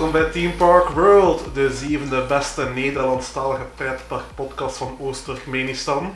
[0.00, 6.14] Welkom bij Team Park World, de zevende beste Nederlandstalige pretparkpodcast van Oost-Turkmenistan.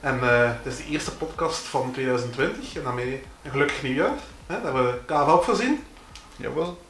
[0.00, 4.14] En uh, het is de eerste podcast van 2020 en daarmee een gelukkig nieuwjaar.
[4.46, 5.84] Hè, daar hebben we Kava op voorzien.
[6.36, 6.82] Jawel.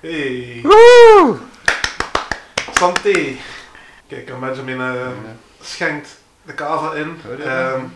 [0.00, 0.60] Hey.
[0.62, 1.36] Woe!
[2.72, 3.36] Santé.
[4.06, 5.08] Kijk, en Benjamin uh,
[5.60, 7.20] schenkt de kava in.
[7.46, 7.92] Um,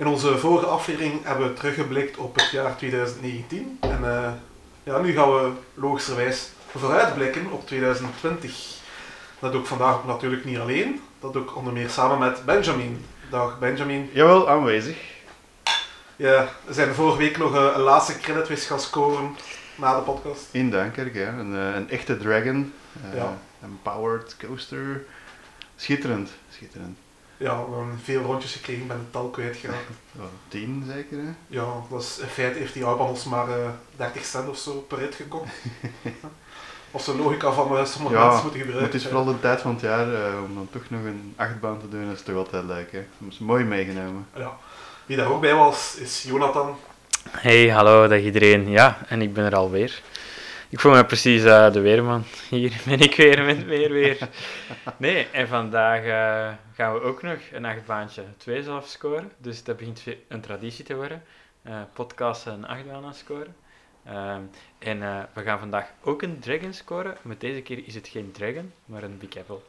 [0.00, 3.78] in onze vorige aflevering hebben we teruggeblikt op het jaar 2019.
[3.80, 4.32] En uh,
[4.82, 8.78] ja, nu gaan we logischerwijs vooruitblikken op 2020.
[9.38, 11.00] Dat doe ik vandaag natuurlijk niet alleen.
[11.18, 13.04] Dat doe ik onder meer samen met Benjamin.
[13.30, 14.10] Dag Benjamin.
[14.12, 14.96] Jawel, aanwezig.
[16.16, 19.36] Ja, we zijn vorige week nog een, een laatste creditwist gaan scoren
[19.74, 20.48] na de podcast.
[20.50, 21.28] In Dunkirk, ja.
[21.28, 22.72] Een, uh, een echte Dragon.
[23.04, 23.38] Uh, ja.
[23.62, 25.04] Een powered coaster.
[25.76, 26.98] Schitterend, schitterend.
[27.40, 29.88] Ja, we hebben veel rondjes gekregen, ben het tal kwijtgeraakt.
[30.12, 31.30] Ja, tien zeker, hè?
[31.46, 34.98] Ja, dat is, in feite heeft die ons maar uh, 30 cent of zo per
[34.98, 35.48] rit gekomen.
[36.90, 38.92] of de logica van uh, sommige ja, mensen moeten gebruiken.
[38.92, 41.80] Het is vooral de tijd van het jaar uh, om dan toch nog een achtbaan
[41.80, 43.04] te doen, dat is toch altijd leuk, hè?
[43.18, 44.26] Dat is mooi meegenomen.
[44.36, 44.56] Ja.
[45.06, 46.76] Wie daar ook bij was, is Jonathan.
[47.30, 48.70] Hey, hallo, dag iedereen.
[48.70, 50.02] Ja, en ik ben er alweer.
[50.70, 52.24] Ik voel me precies uh, de weerman.
[52.48, 54.28] Hier ben ik weer met meer weer.
[54.96, 59.32] Nee, en vandaag uh, gaan we ook nog een achtbaantje twee zelf scoren.
[59.36, 61.22] Dus dat begint een traditie te worden.
[61.66, 63.56] Uh, podcasten een achtbaan scoren.
[64.78, 67.16] en we gaan vandaag ook een dragon scoren.
[67.22, 69.60] Maar deze keer is het geen dragon, maar een big apple.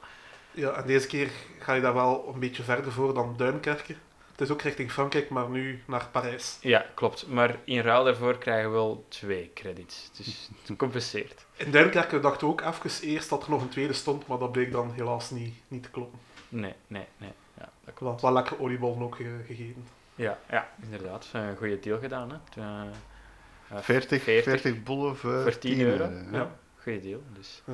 [0.52, 3.96] Ja, en deze keer ga je daar wel een beetje verder voor dan Duinkerken.
[4.32, 6.58] Het is ook richting Frankrijk, maar nu naar Parijs.
[6.62, 7.28] Ja, klopt.
[7.28, 10.10] Maar in ruil daarvoor krijgen we wel twee credits.
[10.18, 11.46] Dus het compenseert.
[11.56, 14.52] In Duinkerken dachten we ook even eerst dat er nog een tweede stond, maar dat
[14.52, 16.20] bleek dan helaas niet, niet te kloppen.
[16.50, 17.32] Nee, nee, nee.
[17.58, 18.22] Ja, dat klopt.
[18.22, 19.88] Wel, wel lekker oliebollen ook ge gegeven.
[20.16, 21.30] Ja, ja, inderdaad.
[21.34, 22.32] Een goede deal gedaan.
[22.32, 22.62] Hè.
[22.62, 26.04] Uh, 40, 40, 40 bollen voor, voor 10 euro.
[26.04, 26.14] euro.
[26.32, 26.38] Ja.
[26.38, 27.22] ja, goede deal.
[27.34, 27.62] Dus.
[27.66, 27.74] Ja.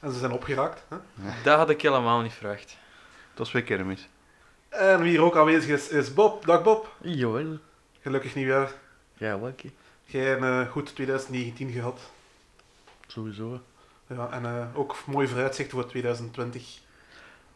[0.00, 0.84] En ze zijn opgeraakt.
[0.88, 0.96] Hè?
[1.42, 2.76] Dat had ik helemaal niet verwacht.
[3.28, 4.08] Dat was weer kermis.
[4.68, 6.46] En wie hier ook aanwezig is, is Bob.
[6.46, 6.96] Dag Bob.
[7.00, 7.58] Joel.
[8.00, 8.72] Gelukkig nieuwjaar.
[9.14, 9.70] Ja, welke.
[10.04, 12.00] Jij een uh, goed 2019 gehad.
[13.06, 13.60] Sowieso.
[14.06, 16.78] Ja, en uh, ook mooi vooruitzicht voor 2020.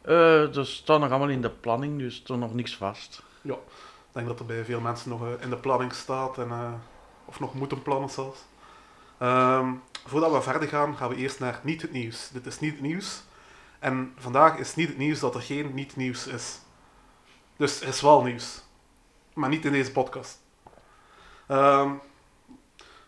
[0.05, 3.23] Uh, er staat nog allemaal in de planning, dus er nog niks vast.
[3.43, 6.81] Ja, ik denk dat er bij veel mensen nog in de planning staat, en,
[7.25, 8.41] of nog moeten plannen zelfs.
[9.23, 12.29] Um, voordat we verder gaan, gaan we eerst naar niet het nieuws.
[12.33, 13.23] Dit is niet het nieuws.
[13.79, 16.61] En vandaag is niet het nieuws dat er geen niet nieuws is.
[17.63, 18.63] Dus er is wel nieuws.
[19.35, 20.39] Maar niet in deze podcast.
[21.49, 22.01] Um,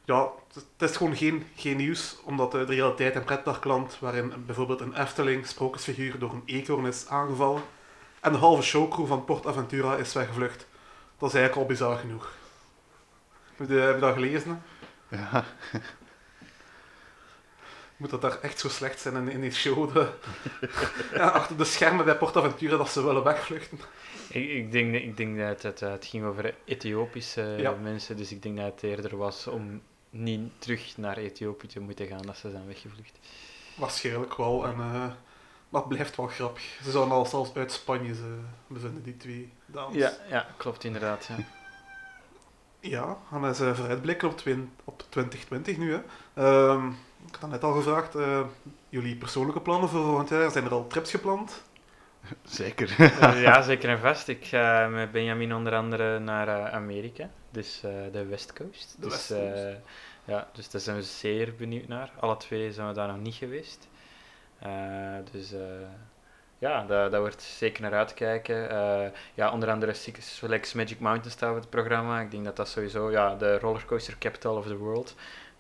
[0.05, 5.01] ja, het is gewoon geen, geen nieuws, omdat de, realiteit en pretparkland, waarin bijvoorbeeld een
[5.01, 7.63] Efteling sprookjesfiguur door een eekhoorn is aangevallen,
[8.21, 10.67] en de halve showcrew van Port Aventura is weggevlucht.
[11.19, 12.33] Dat is eigenlijk al bizar genoeg.
[13.57, 14.63] Heb je, heb dat gelezen?
[15.09, 15.45] Ja.
[17.97, 19.95] Moet dat daar echt zo slecht zijn in, in die show?
[19.95, 20.09] De,
[21.15, 23.79] ja, achter de schermen bij Port Aventura dat ze willen wegvluchten.
[24.29, 27.75] Ik, ik, denk, ik denk dat het, het ging over Ethiopische ja.
[27.83, 32.07] mensen, dus ik denk dat het eerder was om niet terug naar Ethiopië te moeten
[32.07, 33.19] gaan dat ze zijn weggevlucht.
[33.77, 35.07] Waarschijnlijk wel, en uh,
[35.69, 36.63] dat blijft wel grappig.
[36.83, 39.97] Ze zouden al zelfs uit Spanje ze bevinden, die twee dames.
[39.97, 41.29] Ja, ja klopt inderdaad.
[41.29, 41.45] Ja,
[42.91, 44.43] ja gaan we ze vooruitblikken op,
[44.85, 45.93] op 2020 nu.
[46.35, 46.71] Hè.
[46.71, 46.97] Um,
[47.29, 48.41] ik had net al gevraagd, uh,
[48.89, 51.63] jullie persoonlijke plannen voor volgend jaar, zijn er al trips gepland?
[52.45, 52.97] Zeker.
[53.01, 54.29] uh, ja, zeker en vast.
[54.29, 57.81] Ik ga met Benjamin onder andere naar uh, Amerika, dus
[58.13, 58.95] de West Coast.
[58.99, 59.77] De dus, West Coast.
[60.25, 62.11] ja, dus daar zijn we zeer benieuwd naar.
[62.21, 63.89] Alle twee zijn we daar nog niet geweest.
[65.31, 65.55] dus
[66.59, 68.57] ja, dat, dat wordt zeker naar uitkijken.
[69.35, 72.21] ja, onder andere Six Flags Magic Mountain staat op het programma.
[72.21, 75.15] Ik denk dat dat sowieso ja, de rollercoaster capital of the world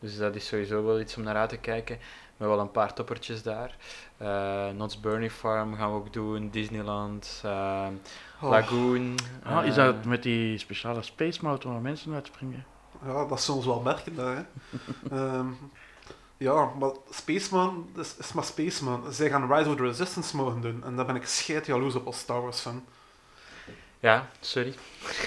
[0.04, 1.98] dus dat is sowieso wel iets om naar uit te kijken.
[2.36, 3.76] Met wel een paar toppertjes daar.
[4.22, 6.50] Uh, Knott's Bernie Farm gaan we ook doen.
[6.50, 7.42] Disneyland.
[7.44, 7.86] Uh,
[8.42, 8.50] oh.
[8.50, 9.14] Lagoon.
[9.42, 12.64] Ah, is dat met die speciale space mode waar mensen uitspringen?
[13.04, 14.36] Ja, dat is soms wel merken daar.
[14.36, 15.36] Hè.
[15.38, 15.58] um,
[16.48, 19.12] ja, maar Spaceman is, is maar Spaceman.
[19.12, 20.82] Zij gaan Rise of the Resistance mogen doen.
[20.84, 22.84] En daar ben ik scheid jaloers op als Star Wars fan.
[24.00, 24.74] Ja, sorry.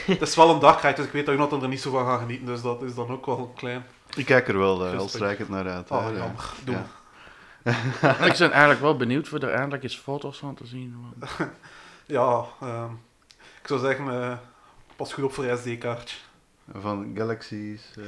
[0.05, 2.19] het is wel een dagrijd, dus ik weet dat Jonathan er niet zo van gaat
[2.19, 2.45] genieten.
[2.45, 3.85] Dus dat is dan ook wel klein.
[4.15, 5.91] Ik kijk er wel uh, al strijkend naar uit.
[5.91, 6.31] Oh, ja.
[6.63, 6.75] Doe.
[6.75, 8.25] Ja.
[8.25, 11.13] ik ben eigenlijk wel benieuwd voor er eindelijk eens foto's van te zien.
[12.05, 13.01] ja, um,
[13.61, 14.37] ik zou zeggen, uh,
[14.95, 16.17] pas goed op voor SD-kaartje.
[16.73, 17.93] Van Galaxies?
[17.97, 18.05] Uh,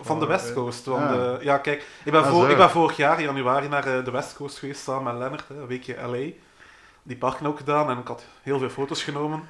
[0.00, 0.84] van de West Coast.
[0.84, 1.12] Van ah.
[1.12, 4.10] de, ja, kijk, ik ben, ah, voor, ik ben vorig jaar in januari naar de
[4.10, 6.30] West Coast geweest samen met Lennart, een weekje LA.
[7.02, 9.42] Die parken ook gedaan en ik had heel veel foto's genomen.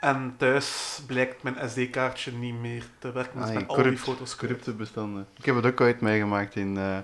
[0.00, 3.40] En thuis blijkt mijn SD-kaartje niet meer te werken.
[3.40, 4.36] Dus Ah, met al die foto's.
[4.36, 5.26] Corrupte bestanden.
[5.36, 6.98] Ik heb het ook ooit meegemaakt in uh,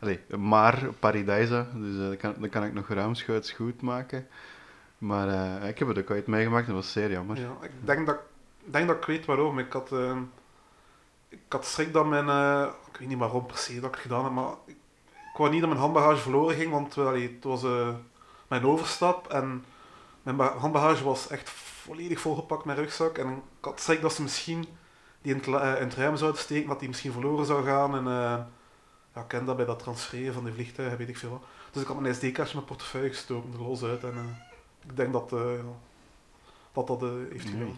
[0.00, 1.66] allee, Maar Paradisa.
[1.74, 4.26] Dus uh, dat, kan, dat kan ik nog ruimschoots goed maken.
[4.98, 7.40] Maar uh, ik heb het ook ooit meegemaakt dat was zeer jammer.
[7.40, 8.18] Ja, ik denk dat,
[8.64, 9.58] ik denk dat ik weet waarom.
[9.58, 9.90] Ik had,
[11.28, 12.28] ik had schrik dat mijn...
[12.92, 14.76] Ik weet niet waarom per se dat ik het gedaan heb, maar ik,
[15.32, 17.62] ik wou niet dat mijn handbagage verloren ging, want allee, het was
[18.48, 19.64] mijn overstap en
[20.22, 21.50] mijn handbagage was echt
[21.86, 23.18] volledig volgepakt met rugzak.
[23.18, 24.64] En ik had schrik dat ze misschien
[25.22, 27.94] die in het, uh, in het ruim zouden steken, dat die misschien verloren zou gaan.
[27.94, 28.44] En uh,
[29.14, 31.42] ja, ik ken dat bij dat transferen van die vliegtuigen, weet ik veel wat.
[31.70, 34.04] Dus ik had mijn SD-kaartje in mijn portefeuille gestoken, er los uit.
[34.04, 35.30] En uh, ik denk dat
[36.72, 37.00] dat, dat
[37.30, 37.54] heeft.
[37.54, 37.74] Nee.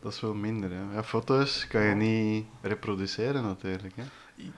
[0.00, 0.70] Dat is wel minder.
[0.70, 0.94] Hè.
[0.94, 3.94] Ja, foto's kan je niet reproduceren natuurlijk.
[3.96, 4.04] Hè.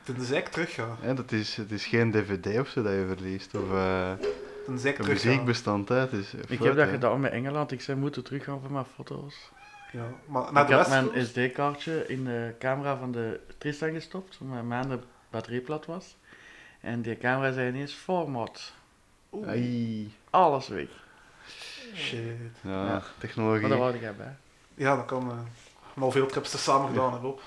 [0.03, 0.97] Tenzij ik terug ga.
[1.03, 3.55] Ja, dat is, het is geen dvd of zo dat je verliest.
[3.55, 3.71] Of
[4.65, 5.89] Tenzij ik een terug.
[5.89, 5.95] Hè.
[5.95, 7.73] Het is ik heb dat gedaan met Engeland.
[7.73, 9.51] Ik zei, moeten teruggaan voor mijn foto's.
[9.93, 13.93] Ja, maar naar ik de had rest mijn SD-kaartje in de camera van de Tristan
[13.93, 14.99] gestopt, omdat mijn de
[15.31, 16.17] batterij plat was.
[16.81, 18.73] En die camera zei ineens format.
[19.33, 20.15] Oeh, Ai.
[20.31, 20.89] Alles weg.
[21.95, 22.21] shit.
[22.61, 23.03] Ja, Ja.
[23.19, 23.61] technologie.
[23.61, 24.37] Maar daar wou ik bij.
[24.75, 25.29] Ja, dat kan.
[25.31, 25.39] Uh,
[25.95, 27.31] we al veel trips te samen gedaan hebben.
[27.31, 27.43] op.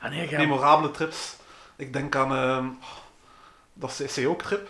[0.00, 1.36] Ah nee, ga Memorabele trips.
[1.76, 2.70] Ik denk aan uh,
[3.72, 4.68] dat CCO-trip.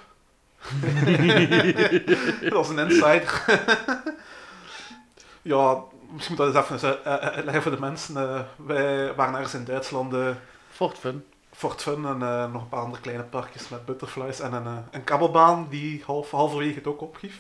[2.43, 3.45] dat was een insider.
[5.43, 8.17] ja, misschien moet dat eens even uitleggen voor de mensen.
[8.17, 10.15] Uh, wij waren ergens in Duitsland.
[10.15, 10.29] Uh,
[10.71, 11.25] Fort Fun.
[11.53, 14.41] Fort Fun en uh, nog een paar andere kleine parkjes met butterflies.
[14.41, 17.31] En een, uh, een kabbelbaan die half, halverwege het ook opgaf.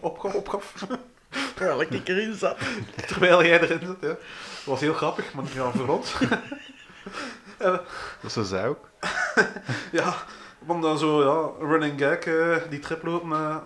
[0.00, 0.34] Opgaf.
[0.34, 0.74] opgaf.
[1.54, 2.58] Terwijl ik erin zat.
[3.06, 4.08] Terwijl jij erin zat, ja.
[4.08, 4.18] Dat
[4.64, 6.14] was heel grappig, maar ja, voor ons.
[7.58, 7.78] uh,
[8.20, 8.88] dat is zij ook.
[9.92, 10.14] ja,
[10.60, 13.62] want dan zo, ja, running gag, uh, die trip lopen naar,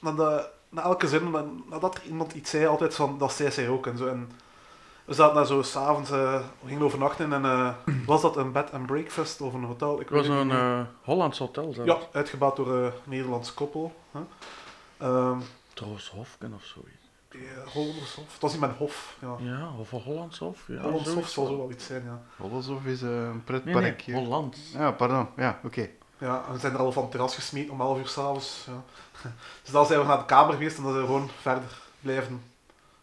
[0.00, 1.30] naar, de, naar elke zin,
[1.70, 4.06] nadat er iemand iets zei, altijd van, dat zei zij ook en zo.
[4.06, 4.30] En
[5.04, 7.70] we zaten daar zo s'avonds, uh, we gingen overnachten en uh,
[8.06, 10.00] was dat een bed and breakfast of een hotel?
[10.00, 11.90] Ik het was een uh, Hollands hotel zelfs.
[11.90, 13.94] Ja, uitgebouwd door een Nederlands koppel.
[14.12, 14.20] Huh?
[15.08, 15.42] Um,
[15.74, 17.06] Trouwens Hofken of zoiets.
[17.30, 18.32] Ja, Hollandshof.
[18.32, 19.16] Het was niet met Hof.
[19.20, 20.64] Ja, ja of een Hollandshof.
[20.66, 22.22] Ja, Hollandshof zal zo wel iets zijn, ja.
[22.36, 24.12] Hollandshof is uh, een pretparkje.
[24.12, 24.56] Nee, nee, Holland.
[24.72, 25.28] Ja, pardon.
[25.36, 25.66] Ja, oké.
[25.66, 25.94] Okay.
[26.18, 28.64] Ja, we zijn er al van het terras gesmeten om 11 uur s'avonds.
[28.66, 28.82] Ja.
[29.62, 32.42] Dus dan zijn we naar de kamer geweest en dan zijn we gewoon verder blijven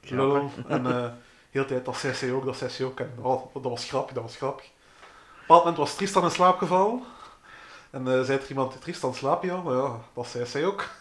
[0.02, 0.52] lullen.
[0.68, 1.06] En uh,
[1.50, 3.00] heel de tijd dat zei ze ook, dat zei ze ook.
[3.00, 4.66] En oh, dat was grappig, dat was grappig.
[4.66, 7.04] Op een bepaald moment was Tristan in slaap gevallen.
[7.90, 9.62] En uh, zei er iemand, Tristan slaap je al?
[9.62, 10.86] Nou ja, dat zei zij ook.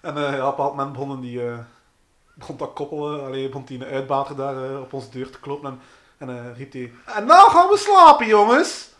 [0.00, 1.40] En uh, ja, op een bepaald moment begonnen die,
[2.34, 5.80] begon dat koppelen, allee, begon die een uitbater daar op onze deur te kloppen
[6.18, 8.91] en, en riep hij, en nou gaan we slapen jongens!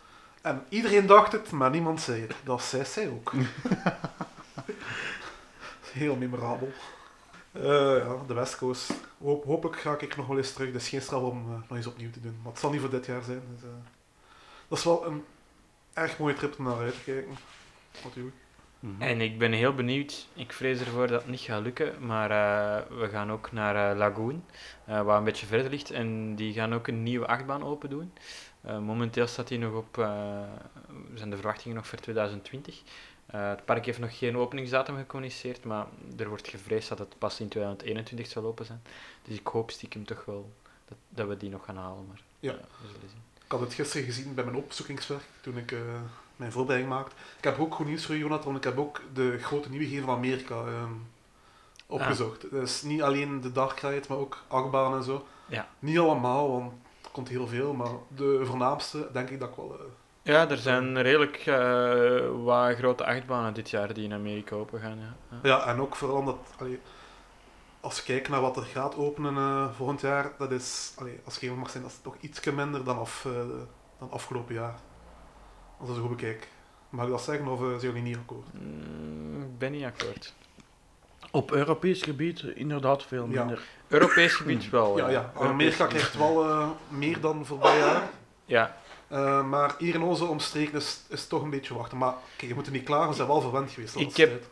[0.43, 2.35] En iedereen dacht het, maar niemand zei het.
[2.44, 3.33] Dat zei zij ook.
[5.93, 6.73] Heel memorabel.
[7.53, 8.93] ja, de West Coast.
[9.23, 10.73] Hoop, hopelijk ga ik nog wel eens terug.
[10.73, 12.39] Het is geen straf om nog eens opnieuw te doen.
[12.43, 13.43] Maar het zal niet voor dit jaar zijn.
[13.53, 13.70] Dus,
[14.69, 15.25] dat is wel een
[15.93, 17.37] erg mooie trip om naar uit te kijken.
[18.05, 18.37] Natuurlijk.
[18.82, 18.96] -hmm.
[18.99, 22.99] En ik ben heel benieuwd, ik vrees ervoor dat het niet gaat lukken, maar uh,
[22.99, 24.44] we gaan ook naar uh, Lagoon,
[24.89, 28.13] uh, waar een beetje verder ligt, en die gaan ook een nieuwe achtbaan open doen.
[28.66, 29.94] Uh, momenteel staat die nog op,
[31.14, 32.82] zijn de verwachtingen nog voor 2020.
[33.26, 35.86] het park heeft nog geen openingsdatum gecommuniceerd, maar
[36.19, 38.82] er wordt gevreesd dat het pas in 2021 zal open zijn.
[39.22, 40.52] Dus ik hoop stiekem toch wel
[40.88, 42.52] dat, dat we die nog gaan halen, maar ja.
[42.52, 43.22] we zullen zien.
[43.44, 45.74] Ik had het gisteren gezien bij mijn opzoekingswerk, toen ik
[46.36, 47.14] mijn voorbereiding maakte.
[47.38, 50.64] Ik heb ook goed nieuws voor Jonathan, ik heb ook de grote nieuwigheden van Amerika
[50.66, 51.06] um,
[51.86, 52.44] opgezocht.
[52.44, 52.50] Ah.
[52.50, 55.26] Dus niet alleen de Dark Ride, maar ook achtbaan en zo.
[55.46, 55.69] Ja.
[55.78, 56.72] Niet allemaal, want
[57.12, 59.76] komt heel veel, maar de voornaamste denk ik dat ik wel...
[59.81, 59.84] Uh,
[60.22, 64.98] ja, er zijn redelijk uh, wat grote achtbanen dit jaar die in Amerika open gaan.
[64.98, 65.66] Ja, ja.
[65.66, 66.38] en ook vooral omdat...
[66.58, 66.81] Allee,
[67.81, 71.40] als je kijkt naar wat er gaat openen uh, volgend jaar, dat is, allee, als
[71.40, 73.26] het mag zijn, dat is toch iets minder dan, af,
[73.98, 74.74] dan afgelopen jaar.
[75.78, 76.48] Als ik zo goed bekijk.
[76.88, 78.52] Mag ik dat zeggen of uh, zijn jullie niet akkoord?
[78.52, 80.34] Mm, ik ben niet akkoord.
[81.34, 83.56] Op Europees gebied inderdaad veel minder.
[83.56, 83.62] Ja.
[83.89, 84.98] Europees gebied wel.
[84.98, 85.32] Ja, ja.
[85.36, 88.10] Amerika krijgt wel uh, meer dan voorbij jaar.
[88.44, 88.77] Ja.
[89.12, 91.98] Uh, maar hier in onze omstreken is, toch een beetje wachten.
[91.98, 93.96] Maar kijk, je moet er niet klagen, we zijn wel verwend geweest.
[93.96, 94.44] Ik heb,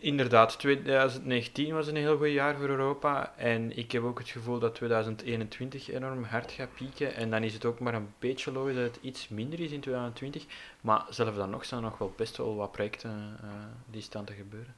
[0.00, 3.32] inderdaad, 2019 was een heel goed jaar voor Europa.
[3.36, 7.14] En ik heb ook het gevoel dat 2021 enorm hard gaat pieken.
[7.14, 9.80] En dan is het ook maar een beetje logisch dat het iets minder is in
[9.80, 10.44] 2020.
[10.80, 13.50] Maar zelfs dan nog zijn er nog wel best wel wat projecten uh,
[13.86, 14.74] die staan te gebeuren.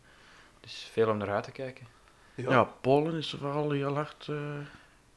[0.71, 1.87] Dus veel om naar uit te kijken.
[2.35, 4.27] Ja, ja Polen is vooral heel hard.
[4.31, 4.37] Uh,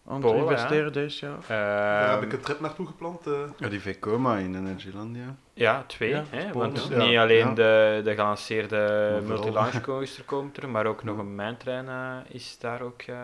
[0.08, 1.38] aan het investeren deze jaar.
[1.48, 3.28] Daar Ehm, heb ik een trip naartoe gepland.
[3.28, 3.34] eh.
[3.58, 5.36] Ja, die Vekoma in Energylandia.
[5.54, 6.10] Ja, twee.
[6.10, 6.50] Ja, hè?
[6.52, 6.98] Polen, Want ja.
[6.98, 7.54] niet Ja, alleen ja.
[7.54, 12.82] de, de gelanceerde multi-launch coaster komt er, maar ook nog een mijntrein eh, is daar
[12.82, 13.16] ook eh,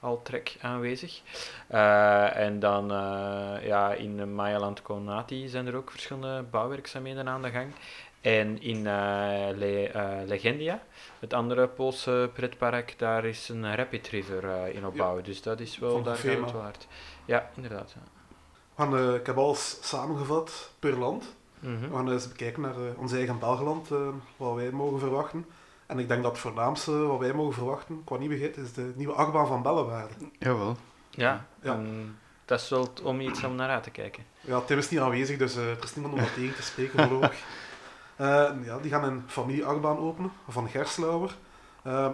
[0.00, 1.20] al trek aanwezig.
[1.66, 7.50] Eh, en dan eh, ja, in Mayaland Konati zijn er ook verschillende bouwwerkzaamheden aan de
[7.50, 7.72] gang.
[8.20, 10.82] En in eh, Le- eh, Legendia,
[11.18, 15.20] het andere Poolse pretpark, daar is een Rapid River eh, in opbouw.
[15.20, 16.86] Dus dat is wel, daar het wel hard.
[17.24, 17.94] Ja, inderdaad.
[17.94, 18.00] Ja.
[18.74, 21.36] We gaan, ik heb alles samengevat per land.
[21.58, 21.80] Mhm.
[21.90, 23.98] We gaan eens bekijken naar ons eigen Belgeland, eh,
[24.36, 25.46] wat wij mogen verwachten.
[25.86, 29.12] En ik denk dat het voornaamste wat wij mogen verwachten, qua nieuwigheid, is de nieuwe
[29.12, 30.14] achtbaan van Bellewaarde.
[30.38, 30.76] Jawel.
[31.10, 31.72] Ja, Ja.
[31.72, 34.24] en dat is wel om iets om naar uit te kijken.
[34.40, 36.98] Ja, Tim is niet aanwezig, dus eh, er is niemand om dat tegen te spreken
[37.08, 37.42] voorlopig.
[38.16, 41.36] Eh, ja, die gaan een familie-achtbaan openen, van Gerslauer.
[41.82, 42.08] Eh,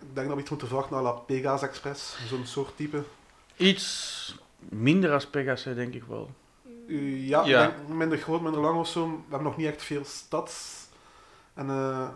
[0.00, 3.02] ik denk dat we iets moeten verwachten naar La Pegasus Express, zo'n soort type.
[3.56, 6.30] Iets minder als Pegasus, denk ik wel.
[6.86, 7.66] Uh, ja, Ja.
[7.66, 9.06] Ik denk minder groot, minder lang of zo.
[9.06, 10.86] We hebben nog niet echt veel stads
[11.54, 12.08] en eh,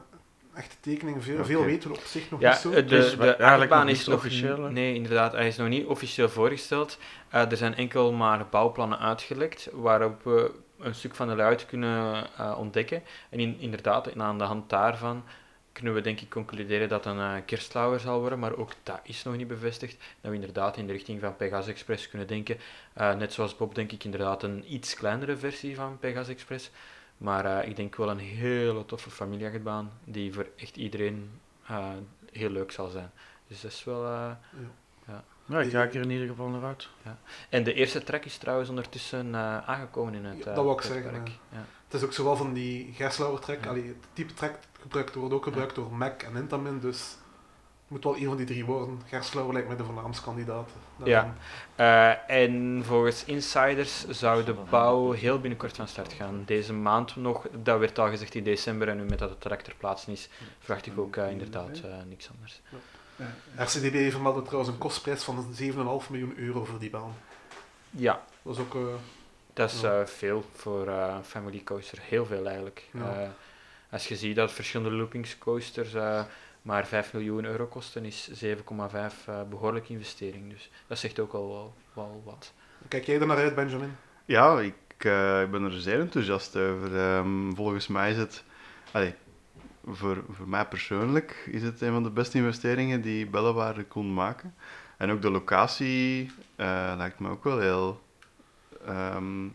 [0.55, 1.23] echte tekeningen.
[1.23, 2.71] Veel, veel weten we op zich nog Ja, niet zo.
[2.71, 4.57] eh, de, Dus de is niet nog officieel?
[4.59, 6.99] Nee, inderdaad, hij is nog niet officieel voorgesteld.
[7.29, 12.27] Eh, er zijn enkel maar bouwplannen uitgelekt waarop we een stuk van de layout kunnen
[12.37, 13.03] eh, ontdekken.
[13.29, 15.25] En in, inderdaad, en aan de hand daarvan
[15.73, 19.23] kunnen we denk ik concluderen dat een eh kerstlauwer zal worden, maar ook dat is
[19.23, 19.97] nog niet bevestigd.
[20.21, 22.57] Dat we inderdaad in de richting van Pegasus Express kunnen denken.
[22.93, 26.71] Eh, net zoals Bob denk ik inderdaad een iets kleinere versie van Pegasus Express.
[27.17, 31.41] Maar ik denk wel een hele toffe familieachtbaan die voor echt iedereen
[32.33, 33.11] heel leuk zal zijn.
[33.49, 34.05] Dus dat is wel...
[34.05, 34.31] eh,
[35.47, 36.89] Ja, ik ga er in ieder geval naar uit.
[37.49, 40.77] En de eerste track is trouwens ondertussen eh, aangekomen in het Ja, eh, dat wou
[40.77, 41.23] ik zeggen,
[41.53, 41.65] Ja.
[41.85, 43.71] Het is ook zowel van die Gerslauer track, Ja.
[43.71, 48.05] allee, het type track gebruikt, wordt ook gebruikt door Mac en Intamin, dus het moet
[48.05, 49.01] wel een van die drie worden.
[49.07, 50.71] Gerslauer lijkt mij de voornaamste kandidaat.
[51.05, 51.35] Ja.
[51.75, 56.43] Eh, en volgens insiders zou de bouw heel binnenkort van start gaan.
[56.47, 59.61] Deze maand nog, dat werd al gezegd in december en nu met dat het track
[59.61, 62.61] ter plaatse is, verwacht ik ook inderdaad eh, niks anders.
[63.57, 67.15] RCDB vermeldde trouwens een kostprijs van 7,5 miljoen euro voor die baan.
[67.91, 68.75] Ja, Dat is ook...
[68.75, 68.81] eh,
[69.53, 70.01] dat is Ja.
[70.01, 72.89] eh, veel voor eh, een family coaster, heel veel eigenlijk.
[72.93, 73.21] Ja.
[73.23, 73.29] Eh,
[73.91, 76.23] als je ziet dat verschillende loopingscoasters eh
[76.63, 80.51] maar 5 miljoen euro kosten, is 7,5 eh behoorlijke investering.
[80.51, 82.53] Dus dat zegt ook al wel, wel wat.
[82.89, 83.97] Kijk jij er naar uit, Benjamin?
[84.25, 86.99] Ja, ik, eh, ik ben er zeer enthousiast over.
[86.99, 88.45] Ehm, volgens mij is het,
[88.91, 89.15] allee,
[89.87, 94.55] voor, voor mij persoonlijk, is het een van de beste investeringen die Bellewaarde kon maken.
[94.97, 98.01] En ook de locatie eh, lijkt me ook wel heel
[98.87, 99.47] ehm,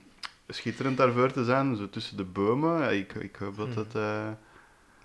[0.48, 2.98] schitterend daarvoor te zijn, zo tussen de bomen.
[2.98, 3.96] Ik, ik hoop dat het...
[3.96, 4.28] eh,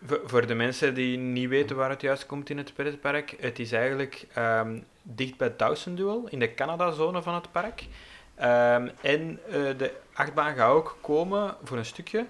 [0.07, 3.59] Voor, voor de mensen die niet weten waar het juist komt in het pretpark, het
[3.59, 7.87] is eigenlijk ehm, dicht bij Dawson Duel, in de Canada-zone van het park.
[8.35, 12.27] Ehm, en eh, de achtbaan gaat ook komen, voor een stukje,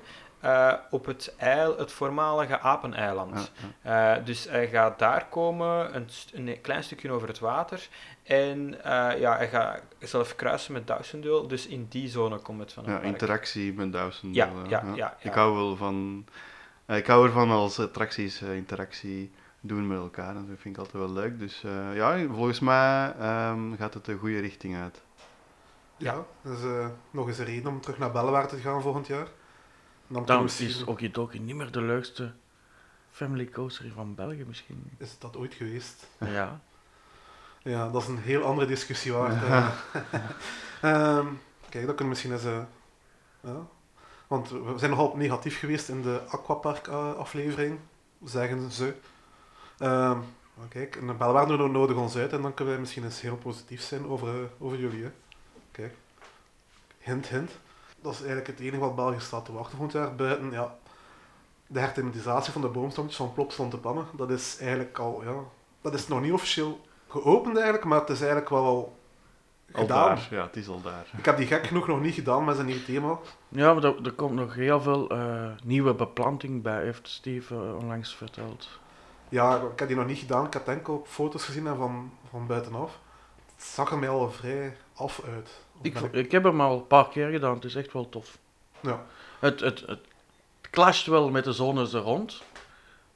[0.46, 3.52] eh, op het, eil, het voormalige Apeneiland.
[3.82, 7.88] ja, Eh, dus hij gaat daar komen, een, een klein stukje over het water.
[8.22, 12.60] En eh, ja, hij gaat zelf kruisen met Dawson Duel, dus in die zone komt
[12.60, 13.04] het van ja, park.
[13.04, 14.34] interactie met Dawson.
[14.34, 15.16] Ja, ja, ja, ja.
[15.20, 16.26] Ik hou wel van...
[16.86, 19.32] ik hou ervan als attracties interactie
[19.66, 20.36] doen met elkaar.
[20.36, 21.38] En dat vind ik altijd wel leuk.
[21.38, 25.02] Dus eh, ja, volgens mij ehm, gaat het de goede richting uit.
[25.96, 26.24] Ja.
[26.42, 29.26] Dat is eh, nog eens een reden om terug naar Bellewaarde te gaan volgend jaar.
[30.08, 32.32] Kunnen we is Okidoki niet meer de leukste
[33.10, 34.90] family coaster van België misschien.
[34.98, 36.06] is dat ooit geweest?
[36.18, 36.60] Ja.
[37.62, 39.42] Ja, dat is een heel andere discussie waard.
[39.44, 39.70] eh.
[40.80, 41.26] Ehm,
[41.68, 42.44] kijk, dat kunnen we misschien eens...
[42.44, 42.62] eh,
[43.40, 43.66] ja.
[44.26, 47.78] Want we zijn nogal negatief geweest in de Aquapark-aflevering,
[48.24, 48.94] zeggen ze.
[49.78, 50.18] Ehm,
[50.54, 53.36] maar kijk, en de Belwaarde nodig ons uit en dan kunnen wij misschien eens heel
[53.36, 55.02] positief zijn over, eh, over jullie.
[55.02, 55.10] Hè.
[55.70, 55.94] Kijk.
[56.98, 57.50] Hint, hint.
[58.06, 60.14] Dat is eigenlijk het enige wat België staat te wachten volgend jaar.
[60.14, 60.74] Buiten, ja,
[61.66, 64.06] de herthematisatie van de boomstammetjes van Plopsland te pannen.
[64.12, 65.34] Dat is eigenlijk al, ja...
[65.80, 68.96] Dat is nog niet officieel geopend eigenlijk, maar het is eigenlijk wel al
[69.72, 70.06] Al gedaan.
[70.06, 71.06] daar, ja, het is al daar.
[71.16, 73.18] Ik heb die gek genoeg nog niet gedaan met zijn nieuw thema.
[73.48, 77.76] Ja, maar er, er komt nog heel veel eh, nieuwe beplanting bij, heeft Steve eh,
[77.76, 78.68] onlangs verteld.
[79.28, 80.46] Ja, ik heb die nog niet gedaan.
[80.46, 82.98] Ik heb enkel foto's gezien en van, van buitenaf.
[83.54, 85.64] Het zag er mij al vrij af uit.
[85.82, 88.38] Ik, ik heb hem al een paar keer gedaan, het is echt wel tof.
[88.80, 89.06] Ja.
[89.38, 90.00] Het, het, het
[90.70, 92.42] clasht wel met de zones er rond,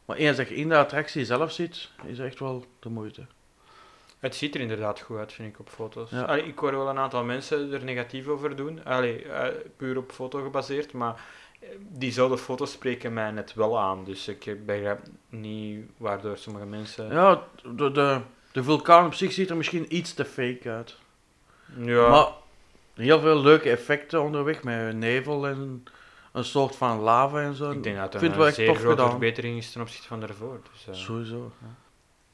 [0.04, 3.26] maar eens dat je in de attractie zelf zit, is echt wel de moeite.
[4.18, 6.10] Het ziet er inderdaad goed uit, vind ik, op foto's.
[6.10, 6.22] Ja.
[6.22, 8.84] Allee, ik hoor wel een aantal mensen er negatief over doen.
[8.84, 11.20] Allee, eh, puur op foto gebaseerd, maar
[11.60, 14.04] eh, diezelfde foto's spreken mij net wel aan.
[14.04, 17.12] Dus ik begrijp niet waardoor sommige mensen...
[17.12, 17.42] Ja,
[17.76, 18.20] de, de,
[18.52, 20.96] de vulkaan op zich ziet er misschien iets te fake uit.
[21.76, 22.28] Ja, Maar
[23.00, 25.84] heel veel leuke effecten onderweg met nevel en
[26.32, 27.70] een soort van lava en zo.
[27.70, 30.60] ik denk dat het een echt zeer grote verbetering is ten opzichte van daarvoor.
[30.72, 31.52] Dus, eh, Sowieso.
[31.60, 31.74] ja.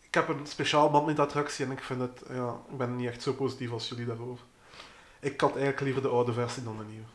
[0.01, 2.97] Ik heb een speciaal band met de attractie en ik vind het, ja, ik ben
[2.97, 4.45] niet echt zo positief als jullie daarover.
[5.21, 7.07] Ik had eigenlijk liever de oude versie dan de nieuwe.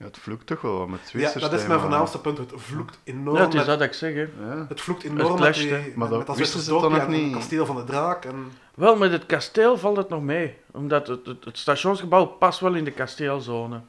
[0.00, 2.38] Ja, het vloekt toch wel wat met Ja, dat is mijn voornaamste punt.
[2.38, 3.36] Het vloekt enorm.
[3.36, 4.14] Ja, het is met, dat ik zeg.
[4.14, 4.20] Hè.
[4.20, 4.66] Ja.
[4.68, 5.80] het vloekt enorm met, clasht, die, hè.
[5.80, 7.32] met, Maar dat met dat nog en het niet?
[7.32, 8.24] kasteel van de draak.
[8.24, 10.56] En, Wel, met het kasteel valt het nog mee.
[10.70, 13.80] Omdat het, het, het stationsgebouw past wel in de kasteelzone.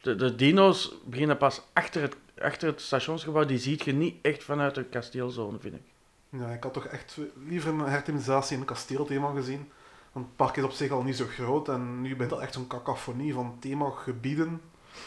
[0.00, 3.44] De, de dino's beginnen pas achter het, achter het stationsgebouw.
[3.44, 5.82] Die ziet je niet echt vanuit de kasteelzone, vind ik.
[6.30, 9.70] ja, ik had toch echt liever een herthematisatie in een kasteelthema gezien.
[10.12, 12.54] Want het park is op zich al niet zo groot en nu bent dat echt
[12.54, 14.60] zo'n cacophonie van themagebieden.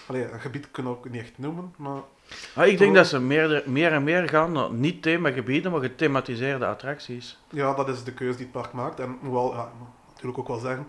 [0.07, 2.01] Allee, een gebied kunnen we ook niet echt noemen, maar
[2.55, 6.65] Maar ik denk dat ze meer, meer en meer gaan naar niet themagebieden, maar gethematiseerde
[6.65, 7.37] attracties.
[7.49, 8.99] ja, dat is de keuze die het park maakt.
[8.99, 9.71] En hoewel, ja,
[10.09, 10.87] natuurlijk ook wel zeggen,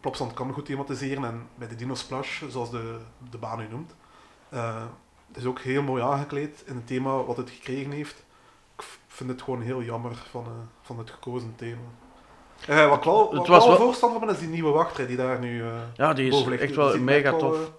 [0.00, 2.96] Plopsland kan goed thematiseren en bij de Dino Splash, zoals de,
[3.30, 3.94] de baan u noemt,
[4.48, 4.82] eh,
[5.28, 8.24] het is ook heel mooi aangekleed in het thema wat het gekregen heeft.
[8.76, 10.50] Ik vind het gewoon heel jammer van, eh,
[10.82, 11.78] van het gekozen thema.
[12.66, 14.70] Eh, wat ik wel, wat Het was wel wel- voorstander van ben, is die nieuwe
[14.72, 17.70] wachtrij die daar nu eh Ja, die is echt wel mega tof.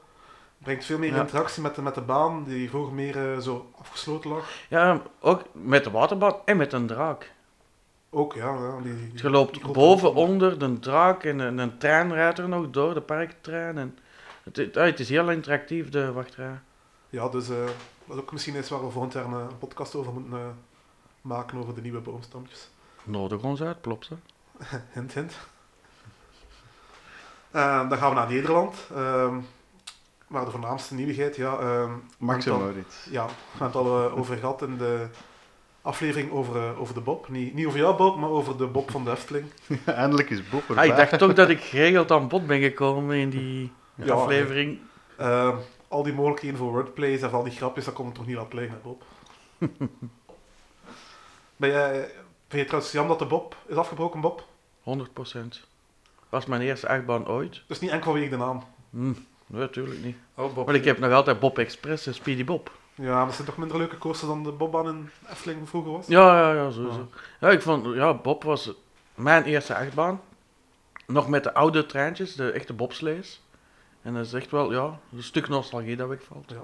[0.63, 1.19] Brengt veel meer Ja.
[1.21, 4.49] interactie met de, met de baan, die vroeger meer eh, zo afgesloten lag.
[4.69, 7.31] Ja, ook met de waterbaan en met een draak.
[8.09, 8.53] Ook, ja.
[8.53, 12.13] ja die, die- Dus je loopt die boven, onder de draak en een, een trein
[12.13, 13.77] rijdt er nog door, de parktrein.
[13.77, 13.97] En
[14.43, 16.59] het, het, het is heel interactief, de wachtrij.
[17.09, 17.55] Ja, dus eh,
[18.05, 20.45] dat is ook misschien iets waar we volgend jaar een, podcast over moeten eh,
[21.21, 22.69] maken, over de nieuwe boomstampjes.
[23.03, 24.13] Nodig ons uit, plopt ze.
[24.93, 25.33] hint, hint.
[27.51, 28.75] Dan gaan we naar Nederland.
[30.31, 31.57] Waar de voornaamste nieuwigheid, ja...
[31.57, 33.07] ehm, Max en Maurits.
[33.09, 35.07] Ja, we hebben het al eh, over gehad in de
[35.81, 37.29] aflevering over, eh, over de Bob.
[37.29, 39.45] Niet, niet over jou, Bob, maar over de Bob van de Efteling.
[39.85, 40.87] Eindelijk is Bob Ah, erbij.
[40.87, 44.79] ik dacht toch dat ik geregeld aan bod ben gekomen in die Ja, aflevering.
[45.17, 45.55] Ehm,
[45.87, 48.57] al die mogelijkheden voor wordplays en al die grapjes, dat komt er toch niet laten
[48.57, 49.03] liggen, hè, Bob.
[51.57, 51.91] ben jij,
[52.47, 54.45] vind je trouwens jammer dat de Bob is afgebroken, Bob?
[54.83, 55.65] 100%.
[56.29, 57.61] Was mijn eerste achtbaan ooit?
[57.67, 58.63] Dus niet enkel vanwege de naam.
[58.89, 59.13] Hm,
[59.51, 60.15] nee, natuurlijk niet.
[60.35, 60.65] Oh, Bob.
[60.65, 62.71] Maar ik heb nog altijd Bob Express en Speedy Bob.
[62.95, 66.07] Ja, maar dat zijn toch minder leuke coasters dan de Bobbaan in Efteling vroeger was?
[66.07, 67.09] Ja, ja, ja, sowieso.
[67.39, 68.71] Ja, ik vond, ja, Bob was
[69.15, 70.21] mijn eerste achtbaan.
[71.07, 73.41] Nog met de oude treintjes, de echte bobslees.
[74.01, 76.49] En dat is echt wel, ja, een stuk nostalgie dat wegvalt.
[76.49, 76.61] Ja.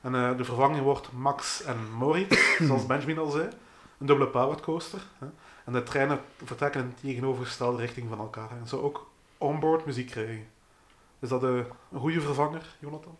[0.00, 3.48] En eh, de vervanging wordt Max en Moritz, zoals Benjamin al zei.
[3.98, 5.00] Een dubbele powered coaster.
[5.18, 5.26] Hè.
[5.64, 8.50] En de treinen vertrekken in tegenovergestelde richting van elkaar.
[8.50, 10.46] En zo ook onboard muziek krijgen.
[11.20, 13.18] Is dat een goede vervanger, Jonathan?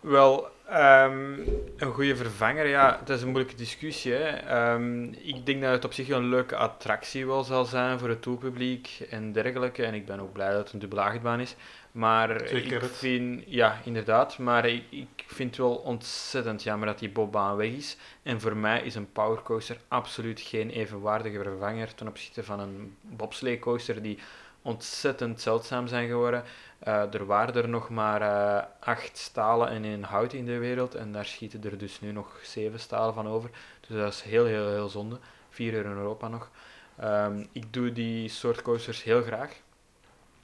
[0.00, 1.38] Wel, ehm,
[1.76, 4.12] een goede vervanger, ja, het is een moeilijke discussie.
[4.12, 4.28] Hè.
[4.28, 8.22] Ehm, ik denk dat het op zich een leuke attractie wel zal zijn voor het
[8.22, 9.84] toerpubliek en dergelijke.
[9.84, 11.56] En ik ben ook blij dat het een dubbele achtbaan is.
[11.92, 16.98] Maar Zeker ik vind, ja, inderdaad, maar ik, ik vind het wel ontzettend jammer dat
[16.98, 17.96] die bobbaan weg is.
[18.22, 23.60] En voor mij is een powercoaster absoluut geen evenwaardige vervanger ten opzichte van een bobsleigh
[23.60, 24.18] coaster die
[24.64, 26.44] ontzettend zeldzaam zijn geworden.
[26.78, 30.94] Eh, er waren er nog maar eh, acht stalen en één hout in de wereld.
[30.94, 33.50] En daar schieten er dus nu nog zeven stalen van over.
[33.80, 35.18] Dus dat is heel, heel, heel zonde.
[35.50, 36.50] Vier uur in Europa nog.
[36.96, 39.50] Ehm, ik doe die soort coasters heel graag.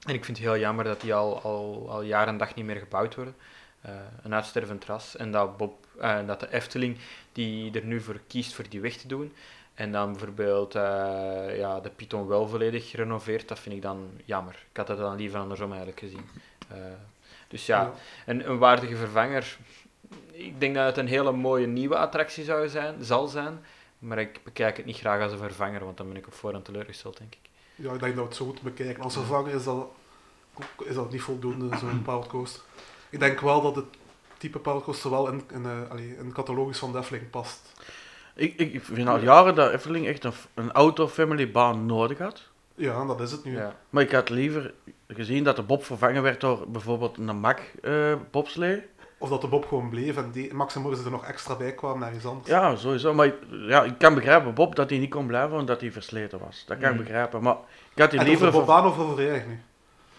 [0.05, 2.65] En ik vind het heel jammer dat die al, al, al jaar en dag niet
[2.65, 3.35] meer gebouwd worden.
[3.81, 3.91] Eh,
[4.23, 5.15] een uitstervend ras.
[5.15, 5.85] En dat, Bob,
[6.25, 6.97] dat de Efteling
[7.31, 9.33] die er nu voor kiest voor die weg te doen.
[9.73, 14.65] En dan bijvoorbeeld eh, ja, de Python wel volledig gerenoveerd, dat vind ik dan jammer.
[14.69, 16.29] Ik had dat dan liever andersom eigenlijk gezien.
[16.67, 16.77] Eh,
[17.47, 17.93] dus ja,
[18.25, 19.57] een, een waardige vervanger.
[20.31, 23.59] Ik denk dat het een hele mooie nieuwe attractie zou zijn, zal zijn.
[23.99, 26.65] Maar ik bekijk het niet graag als een vervanger, want dan ben ik op voorhand
[26.65, 27.49] teleurgesteld, denk ik.
[27.75, 29.03] Ja, ik denk dat we het zo moeten bekijken.
[29.03, 29.87] Als vervanger is dat,
[30.83, 32.61] is dat niet voldoende, zo'n powered coaster.
[33.09, 33.85] Ik denk wel dat het
[34.37, 37.71] type powered coaster wel in, in, allee, in de catalogus van de Efteling past.
[38.35, 42.49] Ik, ik ik vind al jaren dat Efteling echt een, een auto-family baan nodig had.
[42.75, 43.55] Ja, dat is het nu.
[43.55, 43.75] Ja.
[43.89, 44.73] Maar ik had liever
[45.07, 47.45] gezien dat de Bob vervangen werd door bijvoorbeeld een
[47.81, 48.81] eh bobslee.
[49.17, 51.99] Of dat de Bob gewoon bleef en die, Max en er nog extra bij kwamen
[51.99, 52.47] naar iets anders.
[52.49, 53.13] Ja, sowieso.
[53.13, 53.35] Maar ik-
[53.67, 56.63] ja, ik kan begrijpen, Bob, dat hij niet kon blijven omdat hij versleten was.
[56.67, 57.03] Dat kan ik Mm.
[57.03, 57.41] begrijpen.
[57.43, 57.55] Maar
[57.95, 58.47] ik had die en liever...
[58.47, 59.59] over de ver- Bobbaan of over jij nu?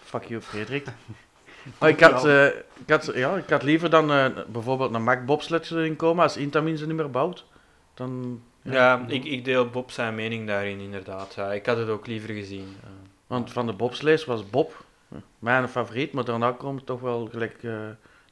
[0.03, 0.85] Fuck you, Frederik.
[1.79, 2.53] maar ik had, eh, ik,
[2.87, 6.77] had, ja, ik had liever dan eh, bijvoorbeeld een Mack bobsled erin komen als Intamin
[6.77, 7.45] ze niet meer bouwt.
[7.93, 11.33] Dan, Ja, ik, ik deel Bob zijn mening daarin, inderdaad.
[11.33, 12.75] Ja, ik had het ook liever gezien.
[12.83, 12.89] Eh,
[13.27, 17.63] Want van de bobslees was Bob eh, mijn favoriet, maar daarna komt toch wel gelijk
[17.63, 17.79] eh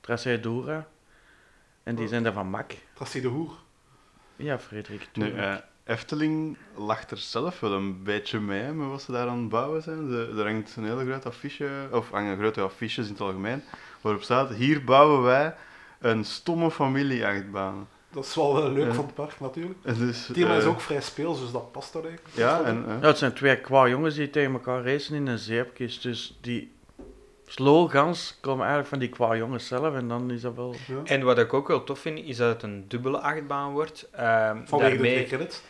[0.02, 0.88] Tracé Dura.
[1.84, 2.71] En die zijn dan van Mack.
[2.93, 3.52] Tracé de Hoer.
[4.36, 5.10] Ja, Frederik.
[5.13, 9.39] Nu, eh, Efteling lacht er zelf wel een beetje mee met wat ze daar aan
[9.39, 10.10] het bouwen zijn.
[10.10, 13.63] Ze- er hangt een hele grote affiche, of hangen grote affiches in het algemeen,
[14.02, 15.56] waarop staat, hier bouwen wij
[16.00, 17.88] een stomme familie-achtbaan.
[18.13, 18.93] Dat is wel leuk Ja.
[18.93, 19.80] van het park natuurlijk.
[19.84, 22.36] En Dus, Het thema is eh, ook vrij speels, dus dat past daar eigenlijk.
[22.36, 22.86] Ja, en...
[22.88, 26.04] eh, Ja, het zijn twee kwa jongens die tegen elkaar racen in een zeepkist.
[26.04, 26.71] Dus die
[27.45, 29.95] slogans komen eigenlijk van die kwa jongens zelf.
[29.95, 30.76] En dan is dat wel...
[30.88, 30.95] Ja.
[31.04, 34.08] En wat ik ook wel tof vind, is dat het een dubbele achtbaan wordt.
[34.12, 35.62] Ehm, Vanwege de daarmee- twee credits.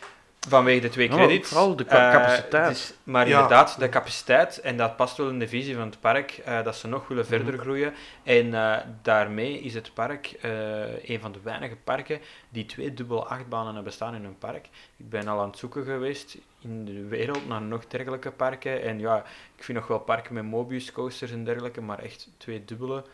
[0.48, 1.48] Vanwege de twee Ja, credits.
[1.48, 2.70] vooral de ca- Eh, capaciteit.
[2.70, 3.34] is- maar Ja.
[3.34, 6.76] inderdaad, de capaciteit, en dat past wel in de visie van het park, eh, dat
[6.76, 7.62] ze nog willen verder Mhm.
[7.62, 7.94] groeien.
[8.22, 13.24] En eh, daarmee is het park eh, een van de weinige parken die twee dubbele
[13.24, 14.68] achtbanen hebben staan in een park.
[14.96, 18.82] Ik ben al aan het zoeken geweest in de wereld naar nog dergelijke parken.
[18.82, 19.18] En ja,
[19.56, 23.04] ik vind nog wel parken met Mobius coasters en dergelijke, maar echt twee dubbele.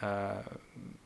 [0.00, 0.30] eh,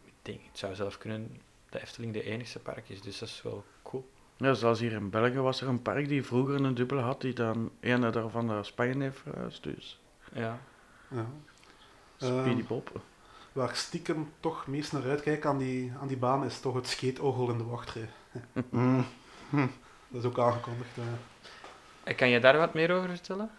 [0.05, 3.42] ik denk, het zou zelf kunnen de Efteling de enigste park is, dus dat is
[3.42, 4.09] wel cool.
[4.37, 7.33] Ja, zoals hier in België was er een park die vroeger een dubbele had, die
[7.33, 9.62] dan een daarvan naar Spanje heeft verhuisd.
[9.62, 10.01] Dus
[10.33, 10.59] Ja.
[11.09, 11.27] Ja.
[12.16, 12.83] Speedy Ehm.
[13.53, 16.88] Waar ik stiekem toch meest naar uitkijk aan die, aan die baan is toch het
[16.88, 18.09] skateorgel in de wachtrij.
[18.70, 19.07] mm,
[20.09, 20.97] Dat is ook aangekondigd.
[20.97, 21.05] eh.
[22.05, 23.51] En Kan je daar wat meer over vertellen?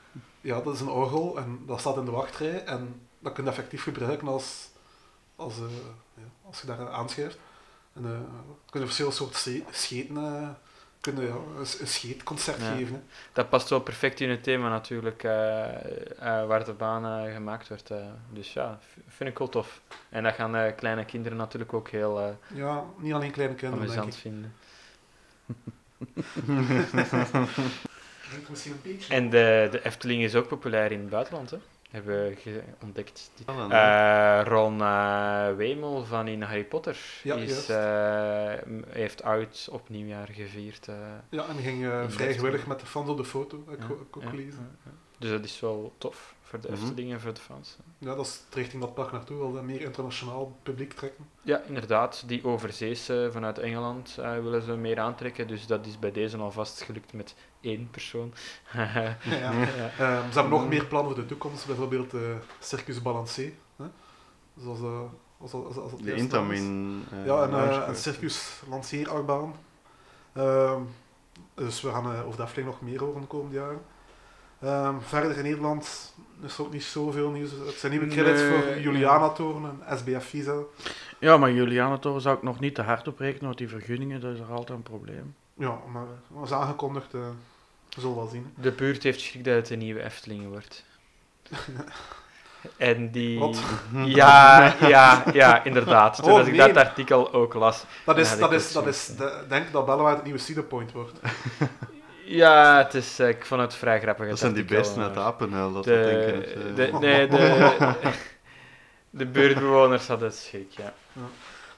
[0.42, 3.50] Ja, dat is een orgel en dat staat in de wachtrij en dat kun je
[3.50, 4.70] effectief gebruiken als,
[5.36, 5.66] als, eh,
[6.14, 7.38] ja, als je daar aanschuift.
[7.94, 8.20] En eh
[8.70, 10.58] kun je verschillende soorten scheten,
[11.14, 11.36] kun je, ja,
[11.80, 12.76] een, scheetconcert Ja.
[12.76, 12.96] geven.
[12.96, 13.02] Hè.
[13.34, 15.66] Dat past wel perfect in het thema natuurlijk, eh,
[16.20, 17.92] eh, waar de baan eh, gemaakt wordt.
[18.30, 19.82] dus ja, vind ik wel tof.
[20.10, 24.14] En dat gaan kleine kinderen natuurlijk ook heel Ja, niet alleen kleine kinderen, denk ik.
[24.14, 24.54] vinden.
[29.10, 31.58] En de, de Efteling is ook populair in het buitenland, hè?
[31.90, 33.32] Hebben we ontdekt.
[33.46, 38.54] Allen, Eh, Ron eh, Wemel van in Harry Potter Ja, is, eh,
[38.88, 40.88] heeft oud op nieuwjaar gevierd.
[40.88, 40.96] eh.
[41.30, 44.32] Ja, en ging eh, gewillig met de fans op de foto, ik Ja, ook, ja,
[44.32, 44.92] ja.
[45.20, 46.82] Dus dat is wel tof voor de Mhm.
[46.84, 47.78] Efteling en voor de fans.
[47.98, 51.26] Ja, dat is richting dat park naartoe, wel meer internationaal publiek trekken.
[51.42, 52.24] Ja, inderdaad.
[52.28, 55.48] Die overzees eh, vanuit Engeland eh, willen ze meer aantrekken.
[55.48, 58.34] Dus dat is bij deze alvast gelukt met één persoon.
[58.74, 59.12] Ja.
[59.24, 59.52] Ja.
[60.00, 62.20] Ehm, ze hebben nog meer plannen voor de toekomst, bijvoorbeeld eh
[62.60, 63.52] Circus Balancé.
[63.76, 63.86] Hè?
[64.60, 65.00] Zoals, eh,
[65.38, 67.04] als, als, als De juist Intamin.
[67.12, 67.18] is.
[67.18, 67.96] eh, Ja, en eh, een.
[67.96, 69.54] Circus lanceerachtbaan.
[70.34, 70.82] Ehm,
[71.54, 73.82] dus we gaan over de Efteling nog meer horen de komende jaren.
[74.60, 77.52] Ehm, verder in Nederland is er ook niet zoveel nieuws.
[77.52, 78.80] Het zijn nieuwe credits Nee, voor.
[78.80, 80.56] Juliana-toren en SBF Visa.
[81.20, 84.34] Ja, maar Julianatoren zou ik nog niet te hard op rekenen, want die vergunningen, dat
[84.34, 85.36] is er altijd een probleem.
[85.54, 87.14] Ja, maar dat is aangekondigd.
[87.14, 87.20] eh
[87.96, 88.54] we zullen wel zien.
[88.62, 90.84] De buurt heeft schrik dat het een nieuwe Efteling wordt.
[92.78, 93.40] En die...
[93.40, 93.60] Wat?
[94.06, 96.16] Ja, ja, ja, inderdaad.
[96.16, 97.84] Toen Oh, als ik dat artikel ook las.
[98.06, 100.92] Dat is, dat ik is, ook dat is, de- denk dat Bellewaard het nieuwe Cedarpoint
[100.92, 101.20] wordt.
[102.28, 104.30] Ja, het is, eh, ik vond het vrij grappig.
[104.30, 106.36] Dat zijn die beesten uit Apenhuil, dat De, denken.
[106.42, 107.92] het, eh, de, nee, de,
[109.10, 110.94] de buurtbewoners hadden het schrik, ja.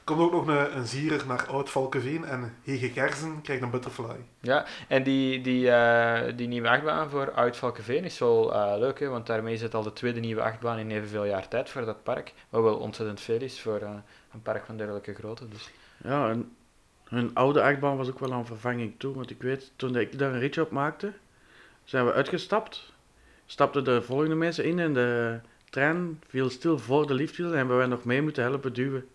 [0.08, 4.16] Komt ook nog een, een zierer naar Oud-Valkeveen en Hege Gerzen krijgt een butterfly.
[4.40, 9.00] Ja, en die, die, eh, die nieuwe achtbaan voor Oud Valkeveen is wel eh, leuk,
[9.00, 11.86] hè, want daarmee is het al de tweede nieuwe achtbaan in evenveel jaar tijd voor
[11.86, 12.34] dat park.
[12.50, 13.90] Wat wel ontzettend veel is voor eh,
[14.34, 15.48] een park van dergelijke grootte.
[15.48, 15.70] Dus.
[16.04, 16.56] Ja, en
[17.04, 20.34] hun oude achtbaan was ook wel aan vervanging toe, want ik weet, toen ik daar
[20.34, 21.14] een ritje op maakte,
[21.84, 22.94] zijn we uitgestapt,
[23.46, 25.40] stapten de volgende mensen in en de
[25.70, 29.06] trein viel stil voor de lifthill en hebben wij nog mee moeten helpen duwen.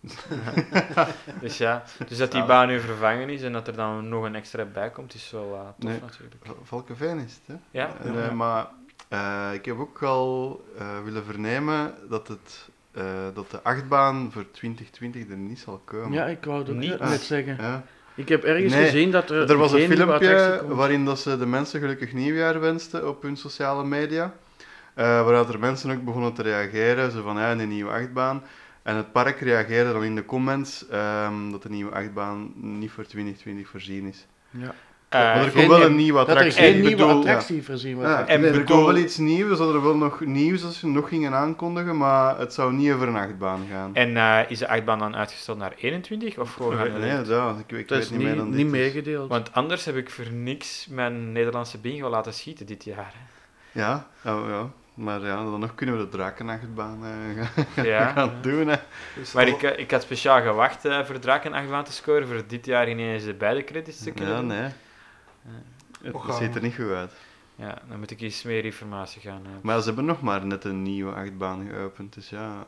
[1.41, 4.35] dus ja, dus dat die baan nu vervangen is en dat er dan nog een
[4.35, 5.99] extra bij komt, is wel eh, tof Nee.
[6.01, 6.35] natuurlijk.
[6.63, 7.79] Valkeveen is het, hè?
[7.79, 8.27] Ja, En, Ja.
[8.27, 8.67] eh, maar
[9.09, 14.45] eh, ik heb ook al eh, willen vernemen dat, het, eh, dat de achtbaan voor
[14.51, 16.11] 2020 er niet zal komen.
[16.11, 16.99] Ja, ik wou het ook Niet?
[16.99, 17.57] net zeggen.
[17.59, 17.83] Ja.
[18.15, 21.45] Ik heb ergens Nee, gezien dat er Er was een filmpje waarin dat ze de
[21.45, 24.33] mensen gelukkig nieuwjaar wensten op hun sociale media.
[24.93, 28.43] Eh waaruit er mensen ook begonnen te reageren, zo van ja, een nieuwe achtbaan.
[28.83, 33.03] En het park reageerde dan in de comments ehm, dat de nieuwe achtbaan niet voor
[33.05, 34.25] 2020 voorzien is.
[34.49, 34.73] Ja.
[35.09, 36.61] Eh, maar er geen komt wel nieuw- een nieuwe Dat er attractie.
[36.63, 38.09] geen Ik nieuwe bedoel- attractie voorzien wordt.
[38.09, 40.63] Ja, En nee, er bedoel- komt wel iets nieuws, er zou er wel nog nieuws
[40.63, 43.95] als ze nog gingen aankondigen, maar het zou niet over een achtbaan gaan.
[43.95, 47.77] En eh, is de achtbaan dan uitgesteld naar 21 of gewoon we- nee, ja, ik,
[47.77, 48.61] ik dat weet is niet meer dan niet dit.
[48.63, 48.71] dus.
[48.71, 49.29] meegedeeld.
[49.29, 53.13] Want anders heb ik voor niks mijn Nederlandse bingo laten schieten dit jaar.
[53.71, 57.11] Ja, ja, ja, maar ja, dan nog kunnen we de drakenachtbaan eh,
[57.65, 58.11] gaan, Ja.
[58.11, 58.67] gaan doen.
[58.67, 58.75] Hè.
[59.15, 62.65] Dus Maar ik, eh, ik had speciaal gewacht eh, voor Drakenachtbaan te scoren, voor dit
[62.65, 64.69] jaar ineens de beide credits te kunnen Ja, nee.
[66.03, 67.11] Het ziet er niet goed uit.
[67.55, 69.41] Ja, dan moet ik eens meer informatie gaan.
[69.45, 69.51] eh.
[69.61, 72.65] Maar ze hebben nog maar net een nieuwe achtbaan geopend, dus ja.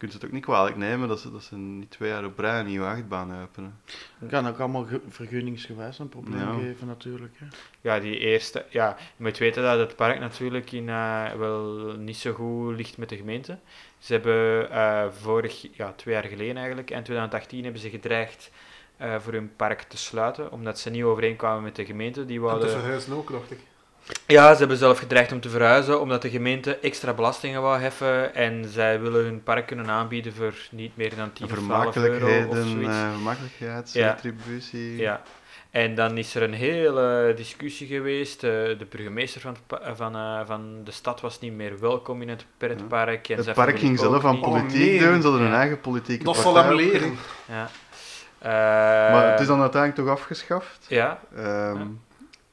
[0.00, 2.60] Kunt het ook niet kwalijk nemen dat ze, dat ze niet twee jaar op rij
[2.60, 3.80] een nieuwe achtbaan openen.
[4.28, 6.52] kan ook allemaal ge- vergunningsgewijs een probleem Ja.
[6.52, 7.32] geven natuurlijk.
[7.38, 7.46] Hè.
[7.80, 8.64] Ja, die eerste.
[8.70, 11.62] Ja, je moet weten dat het park natuurlijk in, eh, wel
[11.98, 13.58] niet zo goed ligt met de gemeente.
[13.98, 18.50] Ze hebben eh, vorig, ja, twee jaar geleden eigenlijk, in 2018 hebben ze gedreigd
[18.96, 22.24] eh, voor hun park te sluiten, omdat ze niet overeenkwamen met de gemeente.
[22.24, 22.70] Die En te wouden...
[22.70, 23.58] verhuizen ook, dacht ik.
[24.26, 28.34] Ja, ze hebben zelf gedreigd om te verhuizen, omdat de gemeente extra belastingen wou heffen
[28.34, 32.26] en zij willen hun park kunnen aanbieden voor niet meer dan 10 of 12 euro
[32.26, 32.96] of Vermakelijkheden, zoiets.
[33.12, 34.10] vermakelijkheid, Ja.
[34.10, 34.96] retributie.
[34.96, 35.22] Ja.
[35.70, 38.44] En dan is er een hele discussie geweest.
[38.44, 42.28] eh, de burgemeester van, eh, van, eh, van de stad was niet meer welkom in
[42.28, 43.28] het pretpark.
[43.28, 44.42] En Het park ging zelf aan.
[44.42, 44.98] Oh, politiek nee.
[44.98, 45.58] doen, ze hadden hun Ja.
[45.58, 47.16] eigen politieke Dat zal partij hem leren.
[47.48, 47.68] Ja.
[49.12, 50.86] Maar het is dan uiteindelijk toch afgeschaft.
[50.88, 51.86] Ja, Ehm,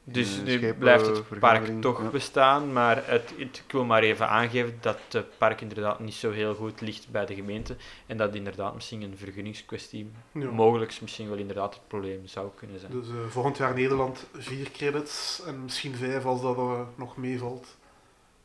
[0.10, 2.10] dus Eh, nu blijft het park toch ja.
[2.10, 2.74] bestaan.
[2.74, 6.56] Maar het, het, ik wil maar even aangeven dat het park inderdaad niet zo heel
[6.56, 7.76] goed ligt bij de gemeente.
[8.06, 10.52] En dat inderdaad misschien een vergunningskwestie Ja.
[10.52, 12.92] mogelijk misschien wel inderdaad het probleem zou kunnen zijn.
[12.92, 17.78] Dus eh, volgend jaar Nederland vier credits en misschien vijf als dat eh, nog meevalt.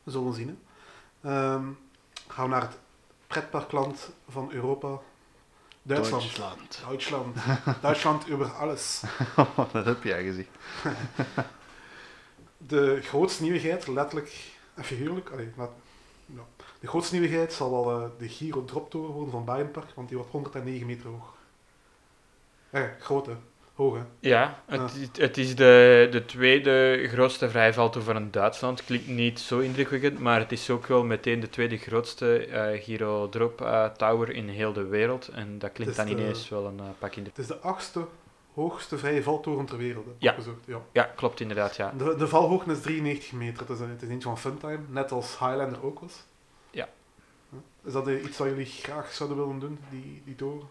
[0.03, 0.47] We zullen zien.
[1.21, 1.29] Hè.
[1.29, 1.63] Ehm,
[2.27, 2.77] gaan we naar het
[3.27, 4.99] pretparkland van Europa.
[5.83, 6.21] Duitsland.
[6.21, 6.81] Duitsland.
[6.87, 7.37] Duitsland.
[7.81, 9.03] Duitsland over alles.
[9.71, 10.49] dat heb jij gezegd.
[12.57, 15.69] De grootste nieuwigheid, letterlijk en figuurlijk, allee, ja.
[16.79, 20.31] de grootste nieuwigheid zal wel eh, de Giro Droptoren worden van Bijenpark, want die wordt
[20.31, 21.33] 109 meter hoog.
[22.69, 23.35] Eh, groot hè,
[23.73, 24.01] hoog hè.
[24.19, 28.85] Ja, het, het- het is de, de tweede grootste vrijvaltoer van Duitsland.
[28.85, 33.29] Klinkt niet zo indrukwekkend, maar het is ook wel meteen de tweede grootste eh Giro
[33.29, 35.27] Drop eh, Tower in heel de wereld.
[35.27, 37.29] En dat klinkt dan de- ineens wel een eh, pak in de...
[37.29, 38.05] Het is de achtste
[38.53, 40.05] hoogste vrije valtoren ter wereld.
[40.17, 40.35] Ja.
[40.65, 40.81] ja.
[40.91, 41.93] Ja, klopt inderdaad, ja.
[41.97, 45.11] De, de valhoogte is 93 meter, het is, een- het is eentje van Funtime, net
[45.11, 46.23] als Highlander ook was.
[46.71, 46.89] Ja.
[47.85, 50.67] Is dat iets wat jullie graag zouden willen doen, die, die toren?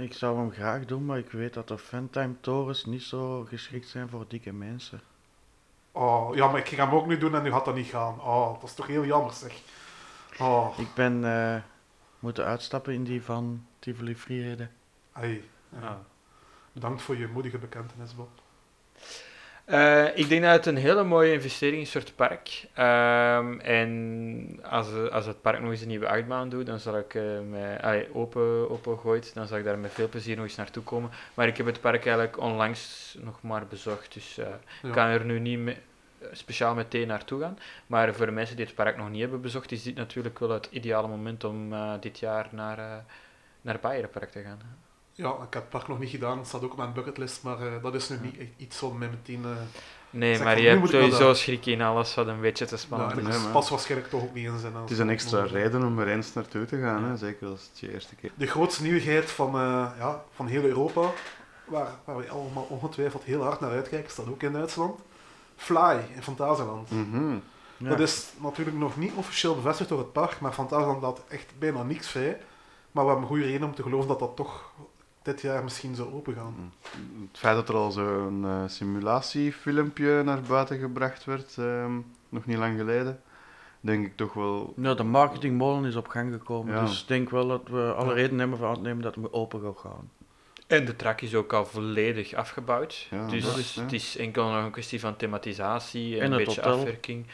[0.00, 3.88] Ik zou hem graag doen, maar ik weet dat de Fantime torens niet zo geschikt
[3.88, 5.00] zijn voor dikke mensen.
[5.92, 8.20] Oh, ja, maar ik ga hem ook nu doen en nu gaat dat niet gaan.
[8.20, 9.62] Oh, dat is toch heel jammer zeg.
[10.38, 11.62] Oh, Ik ben eh,
[12.18, 14.16] moeten uitstappen in die van Tivoli
[15.12, 15.48] ai.
[15.68, 15.88] Ja.
[15.88, 15.94] Ah.
[16.72, 18.28] Bedankt voor je moedige bekentenis, Bob.
[19.70, 22.66] Eh, ik denk dat het een hele mooie investering is voor het park.
[22.74, 27.14] Ehm, en als, als het park nog eens een nieuwe achtbaan doet, dan zal ik
[27.14, 30.56] eh mij allee, open, open gooit, dan zal ik daar met veel plezier nog eens
[30.56, 31.10] naartoe komen.
[31.34, 34.46] Maar ik heb het park eigenlijk onlangs nog maar bezocht, dus eh,
[34.82, 34.88] Ja.
[34.88, 35.76] ik kan er nu niet
[36.32, 37.58] speciaal meteen naartoe gaan.
[37.86, 40.50] Maar voor de mensen die het park nog niet hebben bezocht, is dit natuurlijk wel
[40.50, 43.04] het ideale moment om dit jaar naar,
[43.60, 44.89] naar het te gaan.
[45.20, 47.60] Ja, ik heb het park nog niet gedaan, het staat ook op mijn bucketlist, maar
[47.66, 49.44] eh, dat is nu niet iets om mij meteen...
[49.44, 49.50] eh
[50.12, 51.36] Nee, Zeg maar van, je hebt sowieso daar.
[51.36, 53.36] schrik in alles wat een beetje te ja, spannend en is.
[53.52, 54.74] pas waarschijnlijk toch ook niet in zijn.
[54.74, 57.16] Het is een extra reden om er eens naartoe te gaan, hè?
[57.16, 61.10] zeker als het je eerste keer De grootste nieuwigheid van, eh, ja, van heel Europa,
[61.66, 65.00] waar, waar we allemaal ongetwijfeld heel hard naar uitkijken, staat ook in Duitsland.
[65.56, 66.90] Fly in Fantasieland.
[66.90, 67.34] Mhm.
[67.76, 67.88] Ja.
[67.88, 71.82] Dat is natuurlijk nog niet officieel bevestigd door het park, maar Fantasieland laat echt bijna
[71.82, 72.40] niks vrij.
[72.92, 74.72] Maar we hebben goede reden om te geloven dat dat toch
[75.22, 76.72] dit jaar misschien zou opengaan.
[77.30, 81.92] Het feit dat er al zo'n eh, simulatiefilmpje naar buiten gebracht werd, ehm,
[82.28, 83.20] nog niet lang geleden,
[83.80, 84.72] denk ik toch wel...
[84.76, 86.80] Nou, de marketingmolen is op gang gekomen, Ja.
[86.84, 88.14] dus ik denk wel dat we alle Ja.
[88.14, 90.10] reden hebben van aan te nemen dat we open gaan gaan.
[90.66, 93.06] En de trak is ook al volledig afgebouwd.
[93.10, 96.60] Ja, dus dat het is enkel nog een kwestie van thematisatie en, En een beetje
[96.60, 96.78] hotel.
[96.78, 97.26] afwerking.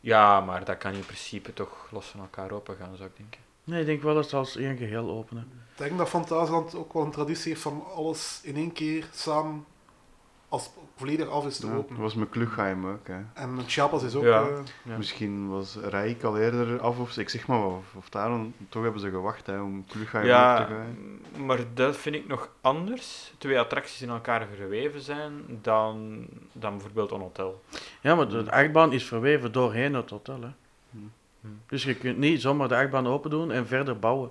[0.00, 3.40] Ja, maar dat kan in principe toch los van elkaar open gaan, zou ik denken.
[3.64, 5.48] Nee, ik denk wel dat ze als één geheel openen.
[5.72, 9.64] Ik denk dat Fantasieland ook wel een traditie heeft van alles in één keer samen
[10.48, 12.02] als volledig af is te Ja, dat openen.
[12.02, 13.06] was met Klugheim ook.
[13.06, 13.20] Hè.
[13.34, 14.22] En Chiapas is ook...
[14.22, 14.42] Ja.
[14.42, 14.48] eh,
[14.82, 14.96] Ja.
[14.96, 19.00] Misschien was Rijk al eerder af, of ik zeg maar of, of daarom, toch hebben
[19.00, 21.46] ze gewacht hè, om Klugheim Ja, op te gaan.
[21.46, 23.32] maar dat vind ik nog anders.
[23.38, 25.32] Twee attracties in elkaar verweven zijn
[25.62, 27.62] dan, dan bijvoorbeeld een hotel.
[28.00, 30.40] Ja, maar de achtbaan is verweven doorheen het hotel.
[30.42, 30.50] Hè.
[30.90, 31.12] Hmm.
[31.40, 31.60] Hmm.
[31.66, 34.30] Dus je kunt niet zomaar de achtbaan open doen en verder bouwen.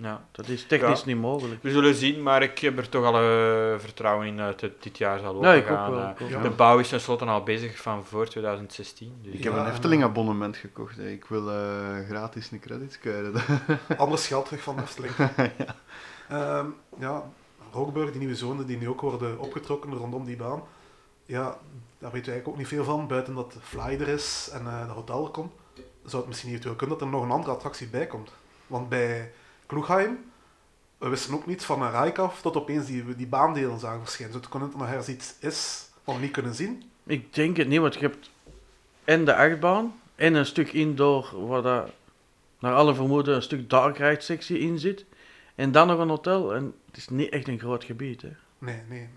[0.00, 0.24] Ja.
[0.32, 1.06] Dat is technisch Ja.
[1.06, 1.62] niet mogelijk.
[1.62, 4.98] We zullen zien, maar ik heb er toch al eh, vertrouwen in dat het dit
[4.98, 5.90] jaar zal Ja, ik ook opengaan.
[5.90, 6.00] wel.
[6.02, 6.42] Eh, ik ook Ja.
[6.42, 9.12] De bouw is tenslotte al bezig van voor 2016.
[9.22, 10.96] Dus Ik heb Ja, een en- Efteling abonnement gekocht.
[10.96, 11.08] Hè.
[11.08, 13.32] Ik wil eh, gratis een credits krijgen.
[13.96, 15.12] anders geld terug van Efteling.
[16.28, 16.66] ja.
[16.98, 17.22] ja,
[17.72, 20.62] Rookburg, die nieuwe zone die nu ook worden opgetrokken rondom die baan.
[21.26, 21.42] Ja,
[21.98, 24.66] daar weten we eigenlijk ook niet veel van, buiten dat de Fly er is en
[24.66, 25.52] eh de hotel er komt.
[26.04, 28.32] Zou het misschien eventueel kunnen dat er nog een andere attractie bij komt.
[28.66, 29.32] Want bij
[29.68, 30.18] Kloegheim,
[30.98, 34.32] we wisten ook niet van een rijk af tot opeens die, die baandelen zagen verschijnen.
[34.32, 36.82] Dus het kon het nog ergens iets is wat we niet kunnen zien.
[37.06, 38.30] Ik denk het niet, want je hebt
[39.04, 41.90] en de achtbaan en een stuk indoor waar dat
[42.58, 45.04] naar alle vermoeden een stuk dark ride sectie in zit.
[45.54, 46.54] En dan nog een hotel.
[46.54, 48.22] En het is niet echt een groot gebied.
[48.22, 48.30] Hè.
[48.58, 49.08] Nee, nee.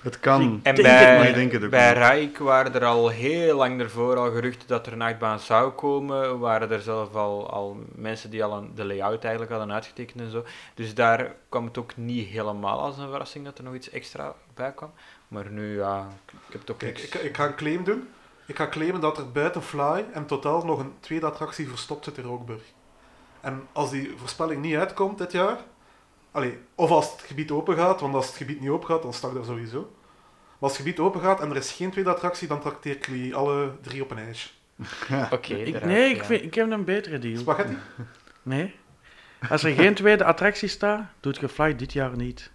[0.00, 0.60] Het kan.
[0.62, 1.92] En bij, maar ik denk het ook bij.
[1.92, 6.38] Rijk waren er al heel lang ervoor al geruchten dat er een achtbaan zou komen.
[6.38, 10.30] Waren er zelf al, al mensen die al een, de layout eigenlijk hadden uitgetekend en
[10.30, 10.44] zo.
[10.74, 14.34] Dus daar kwam het ook niet helemaal als een verrassing dat er nog iets extra
[14.54, 14.92] bij kwam.
[15.28, 16.08] Maar nu, ja,
[16.46, 17.14] ik heb toch Kijk, niks.
[17.14, 18.08] ik, ik ga een claim doen.
[18.46, 22.18] Ik ga claimen dat er buiten Fly en totaal nog een tweede attractie verstopt zit
[22.18, 22.62] in Rookburg.
[23.40, 25.58] En als die voorspelling niet uitkomt dit jaar,
[26.30, 29.12] allee, of als het gebied open gaat, want als het gebied niet open gaat, dan
[29.14, 29.78] sta ik daar sowieso.
[29.78, 33.06] Maar als het gebied open gaat en er is geen tweede attractie, dan trakteer ik
[33.06, 34.48] jullie alle drie op een ijsje.
[35.30, 37.38] Oké, Ik, nee, ik, vind, ik heb een betere deal.
[37.38, 37.76] Spaghetti?
[38.42, 38.74] Nee.
[39.50, 42.50] Als er geen tweede attractie staat, doet je Fly dit jaar niet.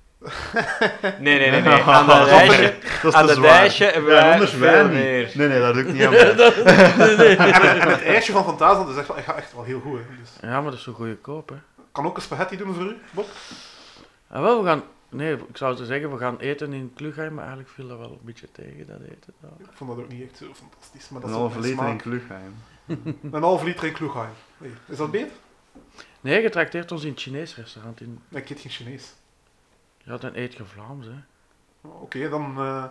[1.20, 1.62] Nee, nee, nee.
[1.62, 1.82] nee.
[1.84, 3.50] Aan dat Dat is lijstje, Dat is aan te dat zwaar.
[3.60, 4.92] lijstje hebben Ja, wij anders veel wij niet.
[4.92, 5.32] meer.
[5.34, 6.20] Nee, nee, dat doe ik niet aan mij.
[6.30, 10.00] En, het- en het ijsje van Fantasia is echt, wel- echt wel heel goed.
[10.00, 10.16] Hè.
[10.20, 11.56] Dus, Ja, maar dat is zo goedkoop, hè.
[11.96, 13.30] Kan ook een spaghetti doen voor u, Bob?
[14.28, 14.84] Ah, wel, we gaan...
[15.10, 18.12] Nee, ik zou te zeggen, we gaan eten in Klugheim, maar eigenlijk viel dat wel
[18.12, 19.34] een beetje tegen, dat eten.
[19.40, 19.52] daar.
[19.60, 21.10] Ik vond dat ook niet echt zo fantastisch.
[21.10, 21.98] Maar dat Een is ook halve mijn liter in.
[21.98, 22.54] Klugheim.
[23.34, 24.34] Een halve liter in Kloegheim.
[24.58, 25.32] Hey, is dat beter?
[26.22, 28.02] Nee, je trakteert ons in het Chinees restaurant.
[28.02, 28.20] In...
[28.30, 29.14] Nee, ik eet geen Chinees.
[29.98, 31.18] Ja, dan eet je Vlaams, hè.
[31.82, 32.84] Oké, dan, eh,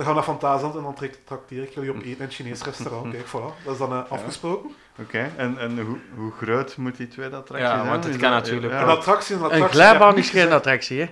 [0.00, 2.30] dan gaan we naar Fantasieland en dan trek- trakteer ik jullie op eten in een
[2.30, 3.12] Chinees restaurant.
[3.14, 3.64] Kijk, voilà.
[3.64, 4.70] Dat is dan eh, afgesproken.
[5.00, 7.88] Oké, en, en hoe, hoe groot moet die tweede attractie Ja, zijn?
[7.90, 9.66] want het kan natuurlijk Een Ja, attractie, een attractie.
[9.68, 11.10] Een glijbaan is geen attractie, hè.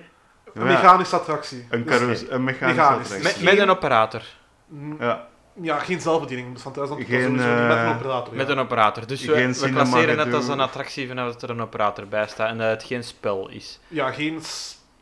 [0.53, 0.71] Een Ja.
[0.71, 1.67] mechanische attractie.
[1.69, 1.99] Een, Dus-
[2.29, 3.11] een mechanische Mechanisch.
[3.11, 3.43] attractie.
[3.43, 4.21] Met, met een operator.
[4.67, 5.27] Mm, Ja,
[5.61, 6.53] Ja, geen zelfbediening.
[6.53, 8.35] Dus dat Geen, sowieso niet met een eh, operator.
[8.35, 8.53] Met ja.
[8.53, 9.07] een operator.
[9.07, 12.27] Dus we, Geen we klasseren het als een attractie vanaf dat er een operator bij
[12.27, 13.79] staat en dat het geen spel is.
[13.87, 14.41] Ja, geen,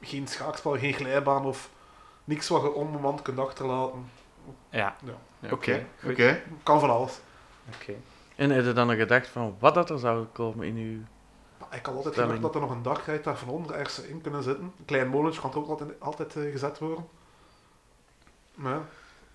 [0.02, 1.70] geen schaakspel, geen glijbaan of
[2.28, 4.10] niks wat je onbemand kunt achterlaten.
[4.70, 4.96] Ja.
[5.40, 5.52] Ja.
[5.52, 5.86] Oké.
[6.06, 6.42] oké.
[6.64, 7.20] Kan van alles.
[7.76, 7.94] Oké.
[8.36, 10.98] En heb je dan een gedacht van wat dat er zou komen in uw...
[11.60, 12.34] Maar ik had altijd Stelling.
[12.34, 14.64] gedacht dat er nog een dagrij daar van onder ergens in kunnen zitten.
[14.64, 17.08] Een klein molentje kan er ook altijd, altijd eh, gezet worden.
[18.56, 18.82] Maar ja,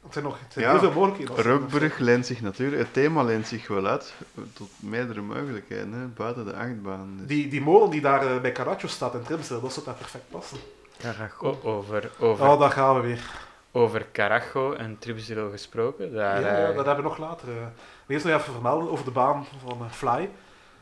[0.03, 1.45] het zijn nog het zijn Ja, heel veel mogelijkheden.
[1.45, 4.15] Rookbrug leent zich natuurlijk, het thema leent zich wel uit
[4.53, 7.17] tot meerdere mogelijkheden, hè, buiten de achtbaan.
[7.19, 7.27] Dus.
[7.27, 10.31] Die, die molen die daar eh, bij Caraccio staat in Trimsel, dat zou daar perfect
[10.31, 10.59] passen.
[11.03, 11.59] Carajo.
[11.63, 13.31] Over, over, Oh, daar gaan we weer.
[13.73, 16.13] over Carajo en Tripsdrill gesproken.
[16.15, 17.49] Daar, ja, eh, ja, dat hebben we nog later.
[17.49, 17.67] eh.
[18.07, 20.31] Eerst nog even vermelden over de baan van eh, Fly.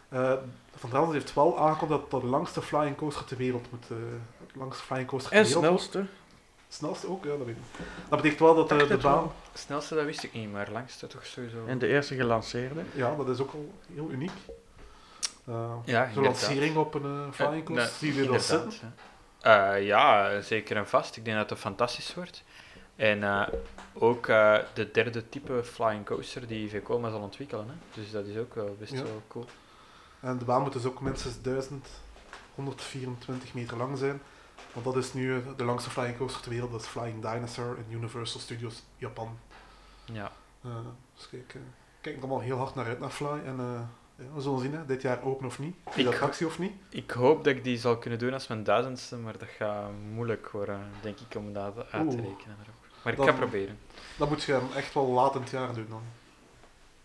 [0.09, 0.33] Eh,
[0.77, 3.85] van Drenthe heeft wel aangekondigd dat dat de langste flying coaster ter wereld moet.
[3.91, 3.97] eh,
[4.47, 6.05] het langste flying coaster ter En wereld snelste.
[6.69, 7.63] Snelste ook, ja, dat weet ik.
[8.09, 9.13] Dat betekent wel dat de baan.
[9.15, 9.33] wel.
[9.55, 11.57] snelste, dat wist ik niet, maar langste toch sowieso.
[11.67, 12.81] En de eerste gelanceerde.
[12.95, 14.31] Ja, dat is ook al heel uniek.
[15.47, 17.97] Eh, ja, Zo'n lancering op een flying Eh, coaster.
[17.99, 18.93] Zie je dat inderdaad, zitten?
[18.97, 19.10] ja.
[19.41, 21.17] Eh, ja, zeker en vast.
[21.17, 22.43] Ik denk dat het fantastisch wordt.
[22.97, 23.47] En eh,
[23.93, 27.67] ook eh, de derde type flying coaster die Vekoma zal ontwikkelen.
[27.69, 27.75] Hè.
[28.01, 29.03] Dus dat is ook wel best Ja.
[29.03, 29.47] wel cool.
[30.21, 34.21] En de baan moet dus ook minstens 1124 meter lang zijn.
[34.73, 36.73] Want dat is nu de langste flying coaster ter wereld.
[36.73, 39.39] Dat is Flying Dinosaur in Universal Studios Japan.
[40.05, 40.33] Ja.
[41.15, 41.57] Dus kijk,
[42.01, 43.41] kijk er allemaal heel hard naar uit naar Fly.
[43.45, 43.89] En
[44.35, 45.75] we zullen zien, hè, dit jaar open of niet.
[45.95, 46.73] Ik- De attractie of niet.
[46.91, 50.49] Ik hoop dat ik die zal kunnen doen als mijn duizendste, maar dat gaat moeilijk
[50.51, 52.57] worden, denk ik, om dat uit te rekenen.
[53.03, 53.79] Maar ik Dan- ga proberen.
[54.17, 56.03] Dat moet je hem echt wel laat in het jaar doen dan.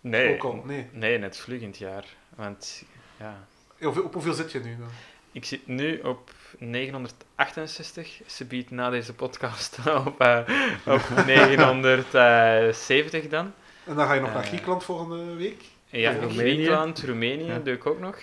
[0.02, 0.88] Nee, Ook al, nee.
[0.92, 2.06] nee, net vlugend jaar.
[2.36, 2.84] Want
[3.20, 3.48] ja,
[3.82, 4.88] op hoeveel zit je nu dan?
[5.32, 8.22] ik zit nu op 968.
[8.28, 10.40] Ze biedt na deze podcast op, eh,
[10.86, 13.52] op 970 dan.
[13.86, 14.48] En dan ga je nog naar Eh.
[14.48, 15.64] Griekenland volgende week.
[15.86, 16.38] Ja, Roemenië.
[16.38, 17.60] Griekenland, Roemenië Ja.
[17.60, 18.18] doe ik ook nog.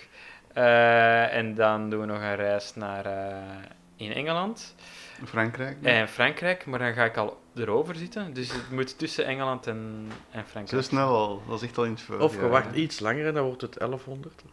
[0.53, 3.35] Eh, en dan doen we nog een reis naar eh,
[3.95, 4.75] in Engeland
[5.25, 5.77] Frankrijk?
[5.81, 8.33] en Frankrijk, maar dan ga ik al erover zitten.
[8.33, 10.83] Dus het moet tussen Engeland en, en Zo Frankrijk.
[10.83, 12.19] snel al, dat is echt al in het voor.
[12.19, 12.41] Of ja.
[12.41, 14.43] je wacht iets langer en dan wordt het 1100.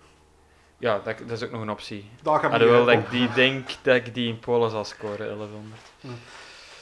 [0.78, 2.10] Ja, dat, dat is ook nog een optie.
[2.22, 5.80] Daar gaan we dat ik die denk dat ik die in Polen zal scoren, 1100.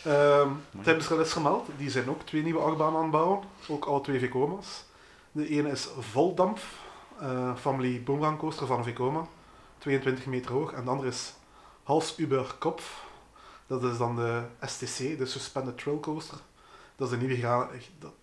[0.05, 0.49] Ehm
[0.83, 3.41] Tijdens is gemeld, die zijn ook twee nieuwe achtbanen aan het bouwen.
[3.69, 4.85] Ook alle twee Vecoma's.
[5.39, 6.59] De ene is Voldamp,
[7.21, 9.27] eh Family Boomerang Coaster van Vekoma,
[9.79, 10.73] 22 meter hoog.
[10.73, 11.35] En de andere is
[11.83, 13.05] Hals über Kopf,
[13.67, 16.39] dat is dan de STC, de Suspended Trail Coaster.
[16.97, 17.67] Dat is de nieuwe,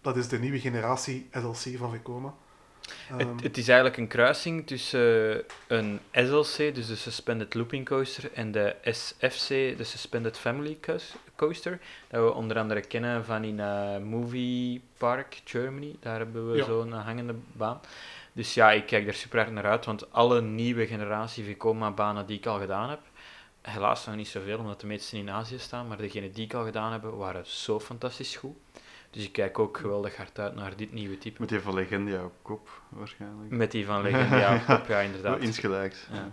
[0.01, 2.34] dat- is de nieuwe generatie SLC van Vekoma.
[3.09, 8.32] Ehm, Het, het is eigenlijk een kruising tussen een SLC, dus de Suspended Looping Coaster,
[8.34, 9.47] en de SFC,
[9.78, 10.78] de Suspended Family
[11.36, 11.80] Coaster.
[12.08, 15.96] Dat we onder andere kennen van in eh, Movie Park Germany.
[16.00, 16.64] Daar hebben we Ja.
[16.66, 17.80] zo'n hangende baan.
[18.34, 22.38] Dus ja, ik kijk er super hard naar uit, want alle nieuwe generatie Vekoma-banen die
[22.38, 23.00] ik al gedaan heb,
[23.62, 26.64] helaas nog niet zoveel, omdat de meeste in Azië staan, maar degene die ik al
[26.66, 28.56] gedaan heb, waren zo fantastisch goed.
[29.12, 31.40] Dus ik kijk ook geweldig hard uit naar dit nieuwe type.
[31.40, 33.50] Met die van Legendia op kop, waarschijnlijk.
[33.52, 35.40] Met die van Legendia op kop, ja, inderdaad.
[35.40, 36.08] Insgelijks.
[36.12, 36.30] Ja, ja,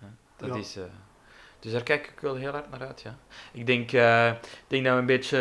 [0.00, 0.14] ja.
[0.36, 0.54] Dat Ja.
[0.54, 0.76] is...
[0.76, 0.84] eh,
[1.64, 3.16] dus daar kijk ik wel heel hard naar uit, ja.
[3.52, 5.38] Ik denk, eh, ik denk dat we een beetje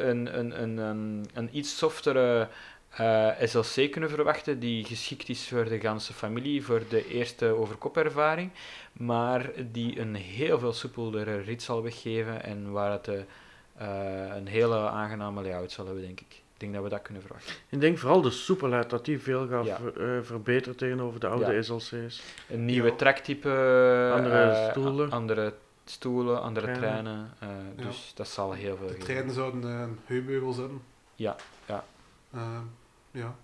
[0.00, 2.48] een, een, een, een, een iets softere
[2.90, 8.50] eh, SLC kunnen verwachten, die geschikt is voor de ganse familie, voor de eerste overkopervaring,
[8.92, 13.16] maar die een heel veel soepelere rit zal weggeven en waar het eh,
[14.36, 16.42] een hele aangename layout zal hebben, denk ik.
[16.54, 17.54] Ik denk dat we dat kunnen verwachten.
[17.68, 19.76] Ik denk vooral de soepelheid, dat die veel gaat Ja.
[19.94, 21.62] ver- verbeteren tegenover de oude Ja.
[21.62, 22.22] SLC's.
[22.48, 22.94] Een nieuwe Ja.
[22.94, 23.48] trektype,
[24.14, 25.10] Andere stoelen.
[25.10, 25.54] andere
[25.84, 26.82] stoelen, andere Treinen.
[27.38, 27.74] treinen.
[27.76, 27.88] eh, Ja.
[27.88, 29.04] Dus dat zal heel veel De geven.
[29.04, 30.80] treinen zouden een heupbeugel zijn.
[31.14, 31.84] Ja, ja.
[32.30, 32.58] Eh,
[33.10, 33.34] ja.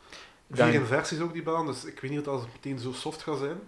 [0.47, 3.23] Dan- Vier inversies ook die baan, dus ik weet niet of dat meteen zo soft
[3.23, 3.59] gaat zijn.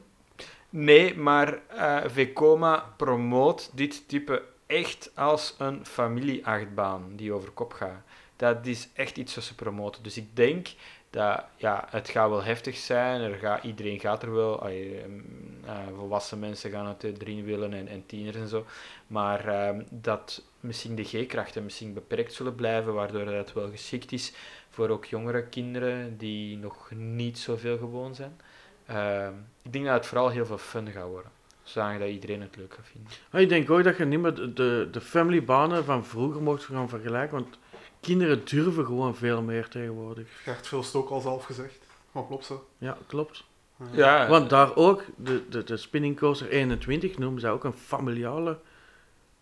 [0.70, 8.02] Nee, maar eh Vekoma promoot dit type echt als een familieachtbaan die over kop gaat.
[8.36, 10.02] Dat is echt iets wat ze promoten.
[10.02, 10.68] Dus ik denk
[11.12, 13.20] dat ja, het gaat wel heftig zijn.
[13.20, 14.68] Er gaat, iedereen gaat er wel.
[14.68, 15.20] ehm,
[15.64, 18.64] eh, volwassen mensen gaan het erin willen en, en tieners en zo.
[19.06, 24.32] Maar ehm, dat misschien de G-krachten misschien beperkt zullen blijven, waardoor het wel geschikt is
[24.70, 28.40] voor ook jongere kinderen die nog niet zoveel gewoon zijn.
[28.86, 29.32] Ehm,
[29.62, 31.30] ik denk dat het vooral heel veel fun gaat worden.
[31.62, 33.12] Zodat dat iedereen het leuk gaat vinden.
[33.30, 36.64] Maar ik denk ook dat je niet meer de, de, de familybanen van vroeger mocht
[36.64, 37.58] gaan vergelijken, want
[38.02, 40.28] kinderen durven gewoon veel meer tegenwoordig.
[40.42, 41.78] Gert Vilst ook al zelf gezegd.
[42.12, 42.54] Maar klopt ze.
[42.78, 43.44] Ja, klopt.
[43.92, 48.58] Ja, Want daar ook, de, de, de Spinning Coaster 21 noemen ze ook een familiale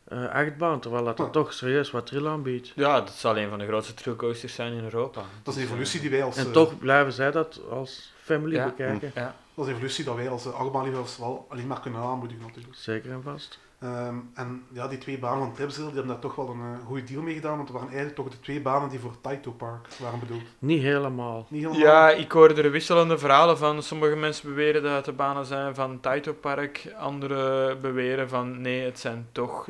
[0.05, 2.73] eh achtbaan, terwijl dat er toch serieus wat trill aanbiedt.
[2.77, 5.23] ja, dat zal een van de grootste trillcoasters zijn in Europa.
[5.43, 8.55] Dat is een evolutie die wij als, En eh, toch blijven zij dat als family
[8.55, 8.65] Ja.
[8.65, 9.11] bekijken.
[9.15, 12.47] Ja, dat is een evolutie dat wij als uh, achtbaanliefhebbers wel alleen maar kunnen aanmoedigen
[12.47, 12.75] natuurlijk.
[12.77, 13.59] Zeker en vast.
[13.81, 16.87] Ehm, en ja, die twee banen van Tripsdale, die hebben daar toch wel een eh,
[16.87, 19.51] goede deal mee gedaan, want het waren eigenlijk toch de twee banen die voor Taito
[19.51, 20.43] Park waren bedoeld.
[20.59, 21.47] Niet helemaal.
[21.49, 21.83] Niet helemaal.
[21.83, 23.83] ja, ik hoorde er wisselende verhalen van.
[23.83, 26.95] Sommige mensen beweren dat het de banen zijn van Taito Park.
[26.99, 29.67] Anderen beweren van nee, het zijn toch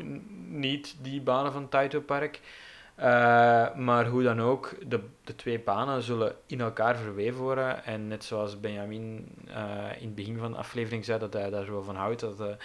[0.48, 2.40] niet die banen van Taito Park.
[2.94, 7.84] Eh, maar hoe dan ook, de, de twee banen zullen in elkaar verweven worden.
[7.84, 11.64] En net zoals Benjamin eh, in het begin van de aflevering zei dat hij daar
[11.64, 12.56] zo van houdt, dat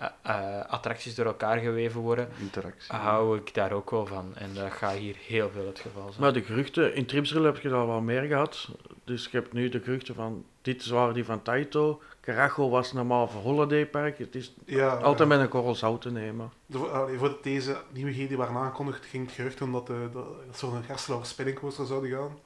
[0.00, 0.06] eh,
[0.58, 2.96] eh, attracties door elkaar geweven worden, Interactie.
[2.96, 4.32] hou ik daar ook wel van.
[4.34, 6.20] En dat gaat hier heel veel het geval zijn.
[6.20, 8.68] Maar de geruchten, in Tripsdrill heb je al wel meer gehad.
[9.04, 12.00] Dus je hebt nu de geruchten van, dit waren die van Taito.
[12.20, 14.18] Carajo was normaal voor Holiday Park.
[14.18, 16.50] Het is Ja, altijd eh, met een korrel zout te nemen.
[16.66, 20.58] de- allee, voordat deze nieuwigheden waren aangekondigd, ging het gerucht om dat, de, dat, dat
[20.58, 22.38] ze voor een Gerslauer spinning coaster zouden gaan.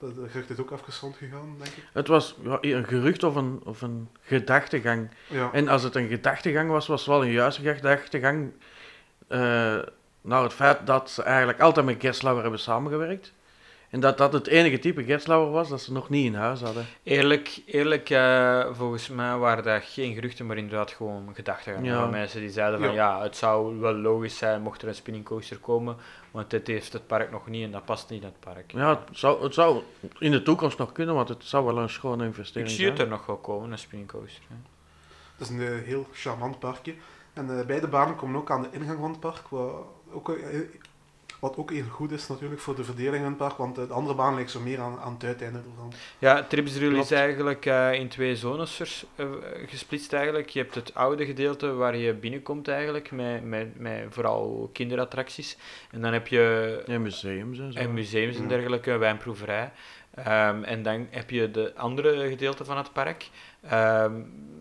[0.00, 1.84] Dat gerucht is ook even rondgegaan, denk ik.
[1.92, 5.10] Het was ja, een gerucht of een, of een gedachtegang.
[5.26, 8.52] Ja, En als het een gedachtegang was, was het wel een juiste gedachtegang.
[10.20, 13.32] naar het feit dat ze eigenlijk altijd met Gerslauer hebben samengewerkt.
[13.90, 16.86] En dat dat het enige type Gerslauer was dat ze nog niet in huis hadden.
[17.02, 21.84] Eerlijk, eerlijk eh, volgens mij waren dat geen geruchten, maar inderdaad gewoon gedachten.
[21.84, 22.00] Ja.
[22.00, 23.22] Van mensen die zeiden van ja.
[23.22, 25.96] het zou wel logisch zijn mocht er een spinning coaster komen,
[26.30, 28.72] want dit heeft het park nog niet en dat past niet in het park.
[28.72, 29.82] Ja, het zou, het zou
[30.18, 32.96] in de toekomst nog kunnen, want het zou wel een schone Ik investering zie het
[32.96, 33.08] zijn.
[33.08, 34.42] er nog wel komen, een spinning coaster.
[34.48, 34.54] hè.
[35.36, 36.94] het is een eh, heel charmant parkje.
[37.32, 39.72] En eh, beide banen komen ook aan de ingang van het park, wat
[40.12, 40.38] ook,
[41.40, 44.14] wat ook heel goed is natuurlijk voor de verdeling in het park, want de andere
[44.16, 45.92] baan lijkt zo meer aan, aan het uiteinde ervan.
[46.18, 47.04] Ja, Tripsdrill Klopt.
[47.04, 49.26] is eigenlijk eh, in twee zones vers- eh,
[49.66, 50.48] gesplitst eigenlijk.
[50.48, 55.56] Je hebt het oude gedeelte waar je binnenkomt eigenlijk, met, met, met vooral kinderattracties.
[55.90, 57.78] En dan heb je Ja, museums en zo.
[57.78, 58.48] En museums en Ja.
[58.48, 59.72] dergelijke, wijnproeverij.
[60.14, 63.28] Ehm, en dan heb je de andere gedeelte van het park,
[63.68, 64.12] ehm,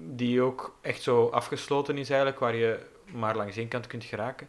[0.02, 2.80] die ook echt zo afgesloten is eigenlijk, waar je
[3.12, 4.48] maar langs één kant kunt geraken.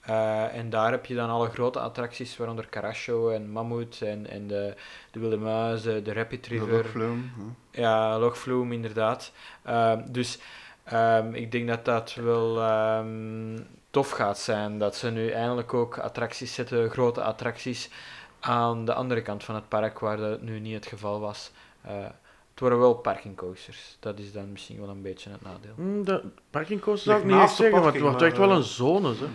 [0.00, 4.46] Eh, en daar heb je dan alle grote attracties, waaronder Carasho en Mammoet en, en
[4.46, 4.74] de,
[5.10, 6.68] de Wilde Muis, de, de Rapid River.
[6.72, 7.22] Logflume,
[7.70, 7.80] hè.
[7.80, 9.32] Ja, Logflume inderdaad.
[9.62, 10.38] Ehm, dus
[10.84, 13.58] ehm, ik denk dat dat wel ehm,
[13.90, 14.78] tof gaat zijn.
[14.78, 17.90] Dat ze nu eindelijk ook attracties zetten, grote attracties,
[18.40, 21.50] aan de andere kant van het park, waar dat nu niet het geval was.
[21.82, 22.04] Eh,
[22.50, 23.96] het worden wel parkingcoasters.
[24.00, 25.74] Dat is dan misschien wel een beetje het nadeel.
[25.74, 28.56] Hm, de parkingcoaster zou ik niet echt de zeggen, want het wordt echt maar, wel
[28.56, 29.08] eh, een zone.
[29.08, 29.26] Hè.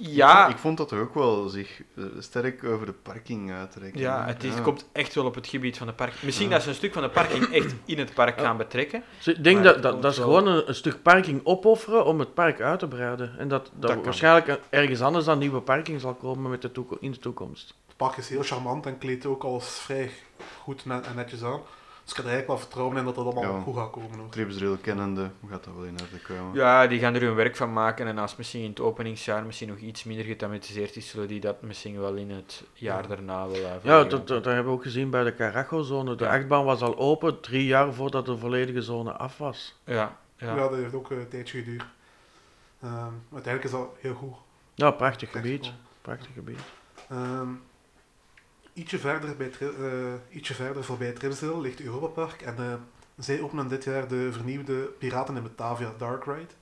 [0.00, 4.00] Ja, Ik vond dat toch ook wel zich eh, sterk over de parking uittrekken.
[4.00, 4.60] ja, het is, Ja.
[4.60, 6.22] komt echt wel op het gebied van de parking.
[6.22, 6.52] Misschien Ja.
[6.54, 9.02] dat ze een stuk van de parking echt in het park gaan betrekken.
[9.16, 12.18] Dus ik denk dat, dat, dat is wel- gewoon een, een stuk parking opofferen om
[12.18, 13.38] het park uit te breiden.
[13.38, 14.02] En dat, dat, Dat kan.
[14.02, 17.74] waarschijnlijk ergens anders dan nieuwe parking zal komen met de in de toekomst.
[17.86, 20.10] Het park is heel charmant en kleedt ook alles vrij
[20.62, 21.60] goed en netjes aan.
[22.08, 23.60] Dus ik heb er eigenlijk wel vertrouwen in dat dat allemaal Ja.
[23.62, 24.18] goed gaat komen.
[24.18, 24.28] Hoor.
[24.28, 26.54] Tripsdrill kennende gaat dat wel in orde komen.
[26.54, 29.68] Ja, die gaan er hun werk van maken en als misschien in het openingsjaar misschien
[29.68, 33.08] nog iets minder getamatiseerd is, zullen die dat misschien wel in het jaar Ja.
[33.08, 36.14] daarna wel uh, Ja, dat, dat, dat hebben we ook gezien bij de Carajo-zone.
[36.14, 36.36] De Ja.
[36.36, 39.74] achtbaan was al open drie jaar voordat de volledige zone af was.
[39.84, 40.46] Ja, Ja.
[40.46, 40.54] ja.
[40.54, 41.84] dat heeft ook eh, een tijdje geduurd.
[42.82, 44.34] Ehm, maar uiteindelijk is dat heel goed.
[44.74, 45.72] Ja, prachtig gebied.
[46.02, 46.58] Prachtig gebied.
[47.08, 47.48] Ehm,
[48.78, 52.42] ietsje, verder bij eh, ietsje verder voorbij Tripsdale ligt Europa Park.
[52.42, 52.74] En eh,
[53.18, 56.54] zij openen dit jaar de vernieuwde Piraten in Batavia Dark Ride.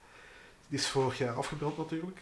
[0.69, 2.19] Die is vorig jaar afgebrand natuurlijk.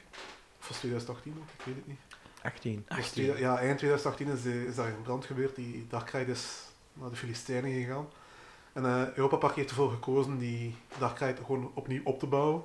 [0.61, 1.47] Of was het 2018 nog?
[1.59, 2.01] Ik weet het niet.
[2.43, 2.85] 18.
[2.97, 5.57] Dus tweede- ja, eind 2018 is, de, is daar een brand gebeurd.
[5.57, 8.07] Die Dark Ride is naar de Filistijnen gegaan.
[8.73, 12.63] En eh Europa Park heeft ervoor gekozen die Dark Ride gewoon opnieuw op te bouwen.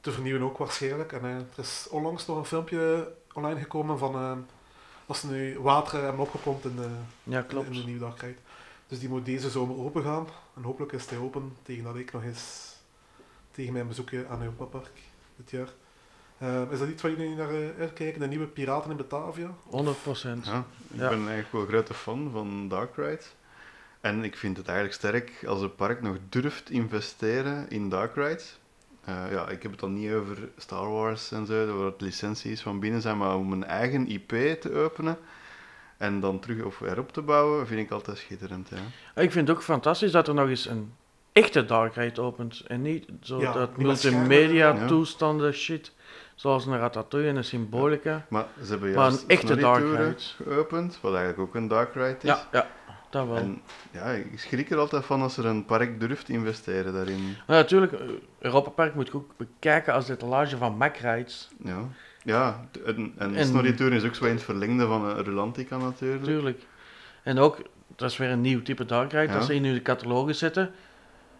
[0.00, 1.12] Te vernieuwen ook waarschijnlijk.
[1.12, 4.36] En eh, er is onlangs nog een filmpje online gekomen van eh,
[5.10, 6.88] dat ze nu water hebben opgepompt in de,
[7.22, 7.74] Ja, in klopt.
[7.74, 8.38] de nieuwe Dark Ride.
[8.86, 10.26] Dus die moet deze zomer open gaan.
[10.56, 12.74] En hopelijk is hij open tegen dat ik nog eens
[13.50, 14.90] tegen mijn bezoekje aan Europa Park
[15.36, 15.68] dit jaar.
[16.38, 18.20] Eh, is dat iets waar jullie naar eh, uitkijken?
[18.20, 19.54] De nieuwe Piraten in Batavia?
[19.66, 20.46] 100 procent.
[20.46, 21.08] Ja, ik Ja.
[21.08, 23.22] ben eigenlijk wel een grote fan van Dark Ride.
[24.00, 28.42] En ik vind het eigenlijk sterk als een park nog durft investeren in Dark Ride.
[29.04, 32.62] Eh, ja, ik heb het dan niet over Star Wars en zo, waar het licenties
[32.62, 34.28] van binnen zijn, maar om een eigen IP
[34.60, 35.18] te openen
[35.96, 38.68] en dan terug of erop te bouwen, vind ik altijd schitterend.
[38.68, 39.22] Ja.
[39.22, 40.92] Ik vind het ook fantastisch dat er nog eens een
[41.32, 42.62] echte dark ride opent.
[42.66, 44.74] En niet zo Ja, dat multimedia.
[44.74, 44.86] Ja.
[44.86, 45.92] toestanden shit.
[46.34, 48.26] Zoals een Ratatouille en een Symbolica.
[48.28, 50.14] Maar ze hebben Maar juist een echte dark ride.
[50.44, 52.22] geopend, wat eigenlijk ook een Dark Ride is.
[52.22, 52.66] Ja, ja,
[53.10, 53.36] dat wel.
[53.36, 57.36] En ja, ik schrik er altijd van als er een park durft investeren daarin.
[57.46, 58.00] Maar natuurlijk, eh,
[58.38, 61.48] Europa Park moet je ook bekijken als etalage van Mac Rides.
[61.64, 61.78] Ja,
[62.22, 66.20] ja en, en, En- Snorri is ook zo in het verlengde van een Rulantica natuurlijk.
[66.20, 66.62] Natuurlijk.
[67.22, 67.62] En ook,
[67.96, 69.32] dat is weer een nieuw type dark ride, Ja.
[69.38, 70.70] dat ze in je catalogus zetten.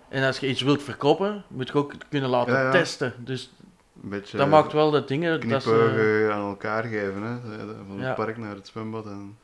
[0.08, 2.70] En als je iets wilt verkopen, moet je ook kunnen laten Ja, ja.
[2.70, 3.14] testen.
[3.18, 3.52] Dus
[3.92, 5.48] beetje dat maakt wel dat dingen...
[5.48, 7.40] Dat ze, aan elkaar geven, hè.
[7.86, 8.14] van het Ja.
[8.14, 9.36] park naar het zwembad en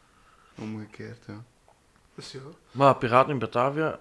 [0.59, 1.24] omgekeerd.
[1.27, 1.43] Ja.
[2.17, 2.39] Dus ja.
[2.71, 3.99] maar Piraten in Batavia,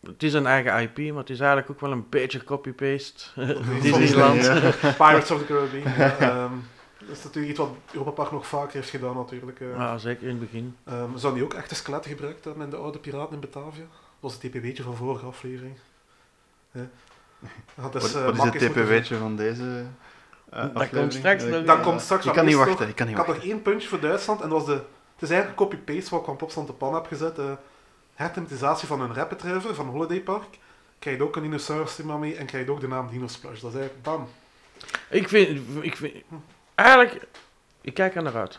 [0.00, 3.24] het is een eigen IP, maar het is eigenlijk ook wel een beetje copy-paste.
[3.82, 4.44] Disneyland.
[4.44, 4.60] Ja.
[5.04, 5.94] Pirates of the Caribbean.
[5.98, 6.52] ja, ehm,
[6.98, 9.60] dat is natuurlijk iets wat Europa Park nog vaker heeft gedaan natuurlijk.
[9.60, 9.76] eh.
[9.76, 10.76] Ja, zeker in het begin.
[10.84, 13.84] Ehm, zou die ook echte skeletten gebruikt hebben in de oude Piraten in Batavia?
[13.84, 13.88] Dat
[14.20, 15.76] was het TPW'tje van vorige aflevering.
[16.70, 16.80] Hè?
[17.74, 21.12] Ja, dus, wat, eh, wat is het TPW'tje van deze uh, komt aflevering?
[21.12, 21.44] straks.
[21.64, 23.44] Dat komt straks, Ik kan niet wachten, ik kan niet Ik had wachten.
[23.46, 24.82] nog één puntje voor Duitsland en dat was de...
[25.16, 27.38] Het is eigenlijk een copy-paste wat ik van Plopsland de Pan heb gezet.
[27.38, 27.52] eh
[28.14, 30.58] herthematisatie van een rapid river van Holiday Park.
[30.98, 33.60] Krijg je ook een dinosaurus thema mee en krijg je ook de naam Dino Splash.
[33.60, 34.28] Dat is eigenlijk bam.
[35.10, 36.14] Ik vind, ik vind...
[36.74, 37.26] Eigenlijk,
[37.80, 38.58] ik kijk er naar uit.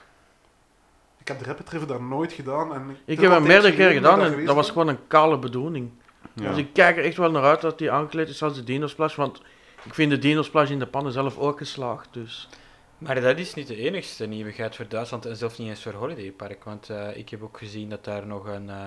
[1.19, 2.73] Ik heb de rapid river daar nooit gedaan.
[2.73, 5.37] En Ik het heb hem een meerdere keer gedaan en dat was gewoon een kale
[5.37, 5.91] bedoeling.
[6.33, 6.49] Ja.
[6.49, 8.87] Dus ik kijk er echt wel naar uit dat die aangekleed is als de Dino
[8.87, 9.41] Splash, want
[9.83, 12.49] ik vind de Dino Splash in de pannen zelf ook geslaagd, dus...
[12.97, 16.31] Maar dat is niet de enigste nieuwigheid voor Duitsland en zelfs niet eens voor Holiday
[16.31, 16.63] Park.
[16.63, 18.77] Want eh, ik heb ook gezien dat daar nog een, eh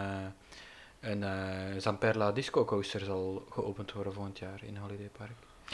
[1.01, 1.31] een eh,
[1.79, 5.31] Zamperla Disco Coaster zal geopend worden volgend jaar in Holiday Park.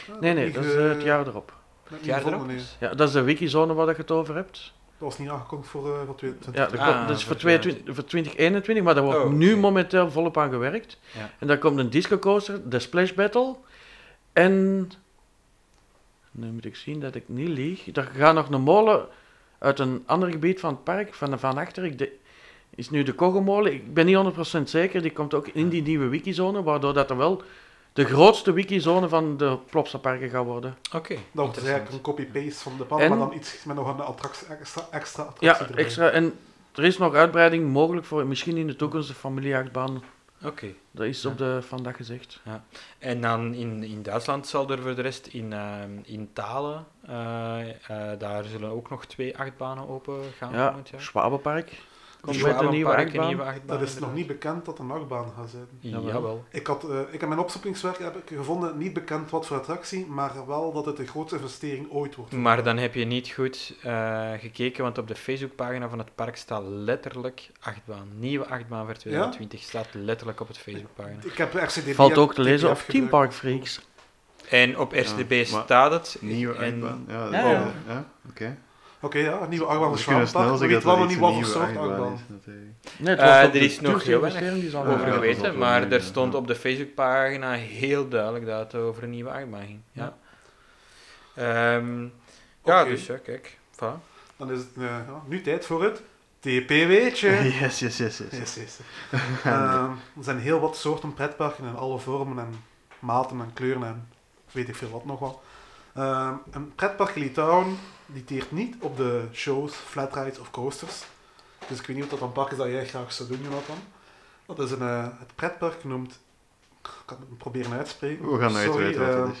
[0.07, 1.53] Ja, Nee, nee, dat is het jaar erop.
[1.89, 2.49] Het jaar erop?
[2.79, 4.73] Ja, dat is de wikizone waar je het over hebt.
[4.99, 6.55] Dat was niet aangekondigd voor, eh voor 2020.
[6.55, 9.31] Ja, dat, Ah, komt- dat is voor, voor 22 voor 2021, maar daar wordt Oh,
[9.31, 10.99] nu momenteel volop aan gewerkt.
[11.13, 11.29] Ja.
[11.39, 13.55] En daar komt een disco coaster, de Splash Battle.
[14.33, 14.91] En.
[16.37, 17.95] Nu moet ik zien dat ik niet lieg.
[17.95, 19.07] Er gaat nog een molen
[19.59, 21.83] uit een ander gebied van het park, van, van achter.
[21.85, 22.11] Ik de,
[22.75, 23.73] is nu de Kogelmolen.
[23.73, 24.17] Ik ben niet
[24.59, 25.01] 100% zeker.
[25.01, 27.41] Die komt ook in die nieuwe wikizone, waardoor dat er wel
[27.93, 30.77] de grootste wikizone van de Plopsaparken gaat worden.
[30.95, 33.75] Oké, Dat was dus eigenlijk een copy-paste van de pan, En- maar dan iets met
[33.75, 35.83] nog een attractie, extra, extra attractie Ja, erbij.
[35.83, 36.09] extra.
[36.09, 36.33] En
[36.75, 40.03] er is nog uitbreiding mogelijk voor misschien in de toekomst de familieachtbaan.
[40.43, 40.73] Oké.
[40.91, 41.29] Dat is Ja.
[41.29, 42.41] op de vandaag gezegd.
[42.99, 47.69] En dan in, in Duitsland zal er voor de rest in, ehm in Talen, eh,
[47.69, 51.01] eh, daar zullen ook nog twee achtbanen open gaan Ja, volgend jaar.
[51.01, 51.71] Schwabenpark.
[52.21, 53.77] Komt met Schwabenpark, een nieuwe achtbaan.
[53.79, 55.67] Dat is nog niet bekend dat er een achtbaan gaat zijn.
[56.03, 56.43] Jawel.
[56.51, 60.05] Ik, had, eh, ik heb mijn opzoekingswerk heb ik gevonden, niet bekend wat voor attractie,
[60.05, 62.31] maar wel dat het de grootste investering ooit wordt.
[62.31, 66.35] Maar dan heb je niet goed eh, gekeken, want op de Facebookpagina van het park
[66.37, 68.07] staat letterlijk achtbaan.
[68.19, 71.19] Nieuwe achtbaan voor 2020 staat letterlijk op het Facebookpagina.
[71.23, 73.09] Ik heb RCDB Valt ook te en lezen op Team.
[73.09, 73.79] Park Freaks.
[74.49, 76.17] En op RCDB staat het.
[76.21, 77.05] Nieuwe en, achtbaan.
[77.07, 77.73] Ja, Ja, dat- ja.
[77.87, 78.57] ja, oké.
[78.99, 80.51] Oké, ja, een nieuwe achtbaan snel Schwabenpark.
[80.51, 82.19] We zeggen weten dat wel nog niet een wat voor nieuwe soort achtbaan.
[82.97, 86.55] Nee, het Eh, er is nog heel Ja, over geweten, maar er stond op de
[86.55, 89.79] Facebookpagina heel duidelijk dat het over een nieuwe achtbaan ging.
[89.91, 90.17] Ja,
[91.35, 92.03] Ehm,
[92.63, 92.89] ja Oké.
[92.89, 93.57] dus ja, kijk.
[94.37, 94.95] Dan is het eh,
[95.27, 96.01] nu tijd voor het
[96.39, 97.19] TP weet.
[97.59, 98.19] Yes, yes, yes, yes.
[98.31, 98.79] Yes, yes.
[99.43, 102.63] Ehm, er zijn heel wat soorten pretparken in alle vormen en
[102.99, 104.07] maten en kleuren en
[104.51, 105.41] weet ik veel wat nog wel.
[105.95, 107.77] Ehm, een pretpark in Litauen
[108.07, 111.03] die teert niet op de shows, flatrides of coasters.
[111.67, 113.77] Dus ik weet niet of dat een park is dat jij graag zou doen, Jonathan.
[114.45, 116.19] Dat is een, eh, het pretpark genoemd,
[116.81, 118.31] ik kan het proberen uit te spreken.
[118.31, 119.35] We gaan nooit Sorry, weten wat eh, dat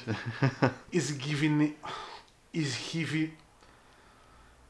[0.89, 0.99] is.
[1.09, 1.77] Isgivini...
[2.51, 3.35] Isgivi...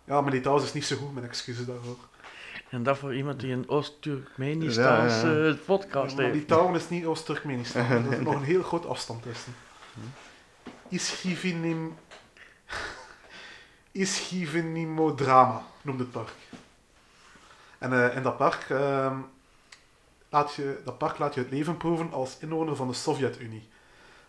[0.03, 1.97] Ja, mijn Litouws is niet zo goed, mijn excuses daarvoor.
[2.69, 5.55] En dat voor iemand die een Oost-Turkmenistaans Ja, ja.
[5.65, 6.37] podcast Maar heeft.
[6.37, 7.85] Litouwen is niet Oost-Turkmenistan.
[8.05, 9.55] Er is nog een heel groot afstand tussen.
[10.89, 11.95] Isgivinim...
[13.97, 16.33] Isgivinimodrama noemt het park.
[17.77, 19.17] En eh, in dat park, ehm,
[20.29, 23.69] laat je, dat park laat je het leven proeven als inwoner van de Sovjet-Unie.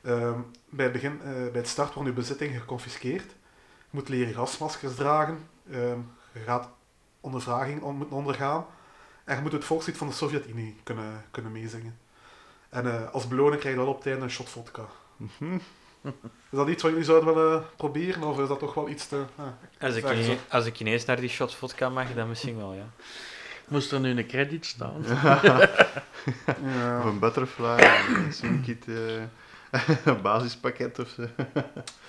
[0.01, 3.31] Ehm, bij, het begin, eh, bij het start wordt je bezitting geconfiskeerd.
[3.31, 5.49] Je moet leren gasmaskers dragen.
[5.71, 5.99] Ehm,
[6.33, 6.69] je gaat
[7.21, 8.67] ondervraging on- moeten ondergaan.
[9.25, 11.99] En je moet het volkslied van de Sovjet-Unie kunnen, kunnen meezingen.
[12.69, 14.85] En eh, als beloning krijg je dan op het einde een shot vodka.
[15.17, 15.59] Mhm.
[16.03, 16.11] Is
[16.59, 18.23] dat iets wat jullie zouden willen proberen?
[18.23, 19.25] Of is dat toch wel iets te...
[19.37, 19.47] ah,
[19.81, 20.37] Als ik, Zeg ine- zo.
[20.51, 22.87] als ik ineens naar die shot vodka mag, dan misschien wel, ja.
[23.69, 25.05] Moest er nu een credit staan?
[26.99, 27.79] Of een butterfly,
[28.25, 29.23] een swimkit, eh,
[30.13, 31.23] een basispakket of zo.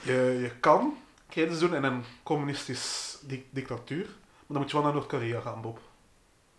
[0.02, 0.98] Je, je kan
[1.30, 4.14] credits doen in een communistisch di- dictatuur, maar
[4.48, 5.80] dan moet je wel naar Noord-Korea gaan, Bob.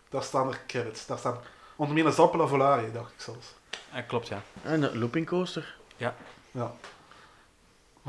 [0.08, 1.06] Daar staan er credits.
[1.06, 1.38] Daar staan
[1.76, 3.54] onder meer een Zappela Volare, dacht ik zelfs.
[3.92, 4.42] Ah, klopt, ja.
[4.62, 5.76] En een looping coaster.
[5.96, 6.14] Ja.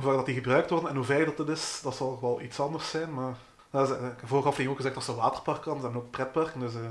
[0.02, 2.60] Hoe vaak dat die gebruikt worden en hoe veilig dat is, dat zal wel iets
[2.60, 3.36] anders zijn, maar...
[3.70, 6.12] Dat is, eh, ik heb vorige aflevering ook gezegd dat ze waterpark kan, en ook
[6.12, 6.74] pretparken, dus...
[6.76, 6.82] eh,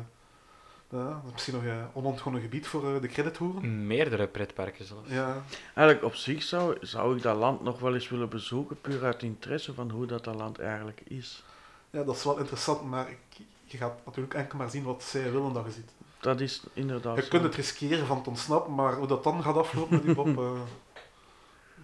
[0.88, 3.86] ja, dat is misschien nog een onontgonnen gebied voor eh, de credithoeren.
[3.86, 5.08] Meerdere pretparken zelfs.
[5.10, 5.42] Ja,
[5.74, 9.22] Eigenlijk op zich zou, zou ik dat land nog wel eens willen bezoeken, puur uit
[9.22, 11.44] interesse van hoe dat, dat land eigenlijk is.
[11.90, 15.32] ja, dat is wel interessant, maar ik, je gaat natuurlijk enkel maar zien wat zij
[15.32, 15.90] willen dat je ziet.
[16.20, 17.28] Dat is inderdaad Je zo.
[17.28, 20.40] kunt het riskeren van te ontsnappen, maar hoe dat dan gaat aflopen met die Bob...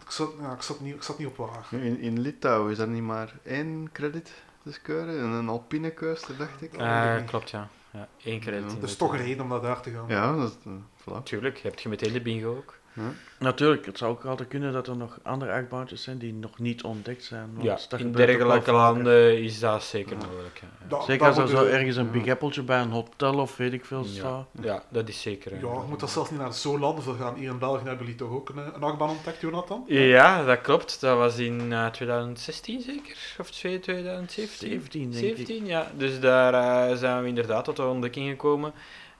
[0.06, 1.66] ik, zat, ja, ik, zat niet, ik zat niet op waar.
[1.70, 4.32] In, in Litouwen is er niet maar één credit
[4.64, 6.76] te scoren, en een alpine coaster, dacht ik.
[6.76, 7.16] Ja.
[7.18, 7.68] Ah, klopt, ja.
[7.90, 8.08] ja.
[8.24, 8.52] Eén Ja.
[8.82, 10.04] is de- toch een reden om naar daar te gaan.
[10.08, 10.56] Ja, dat is...
[10.64, 11.22] eh, voilà.
[11.22, 12.78] Tuurlijk, heb je meteen de bingo ook.
[13.38, 16.82] Natuurlijk, het zou ook altijd kunnen dat er nog andere achtbaantjes zijn die nog niet
[16.82, 17.48] ontdekt zijn.
[17.52, 20.26] want Ja, dat in dergelijke landen is dat zeker Ja.
[20.26, 20.58] mogelijk.
[20.62, 20.86] Ja, ja.
[20.88, 22.36] Da- Zeker als er zo je- ergens een ja.
[22.36, 24.08] big bij een hotel of weet ik veel Ja.
[24.10, 24.46] staat.
[24.60, 25.50] Ja, dat is zeker.
[25.50, 27.34] Ja, eh, je moet dat zelfs niet naar zo'n landen voor gaan.
[27.34, 29.84] Hier in België hebben jullie toch ook een, een achtbaan ontdekt, Jonathan?
[29.86, 31.00] Ja, dat klopt.
[31.00, 33.16] Dat was in eh, 2016 zeker?
[33.40, 34.68] Of 2017?
[34.68, 35.36] 17 denk ik.
[35.36, 35.90] 17, ja.
[35.96, 36.54] Dus daar
[36.90, 38.72] eh, zijn we inderdaad tot de ontdekking gekomen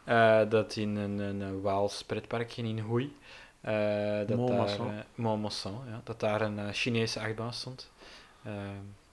[0.05, 3.17] eh, dat in een, een, een Waals pretparkje in Hoei,
[3.73, 7.91] eh dat daar, eh, ja, dat daar een eh, Chinese achtbaan stond.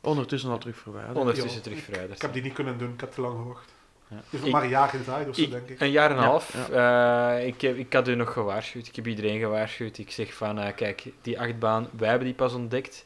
[0.01, 1.17] Ondertussen al terug verwijderd.
[1.17, 2.15] ondertussen Ja, terug verwijderd.
[2.15, 3.71] Ik heb die niet kunnen doen, ik heb te lang gewacht.
[4.07, 4.17] Ja.
[4.29, 5.79] Ik- maar een jaar gedraaid of zo, ik- denk ik.
[5.79, 6.69] Een jaar en een Ja, half.
[6.69, 8.87] Eh, ik, heb, ik had u nog gewaarschuwd.
[8.87, 9.97] Ik heb iedereen gewaarschuwd.
[9.97, 13.05] Ik zeg van, eh, kijk, die achtbaan, wij hebben die pas ontdekt.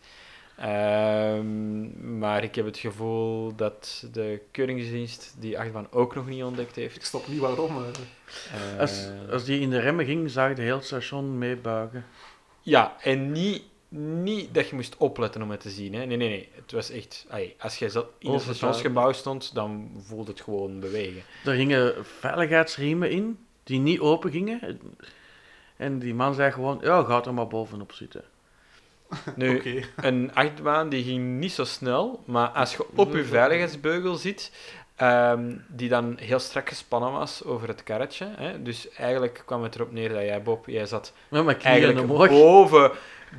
[0.57, 6.75] Ehm, maar ik heb het gevoel dat de keuringsdienst die achtbaan ook nog niet ontdekt
[6.75, 6.95] heeft.
[6.95, 7.77] Ik snap niet waarom.
[7.77, 8.79] eh.
[8.79, 12.05] Als, als die in de remmen ging, zag je heel het station meebuigen.
[12.61, 15.93] Ja, en niet, niet dat je moest opletten om het te zien.
[15.93, 16.05] Hè.
[16.05, 16.49] Nee, nee, nee.
[16.55, 17.25] Het was echt...
[17.29, 21.21] ai, als je zo in het stationsgebouw stond, dan voelde het gewoon bewegen.
[21.45, 24.79] Er hingen veiligheidsriemen in, die niet open gingen.
[25.75, 28.23] En die man zei gewoon, ja, ga er maar bovenop zitten.
[29.35, 34.51] Nu, een achtbaan die ging niet zo snel, maar als je op je veiligheidsbeugel zit,
[34.95, 39.75] ehm, die dan heel strak gespannen was over het karretje, hè, dus eigenlijk kwam het
[39.75, 41.13] erop neer dat jij, Bob, jij zat
[41.61, 42.91] eigenlijk boven,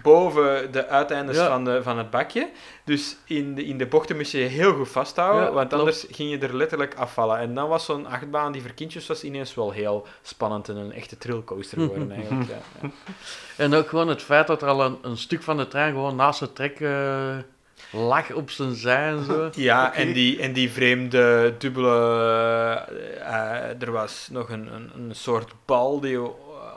[0.02, 1.46] boven de uiteindes Ja.
[1.48, 2.48] van, de, van het bakje.
[2.84, 5.82] Dus in de, in de bochten moest je je heel goed vasthouden, Ja, want klopt.
[5.82, 7.38] anders ging je er letterlijk afvallen.
[7.38, 10.92] En dan was zo'n achtbaan die voor kindjes was ineens wel heel spannend en een
[10.92, 12.48] echte trillcoaster geworden eigenlijk.
[12.82, 12.88] Ja.
[13.56, 16.16] En ook gewoon het feit dat er al een, een stuk van de trein gewoon
[16.16, 17.36] naast het trek eh,
[17.92, 19.50] lag op zijn zij en zo.
[19.54, 21.96] Ja, en, die, en die vreemde dubbele...
[23.20, 26.24] eh, er was nog een, een, een soort bal die eh,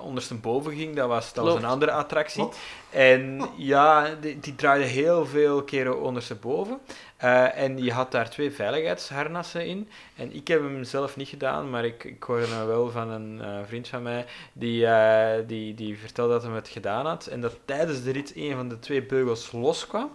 [0.01, 0.95] ondersteboven ging.
[0.95, 2.43] Dat was, dat was een andere attractie.
[2.43, 2.57] Wat?
[2.89, 6.79] En ja, die, die draaide heel veel keren ondersteboven.
[7.17, 9.89] Eh en je had daar twee veiligheidsharnassen in.
[10.15, 13.41] En ik heb hem zelf niet gedaan, maar ik, ik hoorde nou wel van een
[13.41, 17.25] eh, vriend van mij die, eh, die, die vertelde dat hij het gedaan had.
[17.25, 20.09] En dat tijdens de rit een van de twee beugels loskwam.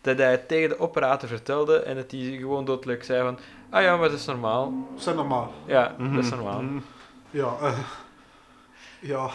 [0.00, 3.38] Dat hij het tegen de operator vertelde en dat hij gewoon doodleuk zei van...
[3.70, 4.72] Ah ja, maar dat is normaal.
[4.94, 5.52] Dat zijn normaal.
[5.66, 6.62] Ja, dat is normaal.
[6.62, 6.78] Mhm.
[7.30, 7.78] Ja, eh
[9.02, 9.30] ja.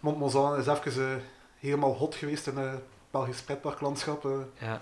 [0.00, 1.16] Montmozan is even eh,
[1.58, 2.80] helemaal hot geweest in het
[3.10, 4.24] Belgisch pretparklandschap.
[4.24, 4.30] eh.
[4.58, 4.80] Ja.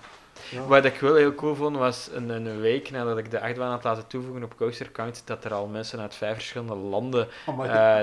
[0.49, 0.65] Ja.
[0.65, 3.83] Wat ik wel heel cool vond, was een, een week nadat ik de achtbaan had
[3.83, 7.55] laten toevoegen op Coaster Count, dat er al mensen uit vijf verschillende landen eh,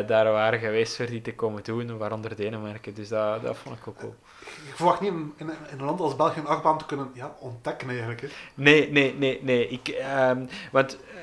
[0.06, 2.94] daar waren geweest voor die te komen doen, waaronder Denemarken.
[2.94, 4.14] Dus dat, dat vond ik ook cool.
[4.40, 7.34] Ik verwacht niet in, in, in een land als België een achtbaan te kunnen ja,
[7.38, 8.20] ontdekken eigenlijk.
[8.20, 8.28] Hè.
[8.54, 9.68] Nee, nee, nee, nee.
[9.68, 11.20] Ik, ehm, want eh,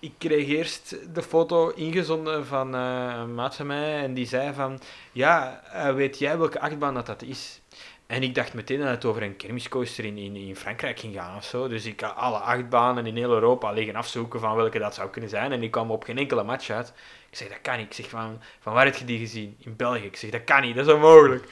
[0.00, 4.52] ik kreeg eerst de foto ingezonden van eh, een maat van mij en die zei
[4.54, 4.80] van,
[5.12, 7.60] ja, eh, weet jij welke achtbaan dat dat is?
[8.06, 11.36] En ik dacht meteen dat het over een kermiscoaster in, in, in Frankrijk ging gaan
[11.36, 11.68] of zo.
[11.68, 15.30] Dus ik had alle achtbanen in heel Europa liggen afzoeken van welke dat zou kunnen
[15.30, 15.52] zijn.
[15.52, 16.92] En ik kwam op geen enkele match uit.
[17.30, 17.86] Ik zeg, dat kan niet.
[17.86, 19.56] Ik zeg, van, van waar heb je die gezien?
[19.58, 20.04] In België.
[20.04, 20.76] Ik zeg, dat kan niet.
[20.76, 21.48] Dat is onmogelijk.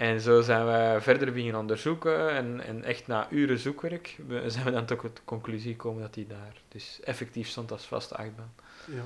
[0.00, 2.30] En zo zijn we verder beginnen onderzoeken.
[2.30, 6.14] En, en echt na uren zoekwerk we- zijn we dan tot de conclusie gekomen dat
[6.14, 8.52] die daar dus effectief stond als vaste achtbaan.
[8.84, 9.02] Ja.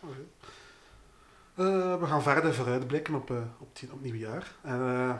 [0.00, 0.16] Oké.
[1.54, 4.52] Eh, we gaan verder vooruitblikken op, eh, op, het, op het nieuwe jaar.
[4.62, 5.14] En, eh,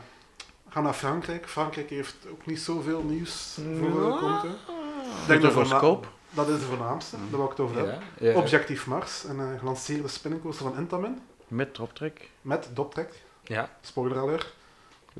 [0.65, 1.49] we gaan naar Frankrijk.
[1.49, 4.07] Frankrijk heeft ook niet zoveel nieuws voor Ja.
[4.09, 4.45] uh, komt.
[4.45, 6.09] Ik Denk voorscoop.
[6.31, 7.95] Dat is de voornaamste, daar wil ik het over hebben.
[8.19, 8.37] Ja, ja.
[8.37, 11.21] Objectief Mars, een uh, gelanceerde spinningcoaster van Intamin.
[11.49, 12.31] Met droptrek.
[12.41, 13.23] Met doptrek.
[13.43, 13.71] Ja.
[13.81, 14.55] Spoiler alert.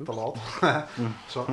[0.05, 0.37] Te laat.
[1.27, 1.45] Zo,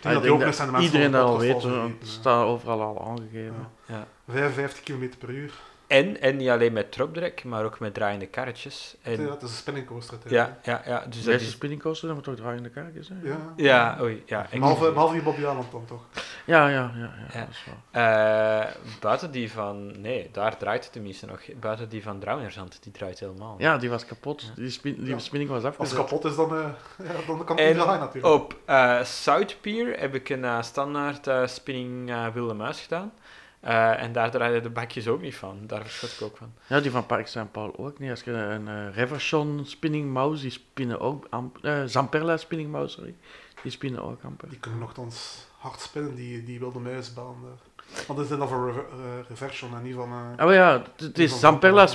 [0.00, 2.44] dat ik die denk ook zijn de dat mensen iedereen dat al weet, het staat
[2.44, 3.68] overal al aangegeven.
[3.86, 3.94] Ja.
[3.94, 4.06] Ja.
[4.28, 5.52] 55 km per uur.
[5.90, 8.96] En, en niet alleen met dropdrek, maar ook met draaiende karretjes.
[9.02, 10.18] En, Ja, het is een spinningcoaster.
[10.26, 10.98] ja, ja, ja.
[11.06, 11.50] Dus dat Deze is...
[11.50, 13.20] spinningcoaster, dat moet toch draaiende kaartjes zijn?
[13.22, 13.36] Ja.
[13.56, 14.46] Ja, oei, ja.
[14.50, 16.02] ik- Behalve, behalve die Bobby Aland dan toch?
[16.46, 17.38] Ja, ja, ja, ja, Ja.
[17.40, 18.64] dat is waar.
[18.66, 18.70] Eh,
[19.00, 20.00] buiten die van...
[20.00, 21.40] Nee, daar draait het tenminste nog.
[21.60, 23.54] Buiten die van Draunerzand, die draait helemaal.
[23.58, 24.52] Ja, die was kapot.
[24.56, 25.18] Die, spin, die Ja.
[25.18, 26.58] spinning was Als het kapot is, dan, eh
[27.06, 28.34] ja, dan kan het niet En draaien natuurlijk.
[28.34, 33.12] op eh South Pier heb ik een eh, standaard eh, spinning eh, wilde muis gedaan.
[33.60, 35.58] Eh, en daar draaiden de bakjes ook niet van.
[35.66, 36.52] Daar verschot ik ook van.
[36.66, 38.10] Ja, die van Park Saint-Paul ook niet.
[38.10, 41.26] Als je een eh Reversion spinning mouse, die spinnen ook...
[41.62, 43.14] eh, Zamperla spinning mouse, sorry.
[43.62, 44.48] Die spinnen ook amper.
[44.48, 48.04] Die kunnen nogthans hard spinnen, die, die wilde muisbaan daar.
[48.06, 50.34] Want dat is dan van rever, eh, Reversion en niet van...
[50.36, 51.86] eh, Oh ja, het- het is Zamperla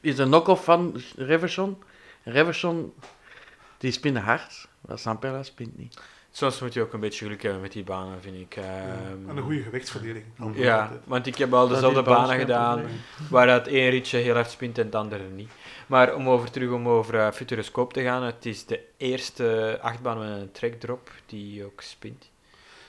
[0.00, 1.82] is een knock-off van Reversion.
[2.24, 2.94] Reversion,
[3.78, 6.00] die spinnen hard, maar Zamperla spint niet.
[6.38, 8.54] Soms moet je ook een beetje geluk hebben met die banen, vind ik.
[8.54, 8.62] ja.
[8.62, 10.24] Ehm, En een goede gewichtsverdeling.
[10.54, 11.00] Ja, altijd.
[11.04, 12.82] want ik heb al dezelfde banen gedaan,
[13.30, 15.50] waar dat één ritje heel hard spint en het andere niet.
[15.86, 20.40] Maar om over, terug om over Futuroscope te gaan, het is de eerste achtbaan met
[20.40, 22.30] een trackdrop die ook spint.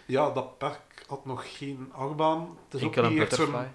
[0.05, 2.57] Ja, dat park had nog geen achtbaan.
[2.69, 3.53] Het is ook Enkel een niet echt zo'n...
[3.55, 3.67] Het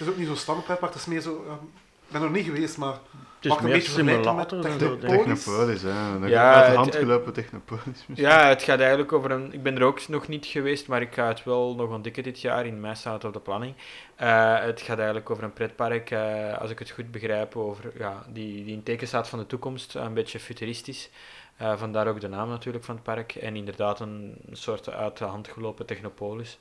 [0.00, 1.44] is ook niet zo'n standaardpark, het is meer zo...
[1.48, 1.64] ehm,
[2.12, 2.98] ben er niet geweest, maar...
[3.42, 4.78] Het is Mag een meer beetje vergelijken met simulator.
[4.78, 5.26] dan zo, Technopolis.
[5.26, 5.42] denk ik.
[5.42, 6.26] Technopolis, hè.
[6.26, 7.84] Ja, uit de hand gelopen Technopolis.
[7.84, 8.26] misschien.
[8.26, 9.52] Ja, het gaat eigenlijk over een...
[9.52, 12.40] Ik ben er ook nog niet geweest, maar ik ga het wel nog ontdekken dit
[12.40, 12.66] jaar.
[12.66, 13.74] In mei staat het op de planning.
[14.16, 18.24] Eh, het gaat eigenlijk over een pretpark, eh, als ik het goed begrijp, over, ja,
[18.28, 19.94] die, die in teken staat van de toekomst.
[19.94, 21.10] Een beetje futuristisch.
[21.56, 23.34] Eh, vandaar ook de naam natuurlijk van het park.
[23.34, 26.58] En inderdaad een soort uit de hand gelopen Technopolis.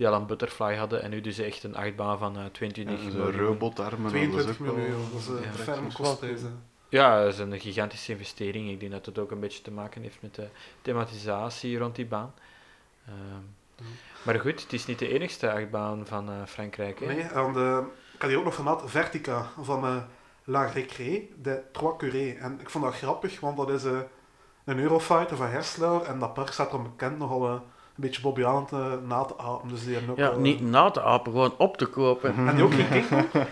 [0.00, 3.10] Die al een butterfly hadden en nu dus echt een achtbaan van eh 22 En
[3.12, 3.40] zo'n miljoen.
[3.46, 4.02] robotarmen.
[4.12, 6.16] dat is 22 ook wel- miljoen euro, dat is eh, Ja, een ferme cool.
[6.20, 6.28] hè.
[6.88, 8.70] Ja, dat is een gigantische investering.
[8.70, 10.48] Ik denk dat het ook een beetje te maken heeft met de
[10.82, 12.34] thematisatie rond die baan.
[13.06, 13.14] Ehm,
[13.76, 13.84] Ja.
[14.22, 17.00] Maar goed, het is niet de enigste achtbaan van eh, Frankrijk.
[17.00, 17.06] Hè?
[17.06, 17.82] Nee, en de,
[18.14, 19.96] ik had hier ook nog vermeld, Vertica van eh,
[20.44, 22.36] La Récré de Trois Curés.
[22.36, 23.84] En ik vond dat grappig, want dat is
[24.64, 27.60] een Eurofighter van Hersler en dat park staat er bekend nogal een
[28.00, 29.68] beetje Bobby eh, na te apen.
[29.68, 32.34] Dus die hebben ook Ja, wel, niet na te apen, gewoon op te kopen.
[32.48, 33.26] En die ook geen Kong?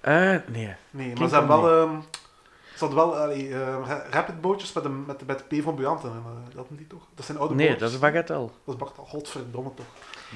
[0.00, 0.74] Eh, nee.
[0.90, 1.80] Nee, maar ze hebben wel...
[1.82, 2.00] ehm
[2.74, 5.76] ze hadden wel allee, eh, ra- rapidbootjes met de, met, de, met de P van
[5.78, 7.02] en, eh, dat niet toch?
[7.14, 7.82] Dat zijn oude Nee, bootjes.
[7.84, 8.48] dat is Bagatelle.
[8.64, 9.86] Dat is Bart, godverdomme toch.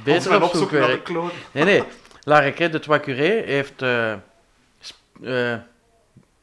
[0.04, 1.30] Beter op opzoeken naar de kloon.
[1.52, 1.82] Nee, nee.
[2.22, 4.12] La Requête de Trois Curés heeft eh,
[5.22, 5.58] eh,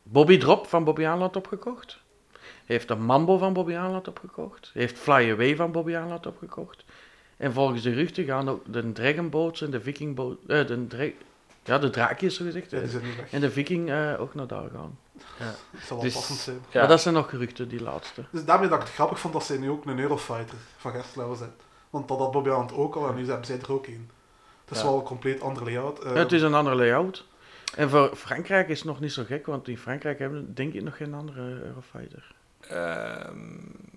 [0.03, 1.99] Bobby Drop van Bobby Aanland opgekocht.
[2.65, 4.71] Heeft de Mambo van Bobby Aanland opgekocht.
[4.73, 6.83] Heeft Fly Away van Bobby Aanland opgekocht.
[7.43, 10.37] En volgens de geruchten gaan ook de Dragonboats en de Vikingboot...
[10.47, 11.09] eh de, dra-
[11.63, 12.71] ja, de draakjes, zo gezegd.
[12.71, 14.97] Ja, eh, zijn en de Viking eh, ook naar daar gaan.
[15.37, 16.57] Dat zal wel Dus- passend zijn.
[16.71, 16.79] Ja.
[16.79, 18.23] Maar dat zijn nog geruchten, die laatste.
[18.29, 21.35] Dus daarmee dat ik het grappig vond dat zij nu ook een Eurofighter van Gerstlauer
[21.35, 21.51] zijn.
[21.89, 24.09] Want dat had Bobby ook al en nu hebben zij er ook een.
[24.65, 24.87] Het is Ja.
[24.89, 25.99] wel een compleet ander layout.
[26.03, 27.25] eh, het is een ander layout.
[27.75, 30.73] En voor Frankrijk is het nog niet zo gek, want in Frankrijk hebben we denk
[30.73, 32.31] ik nog geen andere Eurofighter.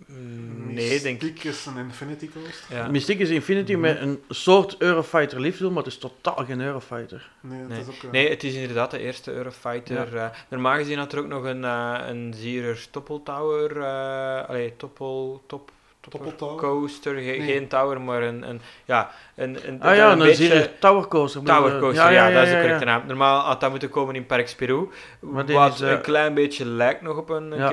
[0.08, 1.22] Ehm, nee, denk ik.
[1.22, 2.76] Mystiek is een Infinity Coaster.
[2.76, 2.88] Ja.
[2.88, 3.80] Mystiek is Infinity Mhm.
[3.80, 7.30] met een soort Eurofighter liefde, maar het is totaal geen Eurofighter.
[7.40, 7.80] Nee, het Nee.
[7.80, 8.02] is ook...
[8.02, 10.16] eh, nee, het is inderdaad de eerste Eurofighter.
[10.16, 13.76] eh, normaal gezien had er ook nog een, eh een Zierer Toppeltower.
[13.80, 15.70] eh allee, Toppel, top,
[16.08, 16.56] Toppeltower?
[16.56, 17.14] Coaster.
[17.14, 17.40] Ge- Nee.
[17.42, 20.78] Geen tower, maar een, een, ja, Een, een, Ah ja, een dan zie beetje- je
[20.78, 21.42] Tower Coaster.
[21.42, 23.06] Tower Coaster, ja, dat is de correcte naam.
[23.06, 24.88] Normaal had dat moeten komen in Parks Peru.
[25.20, 27.72] Wat is, eh, een klein beetje lijkt nog op een Ja.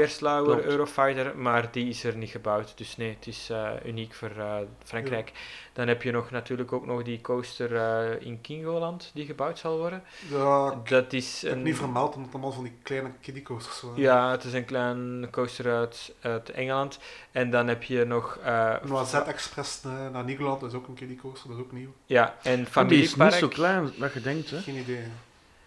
[0.63, 2.77] Eurofighter, maar die is er niet gebouwd.
[2.77, 5.31] Dus nee, het is eh, uniek voor eh, Frankrijk.
[5.73, 9.77] Dan heb je nog natuurlijk ook nog die coaster eh, in Kingoland die gebouwd zal
[9.77, 10.03] worden.
[10.29, 11.61] Ja, ik Dat is heb een...
[11.63, 14.01] niet vermeld, omdat het allemaal van die kleine kiddie coasters waren.
[14.01, 16.99] Ja, het is een klein coaster uit, uit Engeland.
[17.31, 18.37] En dan heb je nog...
[18.43, 21.93] eh, Noisette Express eh, naar Nederland is ook een kiddie coaster, dat is ook nieuw.
[22.05, 23.31] ja, en die is familiepark.
[23.31, 24.59] niet zo klein dat je denkt, hè.
[24.59, 25.03] Geen idee.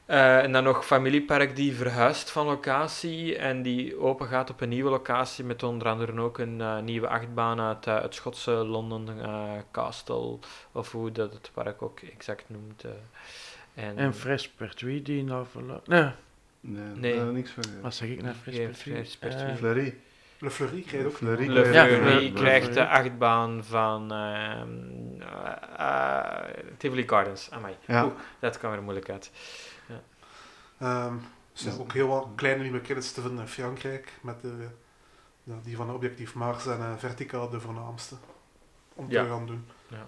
[0.05, 4.69] Eh, en dan nog familiepark die verhuist van locatie en die open gaat op een
[4.69, 9.09] nieuwe locatie met onder andere ook een eh, nieuwe achtbaan uit eh, het Schotse London
[9.21, 10.39] eh, Castle,
[10.73, 12.85] of hoe dat het park ook exact noemt.
[12.85, 12.91] eh.
[13.85, 15.87] en, En Fresh Pertuis die nou verlaat.
[15.87, 16.11] Nee,
[16.61, 17.21] Nee, Nee.
[17.21, 17.63] niks van.
[17.83, 18.35] wat zeg ik nou?
[18.35, 19.93] Fresh Geen Pertuis?
[20.39, 21.21] Le Fleury krijg je ook.
[21.21, 24.69] Le Fleury Ja, Le- krijgt de achtbaan van ehm
[25.21, 27.51] eh, eh, Tivoli Gardens.
[27.51, 28.05] Amai, Ja.
[28.05, 29.31] Oeh, dat kwam er moeilijk uit.
[30.79, 31.19] Ehm, er
[31.53, 34.69] zijn ook heel wat kleine nieuwe credits te vinden in Frankrijk, met de,
[35.43, 38.15] ja, die van Objectief Mars en eh, Vertica de voornaamste,
[38.95, 39.23] om Ja.
[39.23, 39.67] te gaan doen.
[39.89, 40.07] Ja.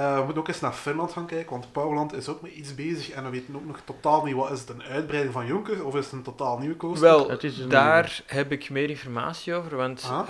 [0.00, 2.74] Eh, we moeten ook eens naar Finland gaan kijken, want Powerland is ook met iets
[2.74, 5.84] bezig en we weten ook nog totaal niet wat is het, een uitbreiding van Jonker
[5.86, 7.02] of is het een totaal nieuwe coaster?
[7.08, 10.28] Wel, een- daar heb ik meer informatie over, want Ah,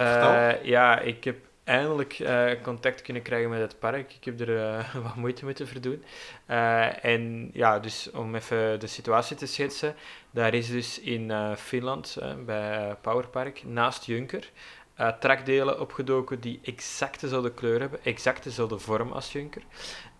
[0.52, 4.12] eh, ja, ik heb eindelijk eh, contact kunnen krijgen met het park.
[4.20, 6.04] Ik heb er wat moeite moeten verdoen.
[6.46, 9.94] Eh, en ja, dus om even de situatie te schetsen,
[10.30, 14.50] daar is dus in eh, Finland, bij Powerpark, naast Junker,
[15.08, 19.62] trakdelen opgedoken die exact dezelfde kleur hebben, exact dezelfde vorm als Junker.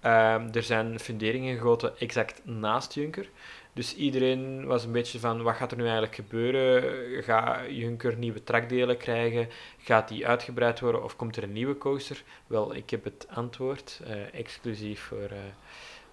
[0.01, 3.29] Ehm, er zijn funderingen gegoten exact naast Junker.
[3.73, 7.23] Dus iedereen was een beetje van, wat gaat er nu eigenlijk gebeuren?
[7.23, 9.49] Gaat Junker nieuwe trakdelen krijgen?
[9.79, 12.23] Gaat die uitgebreid worden of komt er een nieuwe coaster?
[12.47, 15.39] Wel, ik heb het antwoord, eh, exclusief voor eh,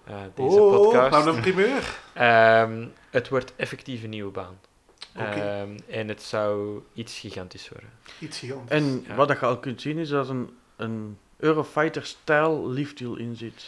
[0.04, 1.10] eh, deze oh, podcast.
[1.10, 1.98] nou een primeur.
[2.14, 4.58] Ehm, het wordt effectief een nieuwe baan.
[5.26, 7.90] Ehm, en het zou iets gigantisch worden.
[8.18, 8.70] Iets gigantisch.
[8.70, 9.14] En Ja.
[9.14, 13.64] wat dat je al kunt zien is dat een, een Eurofighter-stijl lifthill in zit.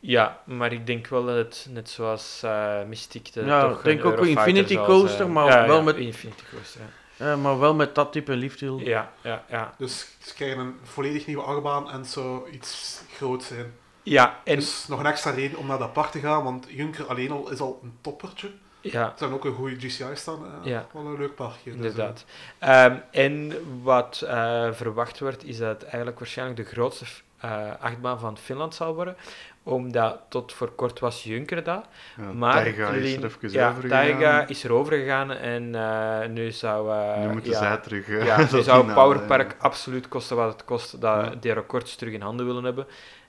[0.00, 3.84] Ja, maar ik denk wel dat het, net zoals eh Mystic, de, Ja, toch ik
[3.84, 6.86] denk een ook Infinity Coaster, maar Ja, wel ja, met- Infinity Coaster, ja.
[7.32, 8.76] Eh, maar wel met dat type lifthill.
[8.84, 9.74] Ja, ja, ja.
[9.78, 13.72] Dus ze krijgen een volledig nieuwe achtbaan en het zou iets groot zijn.
[14.02, 17.06] Ja, en Dus nog een extra reden om naar dat park te gaan, want Junker
[17.06, 18.50] alleen al is al een toppertje.
[18.80, 20.44] Ja, Er zijn ook een goede GCI staan.
[20.44, 20.86] eh, Ja.
[20.92, 21.58] Wel een leuk parkje.
[21.64, 22.24] dus, eh, inderdaad.
[22.58, 23.52] Ehm, en
[23.82, 27.04] wat eh, verwacht wordt, is dat het eigenlijk waarschijnlijk de grootste
[27.40, 29.16] eh, achtbaan van Finland zal worden.
[29.62, 31.84] Omdat tot voor kort was Junker dat.
[32.16, 36.50] Ja, Maar Taiga is er even ja, Taiga is er over gegaan en eh, nu
[36.50, 36.90] zou...
[36.92, 38.08] eh, Nu moeten ja, zij terug.
[38.08, 39.56] eh, Ja, nu zou Powerpark ja.
[39.58, 41.34] absoluut kosten wat het kost, dat Ja.
[41.40, 42.86] die records terug in handen willen hebben.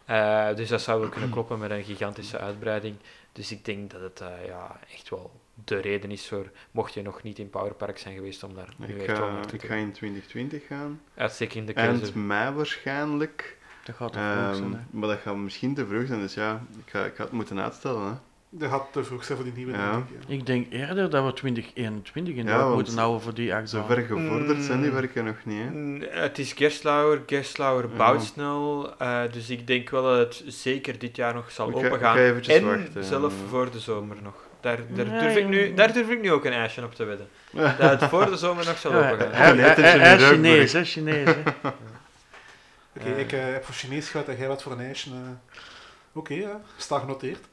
[0.09, 2.95] Eh, dus dat zou wel kunnen kloppen met een gigantische uitbreiding.
[3.31, 5.31] Dus ik denk dat het eh, ja, echt wel
[5.65, 8.87] de reden is voor, mocht je nog niet in Powerpark zijn geweest, om daar nu
[8.87, 9.77] Ik echt wel ik ga gaan.
[9.77, 11.01] in 2020 gaan.
[11.15, 11.89] Uitstekende keuze.
[11.89, 13.57] Eind mei waarschijnlijk.
[13.83, 14.79] Dat gaat toch vroeg zijn, Ehm, hè.
[14.89, 17.59] maar dat gaat misschien te vroeg zijn, dus ja, ik ga, ik ga het moeten
[17.59, 18.07] uitstellen.
[18.07, 18.13] Hè.
[18.51, 19.91] Dat gaat te vroeg zijn voor die nieuwe, Ja.
[19.91, 20.15] denk ik.
[20.27, 20.33] ja.
[20.35, 23.67] Ik denk eerder dat we 2021 in Ja, moeten houden voor die achtbaan.
[23.67, 24.95] Zo ver gevorderd zijn die Mm.
[24.95, 25.59] werken nog niet.
[25.63, 25.69] Hè.
[25.69, 27.95] Mm, Het is Gerstlauer Ja.
[27.97, 31.75] bouwt snel, eh, dus ik denk wel dat het zeker dit jaar nog zal Ik
[31.75, 32.15] opengaan.
[32.15, 34.33] ga en wachten, zelf voor de zomer nog.
[34.61, 37.27] Daar, daar, durf ik nu, daar durf ik nu ook een ijsje op te wedden.
[37.79, 39.31] Dat het voor de zomer nog zal opengaan.
[39.31, 40.29] hij- het is reukbrug.
[40.29, 41.41] Chinees, hè, Chinees, hè.
[42.97, 45.09] Oké, ik eh, heb voor Chinees gehad en jij wat voor een ijsje.
[45.09, 45.59] eh.
[46.13, 47.47] Oké, ja, sta genoteerd.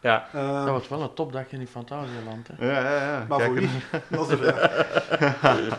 [0.00, 2.66] Ja, Eh, Dat wordt wel een topdag in die Fantasieland, hè.
[2.66, 3.24] Ja, ja, ja.
[3.28, 4.00] maar Kijk voor er- wie?
[4.18, 5.76] Dat is de vraag.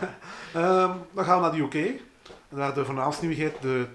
[0.54, 2.00] Ehm, dan gaan we naar de UK.
[2.48, 3.86] Waar de voornaamste nieuwigheid de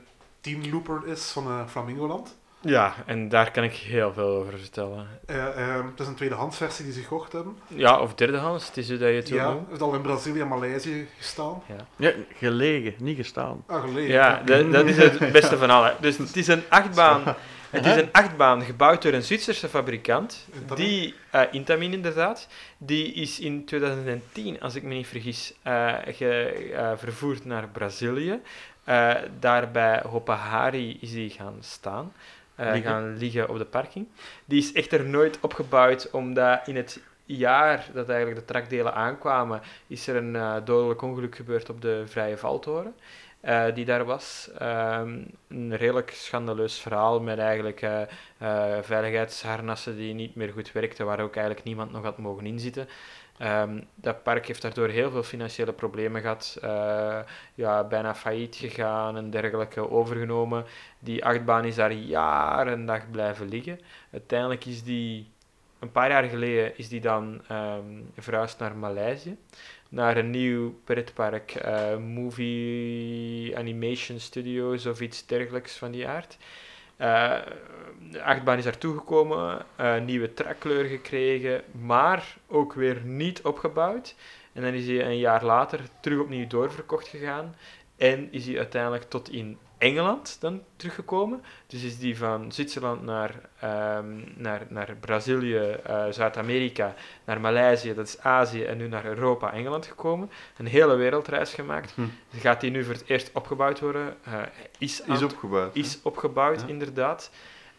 [0.41, 2.35] Teen Looper is van eh, Flamingoland.
[2.61, 5.07] ja, en daar kan ik heel veel over vertellen.
[5.25, 5.45] Eh,
[5.75, 7.57] ehm, het is een tweedehands versie die ze gekocht hebben.
[7.67, 9.65] Ja, of derdehands, het is hoe dat je het wil Ja, noemen.
[9.69, 11.61] heeft al in Brazilië en Maleisië gestaan.
[11.95, 13.63] Ja, gelegen, niet gestaan.
[13.67, 14.11] Ah, geleden.
[14.11, 15.93] Ja, dat, dat is het beste van alle.
[15.99, 17.21] Dus het is een achtbaan.
[17.75, 20.47] Het is een achtbaan gebouwd door een Zwitserse fabrikant.
[20.53, 20.85] Intamin?
[20.85, 22.47] Die, eh, Intamin inderdaad.
[22.77, 28.41] Die is in 2010, als ik me niet vergis, eh, ge, eh, vervoerd naar Brazilië.
[29.39, 32.13] Daar bij Hopahari is die gaan staan.
[32.57, 32.83] Liggen.
[32.83, 34.07] gaan liggen op de parking.
[34.45, 40.07] Die is echter nooit opgebouwd, omdat in het jaar dat eigenlijk de trakdelen aankwamen, is
[40.07, 42.95] er een dodelijk ongeluk gebeurd op de Vrije Valtoren.
[43.45, 44.49] Eh, die daar was.
[44.57, 48.01] Ehm, een redelijk schandaleus verhaal met eigenlijk eh,
[48.37, 52.87] eh, veiligheidsharnassen die niet meer goed werkten, waar ook eigenlijk niemand nog had mogen inzitten.
[53.37, 57.19] Ehm, dat park heeft daardoor heel veel financiële problemen gehad, eh,
[57.55, 60.65] ja, bijna failliet gegaan en dergelijke overgenomen.
[60.99, 63.79] Die achtbaan is daar jaren en dag blijven liggen.
[64.11, 65.29] Uiteindelijk is die,
[65.79, 69.37] een paar jaar geleden, is die dan ehm, verhuisd naar Maleisië.
[69.89, 76.37] Naar een nieuw pretpark, eh, Movie Animation Studios of iets dergelijks van die aard.
[76.97, 77.37] Eh,
[78.11, 84.15] de achtbaan is daartoe gekomen, eh, nieuwe trekkleur gekregen, maar ook weer niet opgebouwd.
[84.53, 87.55] En dan is hij een jaar later terug opnieuw doorverkocht gegaan.
[87.97, 91.43] En is hij uiteindelijk tot in Engeland dan teruggekomen.
[91.67, 94.05] Dus is die van Zwitserland naar, ehm,
[94.35, 96.93] naar, naar Brazilië, eh, Zuid-Amerika,
[97.25, 100.29] naar Maleisië, dat is Azië, en nu naar Europa, Engeland gekomen.
[100.57, 101.91] Een hele wereldreis gemaakt.
[101.91, 102.01] Hm.
[102.39, 104.15] Gaat die nu voor het eerst opgebouwd worden?
[104.23, 104.41] Eh,
[104.77, 105.75] is, Is opgebouwd.
[105.75, 106.67] is opgebouwd, Ja.
[106.67, 107.31] inderdaad.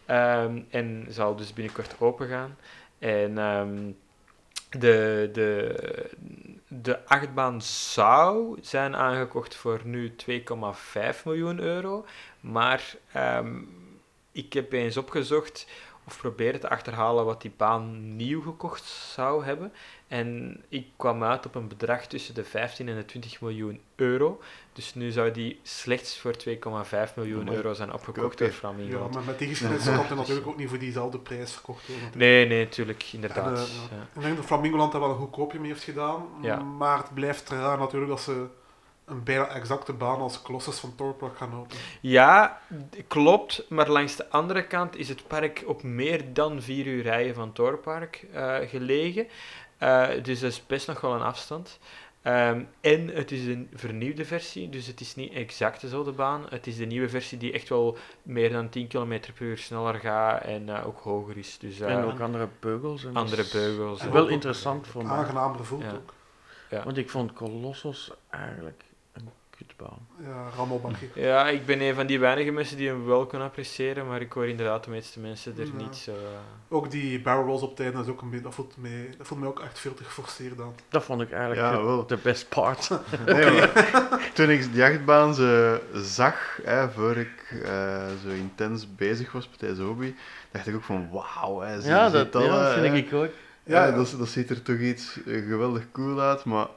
[0.05, 2.57] Ehm, en zal dus binnenkort open gaan.
[2.99, 3.77] En ehm,
[4.69, 5.75] de, de,
[6.67, 12.05] de achtbaan zou zijn aangekocht voor nu 2,5 miljoen euro.
[12.39, 13.61] Maar ehm,
[14.31, 15.67] ik heb eens opgezocht
[16.05, 19.73] of proberen te achterhalen wat die baan nieuw gekocht zou hebben.
[20.07, 24.41] En ik kwam uit op een bedrag tussen de 15 en de 20 miljoen euro.
[24.73, 29.09] Dus nu zou die slechts voor 2,5 miljoen euro zijn opgekocht door Ja, Flamingo.
[29.13, 32.09] maar met die geschiedenis kan het natuurlijk ook niet voor diezelfde prijs verkocht worden.
[32.15, 33.57] Nee, nee, natuurlijk, inderdaad.
[33.57, 34.07] En, ja.
[34.15, 36.25] Ik denk dat Flamingoland daar wel een goedkoopje mee heeft gedaan.
[36.41, 36.57] Ja.
[36.59, 38.45] Maar het blijft raar natuurlijk dat ze
[39.05, 41.83] een bijna exacte baan als Colossus van Torpark gaan openen.
[42.01, 42.61] Ja,
[43.07, 43.65] klopt.
[43.69, 47.53] Maar langs de andere kant is het park op meer dan vier uur rijden van
[47.53, 49.27] Torpark eh, gelegen.
[49.77, 51.79] Eh, dus dat is best nog wel een afstand.
[52.21, 56.45] Ehm, en het is een vernieuwde versie, dus het is niet exact dezelfde baan.
[56.49, 59.95] Het is de nieuwe versie die echt wel meer dan 10 km per uur sneller
[59.95, 61.57] gaat en eh, ook hoger is.
[61.57, 63.05] Dus eh, En ook andere beugels.
[63.05, 64.01] En andere beugels.
[64.01, 65.15] En Wel interessant voor mij.
[65.15, 65.91] Aangenamer voelt Ja.
[65.91, 66.13] ook.
[66.83, 68.83] Want ik vond Colossus eigenlijk
[70.23, 71.07] Ja, rammelbakje.
[71.27, 74.31] Ja, ik ben een van die weinige mensen die hem wel kunnen appreciëren, maar ik
[74.31, 75.71] hoor inderdaad de meeste mensen er Ja.
[75.77, 76.11] niet zo...
[76.11, 76.17] eh,
[76.69, 79.27] Ook die barrel rolls op het einde, is ook een beetje, dat, voelt mij, dat
[79.27, 80.75] voelt mij ook echt veel te geforceerd aan.
[80.89, 82.05] Dat vond ik eigenlijk Ja, de- wel.
[82.07, 82.89] de best part.
[83.25, 89.31] Nee, maar toen ik die achtbaan ze zag, hè, voor ik eh, zo intens bezig
[89.31, 90.13] was met deze hobby,
[90.51, 92.95] dacht ik ook van wauw, hè, zie, ja, dat, al, ja, dat vind hè.
[92.95, 93.29] ik ook.
[93.63, 93.95] Ja, Ja, ja.
[93.95, 96.67] Dat, dat ziet er toch iets eh, geweldig cool uit, maar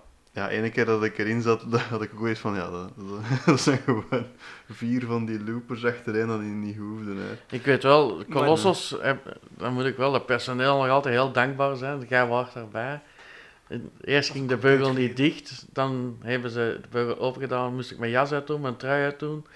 [0.41, 2.91] ja, ene keer dat ik erin zat, dat had ik ook iets van, ja, dat,
[2.97, 4.27] dat, dat zijn gewoon
[4.71, 7.17] vier van die loopers achtereen dat die niet hoefden.
[7.17, 7.57] Hè.
[7.57, 9.13] Ik weet wel, Colossus, eh,
[9.57, 12.07] dan moet ik wel het personeel nog altijd heel dankbaar zijn.
[12.09, 13.01] Jij was erbij.
[13.67, 17.99] En Eerst ging de beugel niet dicht, dan hebben ze de beugel opengedaan, moest ik
[17.99, 19.47] mijn jas uitdoen, mijn trui uitdoen.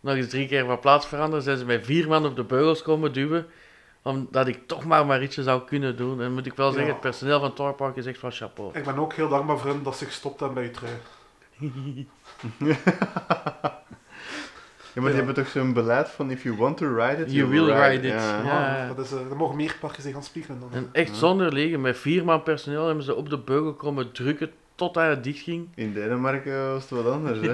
[0.00, 2.82] Nog eens drie keer van plaats veranderen, zijn ze met vier man op de beugels
[2.82, 3.46] komen duwen,
[4.02, 6.20] omdat ik toch maar maar ietsje zou kunnen doen.
[6.22, 6.92] En moet ik wel zeggen, Ja.
[6.92, 8.70] het personeel van Torpark is echt wel chapeau.
[8.78, 10.96] Ik ben ook heel dankbaar voor hen dat ze gestopt hebben bij je trui.
[14.94, 17.48] Ja, maar die hebben toch zo'n beleid van if you want to ride it, You
[17.48, 18.12] will ride it.
[18.12, 18.42] Ja.
[18.42, 18.92] Ja.
[18.94, 20.68] Dat is, eh, er mogen meer parken zich gaan spiegelen dan.
[20.72, 24.50] En echt zonder liegen, met vier man personeel hebben ze op de beugel komen drukken
[24.74, 25.68] tot hij het dicht ging.
[25.74, 27.52] In Denemarken was het wat anders, hè.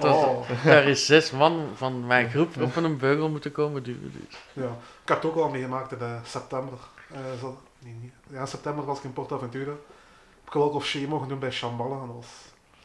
[0.08, 4.12] Oh, Daar is zes man van mijn groep op een beugel moeten komen duwen.
[4.28, 4.38] Dus.
[4.52, 4.76] ja.
[5.02, 6.78] Ik heb het ook al meegemaakt in september.
[7.12, 9.70] Eh, zo- nee, niet- ja, in september was ik in Portaventura.
[9.70, 11.94] Heb ik Walk of Shame mogen doen bij Shambhala.
[11.94, 12.26] En dat was...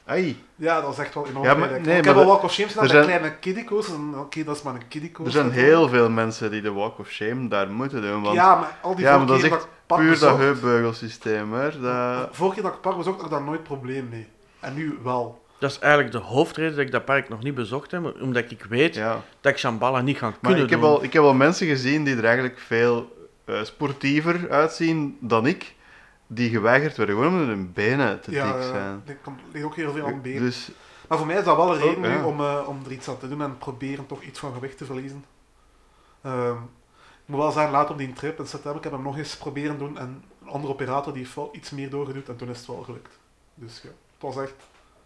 [0.06, 2.44] Ai, Ja, dat was echt wel enorm Ja, maar- nee, ik maar heb dat- Walk
[2.44, 3.88] of Shame gedaan bij zijn- kleine kiddieco's.
[3.94, 7.08] En Oké, dat is maar een er zijn heel veel mensen die de Walk of
[7.10, 10.02] Shame daar moeten doen, want Ja, maar al die Ja, maar dat is echt park
[10.02, 11.80] puur dat heupbeugelsysteem, hè.
[11.82, 12.28] Dat...
[12.36, 14.28] Vorige keer dat ik bezocht, had ik daar nooit probleem mee.
[14.60, 15.46] En nu wel.
[15.60, 18.64] Dat is eigenlijk de hoofdreden dat ik dat park nog niet bezocht heb, omdat ik
[18.64, 19.24] weet Ja.
[19.42, 20.90] dat ik Shambhala niet ga Maar kunnen ik heb, doen.
[20.90, 25.76] al, ik heb al mensen gezien die er eigenlijk veel eh, sportiever uitzien dan ik,
[26.28, 29.02] die geweigerd werden, gewoon omdat hun benen te ja, dik eh, zijn.
[29.06, 30.42] er komt- ligt ook heel veel aan benen.
[30.42, 30.70] Dus
[31.08, 32.18] Maar voor mij is dat wel een reden Oh, ja.
[32.18, 34.78] nu om, eh, om er iets aan te doen en proberen toch iets van gewicht
[34.78, 35.26] te verliezen.
[36.22, 36.52] Ehm,
[37.24, 39.38] ik moet wel zeggen, later op die trip in september, ik heb hem nog eens
[39.38, 42.58] proberen doen en een andere operator die heeft wel iets meer doorgeduwd en toen is
[42.58, 43.20] het wel gelukt.
[43.54, 44.54] Dus ja, het was echt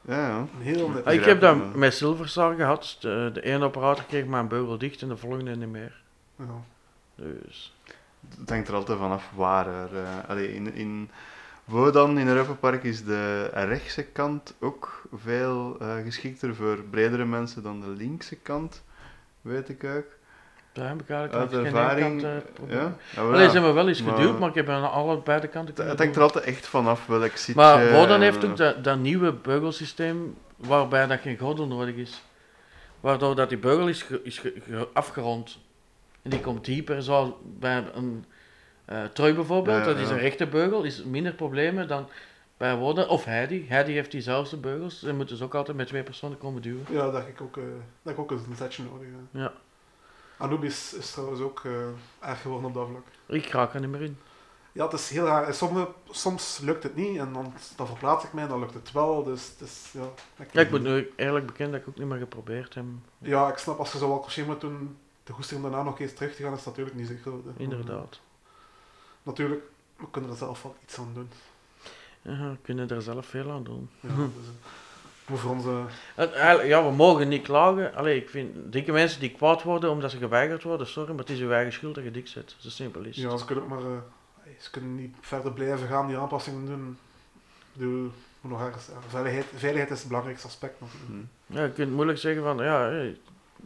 [0.02, 1.06] ja, heel net.
[1.06, 2.98] Ah, ik heb dat met Silverstar gehad.
[3.00, 6.02] De, de ene operator kreeg mijn beugel dicht en de volgende niet meer.
[6.36, 6.64] Ja.
[7.16, 7.76] Dus.
[8.40, 9.68] het hangt er altijd vanaf waar.
[9.68, 11.10] Er, eh, allee, in, in
[11.66, 17.88] Wodan, in is de rechtse kant ook veel eh, geschikter voor bredere mensen dan de
[17.88, 18.84] linkse kant,
[19.42, 20.06] weet ik ook.
[20.74, 22.78] Daar heb ik eigenlijk Uit ervaring, kant eh, probleem.
[22.80, 22.84] Ja?
[23.16, 23.48] Ja, wel, Allee, ja.
[23.48, 26.16] ze hebben wel eens Maar- geduwd, maar ik heb aan alle beide kanten Het, hangt
[26.16, 30.36] er altijd echt vanaf welk zit Maar je- Wodan heeft ook dat, dat nieuwe beugelsysteem
[30.56, 32.22] waarbij dat geen gordel nodig is.
[33.00, 35.58] Waardoor dat die beugel is, ge- is ge- ge- afgerond.
[36.22, 38.26] En die komt dieper, zoals bij een
[38.86, 39.78] eh trui bijvoorbeeld.
[39.78, 42.08] Ja, dat is een rechte beugel, is minder problemen dan
[42.58, 43.08] bij Wodan.
[43.08, 43.66] Of Heidi.
[43.70, 45.00] Heidi heeft diezelfde beugels.
[45.00, 46.86] Ze moeten dus ook altijd met twee personen komen duwen.
[46.90, 49.08] Ja, dat heb ik ook, eh, dat heb ik ook een setje nodig.
[49.32, 49.40] ja.
[49.42, 49.52] Ja.
[50.42, 51.72] Anubis is trouwens ook eh,
[52.30, 53.38] erg geworden op dat vlak.
[53.40, 54.18] Ik raak er niet meer in.
[54.72, 55.54] Ja, het is heel raar.
[55.54, 59.24] Sommige, soms lukt het niet en dan, dan verplaats ik mij, dan lukt het wel.
[59.24, 60.08] Dus het is, ja,
[60.52, 62.86] Ja, ik moet nu eerlijk bekennen dat ik ook niet meer geprobeerd heb.
[63.18, 66.00] Ja, ik snap, als je zo wel crochet moet doen, de goesting om daarna nog
[66.00, 67.44] eens terug te gaan, is natuurlijk niet zo groot.
[67.46, 67.52] hè.
[67.58, 68.20] Inderdaad.
[69.24, 69.64] Natuurlijk,
[69.96, 71.30] we kunnen er zelf wel iets aan doen.
[72.22, 73.90] Ja, we kunnen er zelf veel aan doen.
[74.00, 74.46] Ja, dus,
[75.40, 75.82] eh, onze...
[76.68, 77.96] Ja, we mogen niet klagen.
[77.96, 81.30] Allee, ik vind dikke mensen die kwaad worden omdat ze geweigerd worden, sorry, maar het
[81.30, 82.56] is uw eigen schuld dat je dik zit.
[82.58, 83.32] Zo simpel is het.
[83.32, 83.80] Ja, ze kunnen ook maar...
[83.80, 86.98] eh, ze kunnen niet verder blijven gaan, die aanpassingen
[87.74, 88.12] doen.
[88.42, 90.80] Moet nog ergens, veiligheid, veiligheid is het belangrijkste aspect.
[91.08, 91.56] Hm.
[91.56, 93.18] Ja, je kunt moeilijk zeggen van, ja, hé,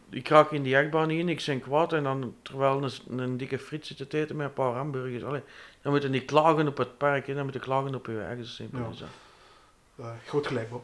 [0.10, 3.38] ik raak in die achtbaan niet in, ik ben kwaad en dan terwijl een, een
[3.38, 5.24] dikke friet zit te eten met een paar hamburgers.
[5.24, 5.42] Allee,
[5.82, 8.22] dan moet je niet klagen op het park, hè, dan moet je klagen op je
[8.22, 8.90] eigen, zo simpel Ja.
[8.92, 9.08] is dat.
[9.98, 10.84] Eh, groot gelijk op.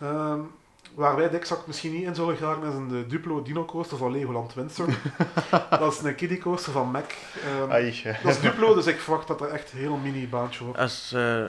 [0.00, 0.40] Ehm,
[0.94, 4.54] waar wij exact misschien niet in zullen gaan is de Duplo Dino Coaster van Legoland
[4.54, 4.86] Windsor.
[5.70, 7.10] dat is een kiddie coaster van Mac.
[7.44, 7.68] Ehm,
[8.22, 10.78] dat is Duplo, dus ik verwacht dat er echt een heel mini baantje wordt.
[10.78, 11.44] Als, eh,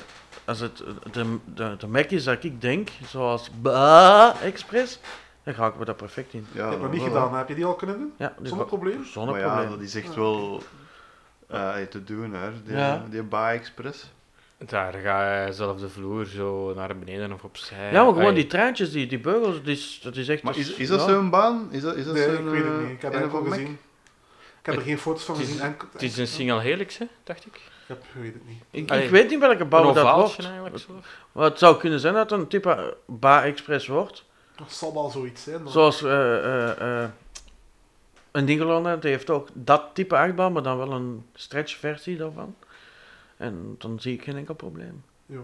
[0.45, 4.99] als het de, de, de Mac is dat ik denk, zoals Ba Express,
[5.43, 6.45] dan ga ik me daar perfect in.
[6.51, 8.13] Ja, ik heb dat nog niet wel, gedaan, heb je die al kunnen doen?
[8.17, 9.05] Ja, dus Zonder probleem?
[9.05, 9.69] Zonder Maar ja, probleem.
[9.69, 10.63] dat is echt wel
[11.47, 12.63] eh, te doen, hè.
[12.63, 13.03] Die, Ja.
[13.09, 14.11] die Ba Express.
[14.65, 17.91] Daar ga je zelf de vloer zo naar beneden of opzij.
[17.91, 18.33] Ja, maar gewoon Ai.
[18.35, 20.43] die treintjes, die, die beugels, dat is, dat is echt...
[20.43, 21.05] Maar is, is dat ja.
[21.07, 21.67] zo'n baan?
[21.71, 22.89] Is dat, is dat Nee, zo'n, ik weet het eh, niet.
[22.89, 23.53] Ik heb een het al van Mac?
[23.59, 23.77] gezien.
[24.59, 25.75] Ik heb er geen foto's van het is- gezien.
[25.91, 27.55] Het is een single helix, hè, dacht ik.
[27.55, 28.61] Ik heb, ik weet het niet.
[28.71, 30.39] Ik, Allee, ik weet niet welke bouw dat wordt.
[30.45, 30.91] eigenlijk zo.
[31.31, 34.25] Maar het zou kunnen zijn dat het een type eh, Ba Express wordt.
[34.55, 35.63] Dat zal wel zoiets zijn.
[35.63, 35.71] dan.
[35.71, 37.09] Zoals eh eh eh
[38.31, 42.55] een Dingeland, die heeft ook dat type achtbaan, maar dan wel een stretch versie daarvan.
[43.39, 45.03] En dan zie ik geen enkel probleem.
[45.25, 45.39] Ja.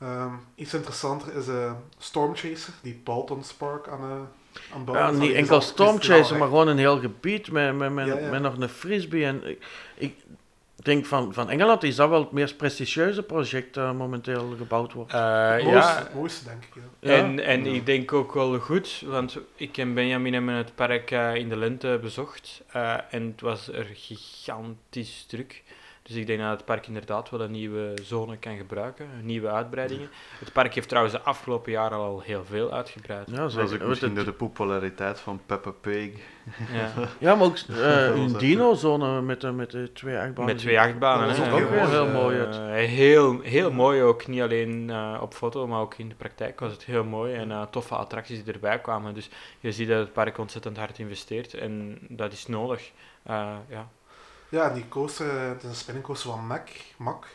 [0.00, 5.20] Ehm, iets interessanter is eh Storm Chaser, die Balton Spark aan, eh aan bouwen Ja,
[5.20, 7.92] niet enkel al- Storm die is al Chaser, maar gewoon een heel gebied met, met,
[7.92, 8.30] met, Ja, ja.
[8.30, 9.24] met nog een frisbee.
[9.24, 9.62] En ik,
[9.94, 10.14] ik
[10.74, 15.12] denk van, van Engeland is dat wel het meest prestigieuze project dat momenteel gebouwd wordt.
[15.12, 16.74] Eh, Het ja, mooiste, het mooiste, denk ik.
[16.74, 17.10] Ja.
[17.12, 17.16] Ja.
[17.16, 17.72] En, en Ja.
[17.72, 21.56] ik denk ook wel goed, want ik en Benjamin hebben het park eh, in de
[21.56, 25.62] lente bezocht eh, en het was er gigantisch druk.
[26.08, 30.08] Dus ik denk dat het park inderdaad wel een nieuwe zone kan gebruiken, nieuwe uitbreidingen.
[30.38, 33.30] Het park heeft trouwens de afgelopen jaren al heel veel uitgebreid.
[33.30, 33.72] Ja, is zeker.
[33.72, 36.10] ook Weet misschien het- door de populariteit van Peppa Pig.
[36.72, 36.92] Ja.
[37.18, 40.44] Ja, maar ook eh, was een dino-zone met, de- met de twee achtbanen.
[40.44, 41.28] Met twee achtbanen.
[41.28, 41.52] Dat hè.
[41.52, 42.56] ook weer heel Eh, mooi uit.
[42.88, 46.72] heel, heel mooi ook, niet alleen eh, op foto, maar ook in de praktijk was
[46.72, 47.34] het heel mooi.
[47.34, 49.14] En eh, toffe attracties die erbij kwamen.
[49.14, 49.28] Dus
[49.60, 52.90] je ziet dat het park ontzettend hard investeert en dat is nodig.
[53.22, 53.88] Eh, ja.
[54.48, 56.68] Ja, die coaster, eh, het is een spinning coaster van Mac.
[56.96, 57.26] Mac.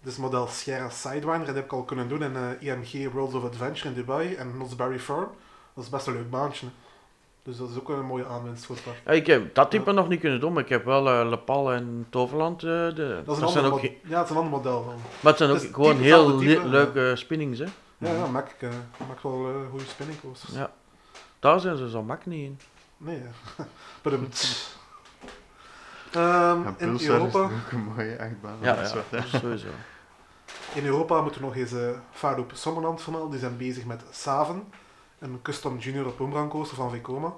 [0.00, 3.34] Het is model Sierra Sidewinder, dat heb ik al kunnen doen in eh, IMG Worlds
[3.34, 5.28] of Adventure in Dubai en Knott's Berry Farm.
[5.74, 6.66] Dat is best een leuk baantje.
[7.42, 8.96] Dus dat is ook een mooie aanwinst voor het park.
[9.04, 11.72] Ja, ik heb dat type nog niet kunnen doen, maar ik heb wel eh Lepal
[11.72, 12.60] en Toverland.
[12.60, 14.82] de, Dat is een zijn ander, ook, ja, het is een ander model.
[14.82, 14.94] Van.
[15.20, 17.66] maar het zijn ook het gewoon heel type, leuke spinnings, hè.
[17.98, 18.68] Ja, ja Mac eh,
[19.08, 20.52] maakt wel goede spinning coasters.
[20.52, 20.72] Ja.
[21.38, 22.60] Daar zijn ze zo mak niet in.
[22.96, 23.22] Nee,
[23.56, 23.64] ja.
[26.12, 28.56] Ehm, En in, Pulsar is Europa, ook een mooie achtbaan.
[28.60, 29.38] Ja, dat is ja, wat, hè.
[29.38, 29.68] sowieso.
[30.74, 33.30] in Europa moeten we nog eens uh, Vaarloop Sommerland vermelden.
[33.30, 34.72] Die zijn bezig met Saven,
[35.18, 37.32] een custom junior op coaster van Vekoma.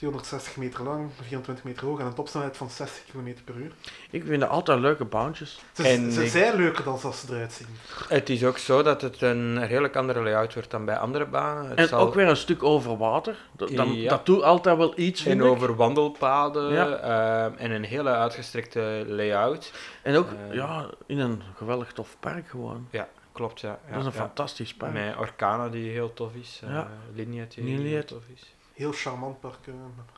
[0.00, 3.72] 260 meter lang, 24 meter hoog en een topsnelheid van 60 km per uur.
[4.10, 5.60] Ik vind het altijd leuke baantjes.
[5.72, 7.66] Ze, En ze ik- zijn leuker dan als ze eruit zien.
[8.08, 11.68] Het is ook zo dat het een redelijk andere layout wordt dan bij andere banen.
[11.68, 13.36] Het En zal- ook weer een stuk over water.
[13.52, 14.08] Dat, dan, Ja.
[14.08, 15.52] dat doet altijd wel iets, vind en ik.
[15.52, 16.96] over wandelpaden Ja.
[16.96, 19.72] eh, en een hele uitgestrekte layout.
[20.02, 20.54] En ook Eh.
[20.54, 22.88] ja, in een geweldig tof park gewoon.
[23.32, 23.68] Klopt, ja.
[23.68, 24.18] ja dat is een ja.
[24.18, 24.92] fantastisch park.
[24.92, 26.60] Met Orkana die heel tof is.
[26.66, 26.88] Ja.
[27.14, 28.54] Liniet die heel tof is.
[28.80, 29.66] Heel charmant park.
[29.66, 29.74] eh,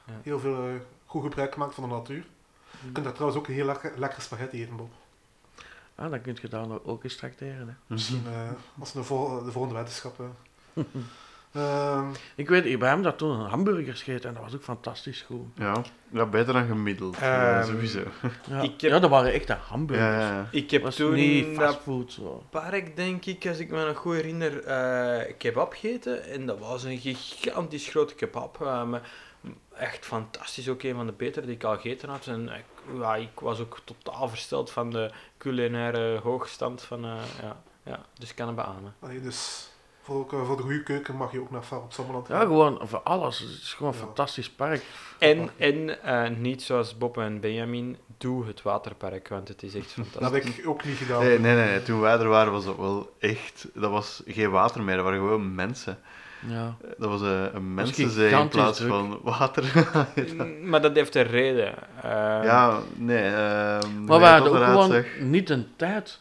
[0.06, 0.12] Ja.
[0.22, 0.74] Heel veel eh,
[1.06, 2.26] goed gebruik gemaakt van de natuur.
[2.84, 4.92] Je kunt daar trouwens ook een heel lekker, lekker spaghetti eten, Bob.
[5.94, 7.68] Ah, dan kun je daar nog ook eens tracteren.
[7.68, 7.74] Hè.
[7.86, 8.50] Misschien eh,
[8.80, 10.20] als de, vol- de volgende wetenschap.
[10.20, 10.84] eh.
[11.52, 14.62] Ehm, Ik weet, ik bij hem dat toen een hamburgers gegeten en dat was ook
[14.62, 15.46] fantastisch goed.
[15.54, 17.16] Ja, ja, beter dan gemiddeld.
[17.16, 18.02] Ehm, ja, sowieso.
[18.50, 20.48] Ja, Ik heb- ja dat waren echte hamburgers.
[20.50, 22.44] Ik heb was toen niet dat fastfood zo.
[22.50, 26.24] park, denk ik, als ik me nog goed herinner, eh kebab gegeten.
[26.24, 28.60] En dat was een gigantisch grote kebab.
[28.62, 29.02] eh, met,
[29.76, 32.26] echt fantastisch, ook een van de betere die ik al gegeten had.
[32.26, 32.64] En ik,
[33.00, 38.30] ja, ik was ook totaal versteld van de culinaire hoogstand van, eh, ja, ja, dus
[38.30, 38.94] ik kan het beamen.
[39.00, 39.70] Allee, dus
[40.02, 42.46] voor, ook, eh, voor de goede keuken mag je ook naar Farm Sommerland Ja, gaan.
[42.46, 43.38] gewoon voor alles.
[43.38, 44.04] Het is gewoon een Ja.
[44.04, 44.82] fantastisch park.
[45.18, 49.96] En, en eh, niet zoals Bob en Benjamin, doe het waterpark, want het is echt
[49.96, 50.44] Dat fantastisch.
[50.44, 51.20] heb ik ook niet gedaan.
[51.22, 51.82] Nee, nee, nee, nee.
[51.82, 53.68] Toen wij er waren was dat wel echt...
[53.74, 55.98] Dat was geen water meer, dat waren gewoon mensen.
[56.48, 56.76] Ja.
[56.98, 58.90] Dat was een, een mensenzee in plaats druk.
[58.90, 59.64] van water.
[60.70, 61.74] Maar dat heeft een reden.
[62.02, 62.10] Eh,
[62.44, 63.22] ja, nee.
[63.24, 65.20] ehm Maar we hadden ook gewoon zeg.
[65.20, 66.20] niet een tijd.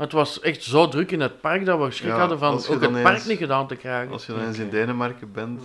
[0.00, 2.80] Het was echt zo druk in het park dat we schrik Ja, hadden van ook
[2.80, 4.12] het park eens- niet gedaan te krijgen.
[4.12, 5.62] Als je dan eens in Denemarken bent,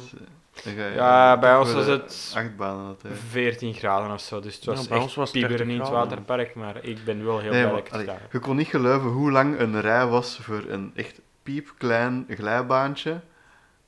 [0.63, 0.93] dan ga je...
[0.95, 3.15] Ja, bij ons was de het Achtbanen dat, hè.
[3.29, 5.81] 14 graden of zo, dus het was Ja, bij ons echt was pieberen 30 in
[5.81, 9.09] het waterpark, maar ik ben wel heel Nee, blij dat ik je kon niet geloven
[9.09, 13.19] hoe lang een rij was voor een echt piepklein glijbaantje.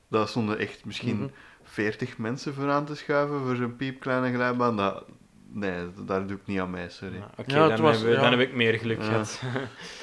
[0.08, 1.28] Daar stonden echt misschien Mhm.
[1.62, 4.76] 40 mensen voor aan te schuiven voor zo'n piepkleine glijbaan.
[4.76, 5.04] Dat,
[5.52, 7.16] nee, daar doe ik niet aan mee, sorry.
[7.16, 8.30] Ja, Oké, Ja, dan, was- hebben we- ja.
[8.30, 9.04] dan heb ik meer geluk Ja.
[9.04, 9.40] gehad.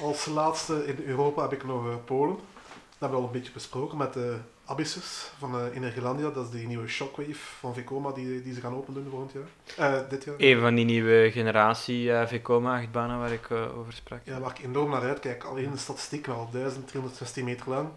[0.00, 2.36] Als laatste in Europa heb ik nog eh, Polen.
[2.36, 6.30] Dat hebben we al een beetje besproken met de Abyssus van eh Energelandia.
[6.30, 9.92] Dat is die nieuwe Shockwave van Vekoma die, die ze gaan open doen volgend jaar.
[10.02, 10.34] Eh, dit jaar.
[10.38, 14.20] Een van die nieuwe generatie eh Vekoma-achtbanen waar ik eh, over sprak.
[14.24, 15.44] Ja, waar ik enorm naar uitkijk.
[15.44, 17.88] Alleen de statistiek al 1316 meter lang,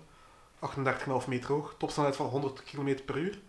[1.22, 3.40] 38,5 meter hoog, topsnelheid van 100 km per uur,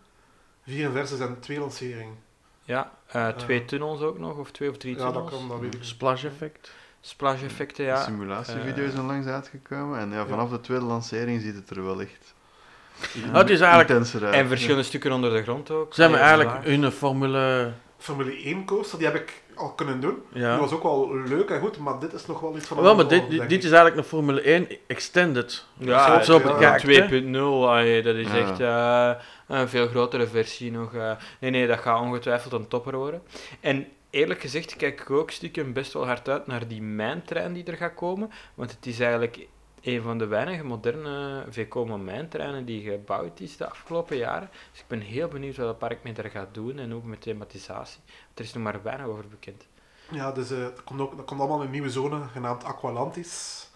[0.64, 2.18] vier inverses en twee lanceringen.
[2.64, 5.30] Ja, eh, twee Eh, tunnels ook nog, of twee of drie Ja, dat tunnels.
[5.30, 5.82] kan, dat weet ik.
[5.84, 6.70] Splash effect.
[7.08, 8.02] Splash-effecten, De ja.
[8.02, 12.00] simulatievideo's eh, zijn langs uitgekomen en ja, vanaf de tweede lancering ziet het er wel
[12.00, 12.34] echt
[13.32, 14.34] het is eigenlijk- intenser uit.
[14.34, 15.94] En verschillende stukken onder de grond ook.
[15.94, 16.72] Zijn we Heel eigenlijk zwaar.
[16.80, 17.72] hun Formule...
[17.98, 20.22] Formule 1 coaster, die heb ik al kunnen doen.
[20.32, 22.82] Die was ook wel leuk en goed, maar dit is nog wel iets van een
[22.82, 25.64] Wel, maar dit, dit, is eigenlijk een Formule 1 extended.
[25.78, 27.22] Ja, zo ja, bekijkt, hè.
[27.22, 27.36] 2.0,
[27.68, 28.36] allee, dat is Ja.
[28.36, 30.94] echt eh, een veel grotere versie nog.
[30.94, 31.10] eh.
[31.40, 33.22] nee, nee, dat gaat ongetwijfeld een topper worden.
[33.60, 37.64] En eerlijk gezegd kijk ik ook stiekem best wel hard uit naar die mijntrein die
[37.64, 38.30] er gaat komen.
[38.54, 39.46] Want het is eigenlijk
[39.82, 44.50] een van de weinige moderne Vekoma mijntreinen die gebouwd is de afgelopen jaren.
[44.70, 47.20] Dus ik ben heel benieuwd wat het park met er gaat doen en ook met
[47.20, 48.00] thematisatie.
[48.06, 49.66] Want er is nog maar weinig over bekend.
[50.10, 53.66] Ja, dus eh, er, komt ook, er komt allemaal een nieuwe zone genaamd Aqualantis.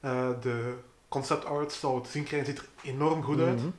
[0.00, 0.74] Eh, de
[1.08, 3.58] concept art, zoals we te zien krijgen, ziet er enorm goed uit.
[3.58, 3.70] Mhm.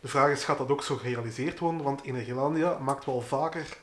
[0.00, 1.82] De vraag is, gaat dat ook zo gerealiseerd worden?
[1.82, 3.78] Want Energelandia maakt wel vaker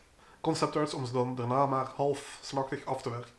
[0.47, 3.31] concept arts om ze dan daarna maar half smachtig af te werken.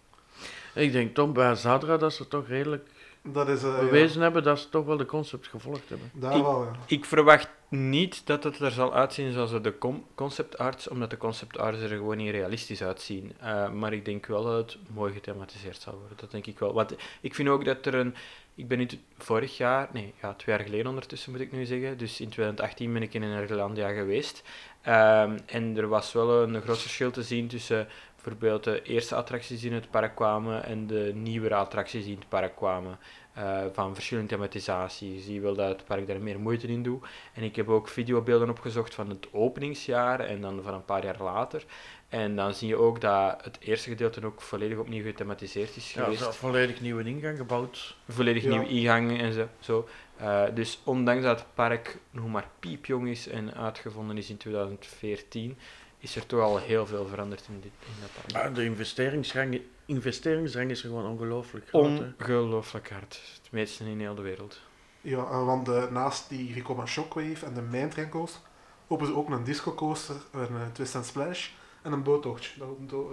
[0.74, 2.88] Ik denk toch bij Zadra dat ze toch redelijk
[3.22, 3.62] Dat is...
[3.62, 6.10] eh, bewezen hebben dat ze toch wel de concept gevolgd hebben.
[6.14, 6.70] daar wel, ja.
[6.86, 9.74] Ik verwacht niet dat het er zal uitzien zoals de
[10.14, 13.32] concept arts, omdat de concept arts er gewoon niet realistisch uitzien.
[13.40, 16.16] Eh, maar ik denk wel dat het mooi gethematiseerd zal worden.
[16.20, 16.72] Dat denk ik wel.
[16.72, 18.14] Want ik vind ook dat er een.
[18.54, 21.98] Ik ben nu vorig jaar, nee, ja, twee jaar geleden ondertussen moet ik nu zeggen.
[21.98, 24.42] Dus in 2018 ben ik in Nederlandia geweest.
[24.82, 29.60] Ehm, en er was wel een groot verschil te zien tussen bijvoorbeeld de eerste attracties
[29.60, 32.98] die in het park kwamen en de nieuwere attracties die in het park kwamen.
[33.38, 35.14] eh, van verschillende thematisatie.
[35.14, 37.06] Je ziet wel dat het park daar meer moeite in doet.
[37.32, 41.22] En ik heb ook videobeelden opgezocht van het openingsjaar en dan van een paar jaar
[41.22, 41.64] later.
[42.08, 46.02] En dan zie je ook dat het eerste gedeelte ook volledig opnieuw gethematiseerd is Ja,
[46.02, 46.20] geweest.
[46.20, 47.96] hebben volledig nieuwe ingang gebouwd.
[48.08, 48.48] volledig Ja.
[48.48, 49.48] nieuwe ingangen en zo.
[49.60, 49.88] zo.
[50.16, 55.56] Eh, dus ondanks dat het park nog maar piepjong is en uitgevonden is in 2014,
[55.98, 58.32] is er toch al heel veel veranderd in, dit, in dat park.
[58.32, 62.00] Maar de investeringsrang, investeringsrang is er gewoon ongelooflijk groot.
[62.18, 63.20] Ongelooflijk hard.
[63.42, 64.60] Het meeste in heel de wereld.
[65.00, 68.40] Ja, eh, want naast die Vekoma Shockwave en de Mijntrein coaster,
[68.88, 71.48] openen ze ook een disco coaster, een eh, Twist and Splash
[71.82, 72.58] en een boottochtje.
[72.58, 72.68] Dat,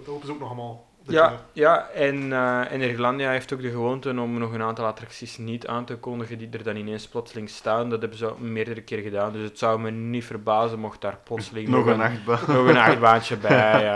[0.05, 0.85] dat, ze ook nog allemaal.
[1.01, 1.31] jaar.
[1.31, 5.37] Ja, ja en, eh en Irlandia heeft ook de gewoonte om nog een aantal attracties
[5.37, 7.89] niet aan te kondigen die er dan ineens plotseling staan.
[7.89, 11.19] Dat hebben ze al meerdere keer gedaan, dus het zou me niet verbazen mocht daar
[11.23, 12.39] plotseling Nog een achtbaan.
[12.55, 13.87] nog een achtbaantje bij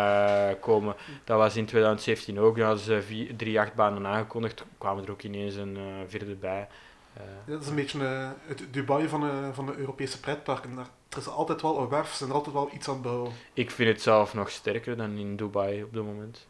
[0.49, 0.95] eh, komen.
[1.23, 2.55] Dat was in 2017 ook.
[2.57, 4.63] Dan hadden ze vier, drie achtbanen aangekondigd.
[4.77, 6.67] kwamen er ook ineens een eh, vierde bij.
[7.13, 10.75] Eh, Ja, dat is een beetje het Dubai van, de van de Europese pretparken.
[10.75, 13.31] Daar, er is altijd wel een werf, er altijd wel iets aan het bouwen.
[13.53, 16.47] ik vind het zelf nog sterker dan in Dubai op dit moment.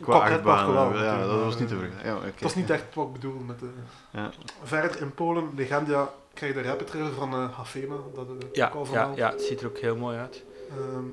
[0.00, 2.08] Qua achtbanen, wel, ja, dat was niet te vergelijken.
[2.10, 2.32] Ja, oké.
[2.38, 3.70] Dat is niet echt wat ik bedoel met de...
[4.12, 4.30] Ja.
[4.62, 7.96] Verder in Polen, Legendia, krijg je de rapid trailer van eh Hafema.
[8.14, 10.42] Dat eh, Ja, ook al ja, ja, het ziet er ook heel mooi uit.
[10.70, 11.04] Ehm,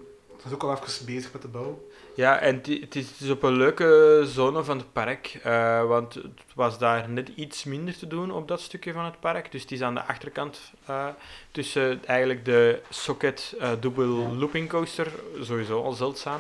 [0.41, 1.88] ze is ook al even bezig met de bouw.
[2.15, 6.77] Ja, en het is, op een leuke zone van het park, eh, want het was
[6.77, 9.52] daar net iets minder te doen op dat stukje van het park.
[9.52, 11.07] Dus het is aan de achterkant eh,
[11.52, 16.40] tussen eigenlijk de Socket eh dubbel looping coaster, sowieso al zeldzaam,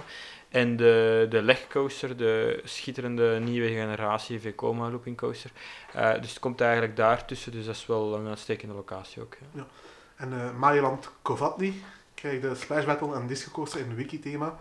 [0.49, 5.51] en de, de legcoaster, de schitterende nieuwe generatie Vekoma looping coaster.
[5.93, 9.37] Dus het komt eigenlijk daar tussen, dus dat is wel een uitstekende locatie ook.
[9.51, 9.67] ja.
[10.15, 11.83] En eh Maailand Kovatli,
[12.13, 14.59] krijg je de Splash Battle en Disco Coaster in wiki-thema.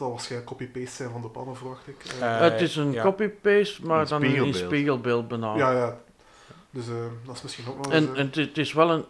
[0.00, 2.04] Zal waarschijnlijk copy-paste zijn van de pannen, verwacht ik.
[2.04, 3.02] Eh, Eh, het is een ja.
[3.02, 5.28] copy-paste, maar Een dan in spiegelbeeld.
[5.28, 5.58] benaderd.
[5.58, 6.00] ja, ja.
[6.70, 6.94] Dus eh,
[7.24, 8.06] dat is misschien ook nog eens...
[8.08, 9.04] En, en het, is wel een,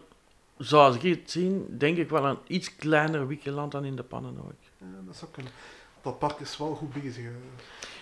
[0.57, 4.37] zoals ik het zie, denk ik wel een iets kleiner Wikieland dan in de pannen
[4.43, 4.53] ook.
[4.77, 5.51] ja, dat zou kunnen.
[6.01, 7.25] Dat park is wel goed bezig.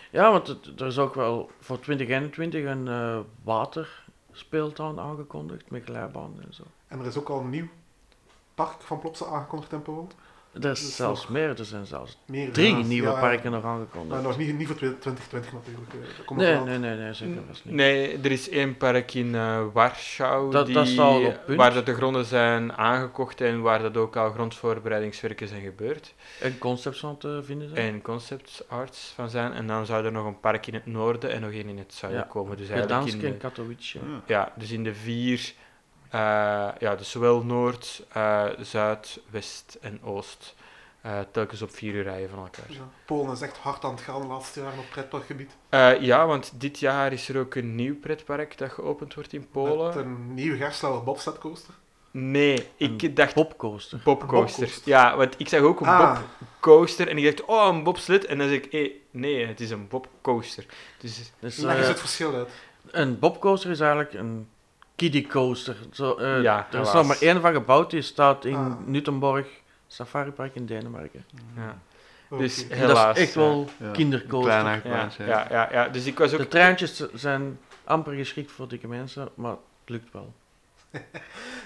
[0.09, 6.43] Ja, want het, er is ook wel voor 2021 een eh waterspeeltuin aangekondigd met glijbanen
[6.47, 6.63] en zo.
[6.87, 7.67] En er is ook al een nieuw
[8.55, 10.09] park van Plopsa aangekondigd in Polen.
[10.53, 13.19] Er is Dus zelfs nog- meer, er zijn zelfs Meer, drie ja, nieuwe ja, ja.
[13.19, 14.21] parken nog Maar aangekondigd.
[14.21, 15.93] nog niet, niet voor 2020 natuurlijk.
[15.93, 15.99] eh.
[16.17, 17.73] Dat komt nog Nee, nee, nee, nee, zeker vast niet.
[17.73, 21.57] Nee, er is één park in eh, Warschau Dat- die, dat punt.
[21.57, 26.13] waar dat de gronden zijn aangekocht en waar dat ook al grondvoorbereidingswerken zijn gebeurd.
[26.41, 27.93] En concepts aan te vinden zijn.
[27.93, 29.53] En concept arts van zijn.
[29.53, 31.93] En dan zou er nog een park in het noorden en nog één in het
[31.93, 32.27] zuiden Ja.
[32.29, 32.57] komen.
[32.57, 33.97] Dus eigenlijk Gdansk in en de, Katowice.
[33.99, 34.03] Ja.
[34.25, 35.53] ja, dus in de vier,
[36.79, 40.55] ja, dus zowel Noord, eh, Zuid, West en Oost.
[41.01, 42.65] eh, telkens op vier uur rijden van elkaar.
[42.67, 45.51] Ja, Polen is echt hard aan het gaan de laatste jaren op pretparkgebied.
[45.69, 49.39] Eh, ja, want dit jaar is er ook een nieuw pretpark dat geopend wordt in
[49.39, 49.97] Met Polen.
[49.97, 51.73] een nieuwe Gerstlauer bobsled coaster.
[52.11, 54.01] Nee, ik Een dacht Popcoaster.
[54.03, 54.59] bobcoaster.
[54.65, 54.81] Bobcoaster.
[54.91, 58.25] Ja, want ik zag ook een Ah, bobcoaster en ik dacht, oh, een bobsled.
[58.25, 60.65] En dan zeg ik, eh, nee, het is een bobcoaster.
[60.99, 62.49] Dus Dus, leg eens eh, het verschil uit.
[62.91, 64.47] een Bobcoaster is eigenlijk een
[64.99, 65.75] kiddie coaster.
[65.91, 68.71] Zo, eh, Ja, er is nog maar één van gebouwd, die staat in Ah.
[68.85, 69.47] Nuttenborg
[69.87, 71.25] Safari Park in Denemarken.
[71.55, 71.77] ja,
[72.29, 72.41] Oké.
[72.41, 73.03] dus helaas.
[73.05, 73.91] dat is echt wel Ja.
[73.91, 74.81] Kindercoaster.
[74.83, 76.39] ja, ja, ja, ja, dus ik was ook...
[76.39, 80.33] De treintjes zijn amper geschikt voor dikke mensen, maar het lukt wel.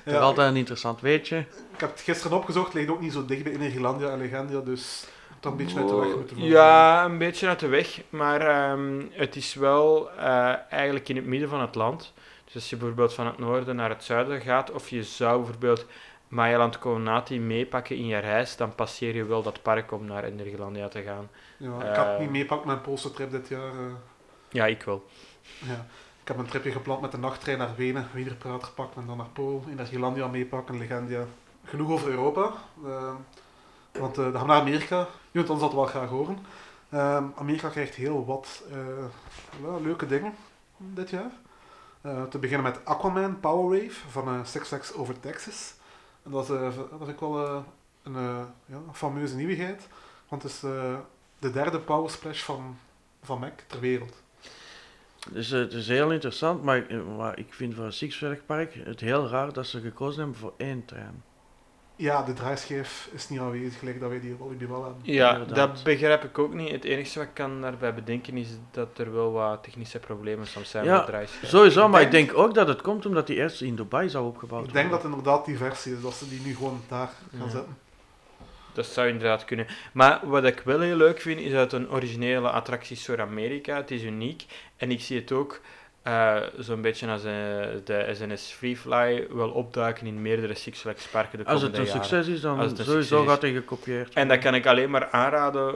[0.04, 1.38] Het is altijd een interessant weetje.
[1.74, 4.60] Ik heb het gisteren opgezocht, het ligt ook niet zo dicht bij Energielandia en Legendia,
[4.60, 5.08] dus
[5.40, 6.54] toch een beetje uit de weg moeten voeren.
[6.54, 11.26] Ja, een beetje uit de weg, maar ehm, het is wel eh, eigenlijk in het
[11.26, 12.14] midden van het land.
[12.54, 15.86] Dus als je bijvoorbeeld van het noorden naar het zuiden gaat, of je zou bijvoorbeeld
[16.28, 20.88] Mayaland Conati meepakken in je reis, dan passeer je wel dat park om naar Energelandia
[20.88, 21.30] te gaan.
[21.58, 21.98] Ja, ik Eh.
[21.98, 23.68] had niet meepakt met een Poolse trip dit jaar.
[23.68, 23.94] eh.
[24.50, 25.06] Ja, ik wel.
[25.60, 25.86] ja.
[26.22, 29.30] Ik heb een tripje gepland met de nachttrein naar Wenen, Wienerpraat gepakt en dan naar
[29.34, 31.26] Pool, Energielandia meepakken, Legendia.
[31.66, 32.52] Genoeg over Europa,
[32.86, 33.14] eh,
[33.92, 35.00] want eh, dan gaan we naar Amerika.
[35.00, 36.38] Je wilt ons dat wel graag horen.
[36.90, 38.64] Eh, Amerika krijgt heel wat
[39.82, 40.34] leuke dingen
[40.78, 41.32] dit jaar.
[42.04, 45.74] Eh, te beginnen met Aquaman Power Wave van eh, Six Flags Over Texas.
[46.24, 47.66] En dat is, eh, dat vind ik wel
[48.04, 48.14] een
[48.66, 49.88] ja, fameuze nieuwigheid,
[50.30, 50.60] want het is
[51.40, 52.78] de derde Power Splash van,
[53.24, 54.22] van Mac ter wereld.
[55.30, 59.00] Dus het is heel interessant, maar, ik- maar ik vind voor Six Flags Park het
[59.00, 61.24] heel raar dat ze gekozen hebben voor één trein.
[62.04, 64.36] Ja, de draaischijf is niet aanwezig, gelijk dat wij die
[64.68, 65.00] wel hebben.
[65.02, 65.56] Ja, Inderdaad.
[65.76, 66.72] dat begrijp ik ook niet.
[66.72, 70.70] Het enige wat ik kan daarbij bedenken is dat er wel wat technische problemen soms
[70.70, 71.50] zijn Ja, met het draaischijf.
[71.50, 74.26] Sowieso, Ik maar ik denk- ook dat het komt omdat die eerst in Dubai zou
[74.28, 75.10] opgebouwd Ik denk dat worden.
[75.20, 77.50] het inderdaad die versie is, dat ze die nu gewoon daar gaan Ja.
[77.52, 77.78] zetten.
[78.74, 79.68] Dat zou inderdaad kunnen.
[79.94, 83.22] Maar wat ik wel heel leuk vind, is dat het een originele attractie is voor
[83.22, 83.76] Amerika.
[83.76, 84.46] Het is uniek.
[84.78, 85.62] En ik zie het ook
[86.04, 87.32] eh, zo'n beetje als eh,
[87.84, 91.94] de SNS Freefly wel opduiken in meerdere Six Flags parken de Als het komende een
[91.98, 92.10] jaren.
[92.10, 94.90] succes is, dan Als het een sowieso gaat hij gekopieerd En dat kan ik alleen
[94.90, 95.76] maar aanraden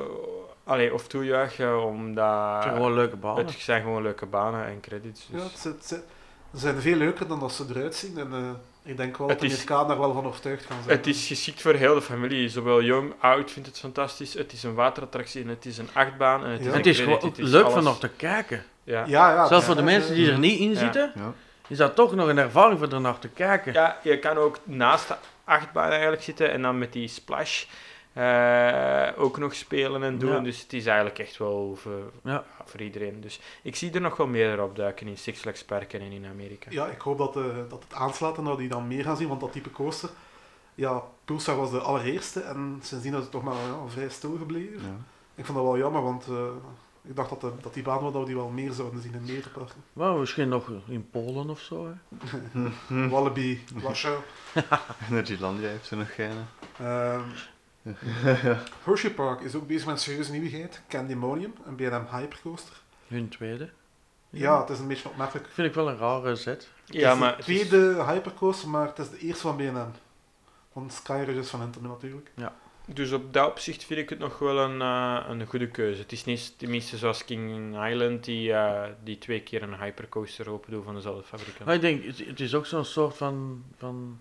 [0.63, 3.45] allee, of toejuichen, omdat Het zijn gewoon leuke banen.
[3.45, 5.27] het zijn gewoon leuke banen en credits.
[5.31, 5.41] Dus.
[5.41, 6.03] Ja, het, zit- zit-
[6.53, 8.17] ze zijn veel leuker dan dat ze eruit zien.
[8.17, 10.77] En eh, ik denk wel Het dat de is- Amerikanen daar wel van overtuigd gaan
[10.83, 10.97] zijn.
[10.97, 12.49] Het is geschikt voor heel de familie.
[12.49, 14.33] Zowel jong, oud vindt het fantastisch.
[14.33, 16.43] Het is een waterattractie en het is een achtbaan.
[16.43, 16.67] En het Ja.
[16.69, 17.73] is het een is credit, gewoon het is leuk alles.
[17.73, 18.63] van nog te kijken.
[18.87, 19.03] Ja.
[19.05, 19.47] Ja, ja.
[19.47, 21.33] Zelfs voor de ja, mensen die er niet in zitten, Ja.
[21.67, 23.73] is dat toch nog een ervaring voor er naar te kijken.
[23.73, 27.65] Ja, je kan ook naast de achtbaan eigenlijk zitten en dan met die splash
[28.13, 30.31] eh, ook nog spelen en doen.
[30.31, 30.39] Ja.
[30.39, 32.43] Dus het is eigenlijk echt wel voor, Ja.
[32.65, 33.21] voor iedereen.
[33.21, 36.71] Dus ik zie er nog wel meer opduiken in Six Flags Parken en in Amerika.
[36.71, 39.27] Ja, ik hoop dat, eh, dat het aanslaat en dat die dan meer gaan zien,
[39.27, 40.09] want dat type coaster...
[40.75, 44.81] Ja, Pulsar was de allereerste en sindsdien is het toch maar ja, vrij stil gebleven.
[44.81, 44.95] Ja.
[45.35, 46.35] Ik vond dat wel jammer, want eh,
[47.07, 49.13] ik dacht dat, de, dat die baan wel, dat we die wel meer zouden zien
[49.13, 49.83] in meer parken.
[49.93, 51.87] Maar misschien nog in Polen of zo.
[51.87, 53.09] Hè.
[53.09, 54.17] Wallaby, Warschau.
[55.09, 56.31] Energylandia heeft er nog geen.
[56.79, 57.21] Ehm,
[58.83, 60.81] Hershey Park is ook bezig met een serieuze nieuwigheid.
[60.87, 62.81] Candymonium, een B&M Hypercoaster.
[63.07, 63.69] Hun tweede.
[64.29, 65.47] Ja, het is een beetje opmerkelijk.
[65.51, 66.69] Vind ik wel een rare zet.
[66.85, 69.77] Ja, het is maar de is- tweede Hypercoaster, maar het is de eerste van B&M.
[70.73, 72.31] Van Skyrush is van Intamin natuurlijk.
[72.93, 76.01] Dus op dat opzicht vind ik het nog wel een, eh, een goede keuze.
[76.01, 80.71] Het is niet tenminste zoals King Island, die, eh, die twee keer een hypercoaster open
[80.71, 81.65] doen van dezelfde fabrikant.
[81.65, 84.17] Maar ik denk, het, het is ook zo'n soort van, van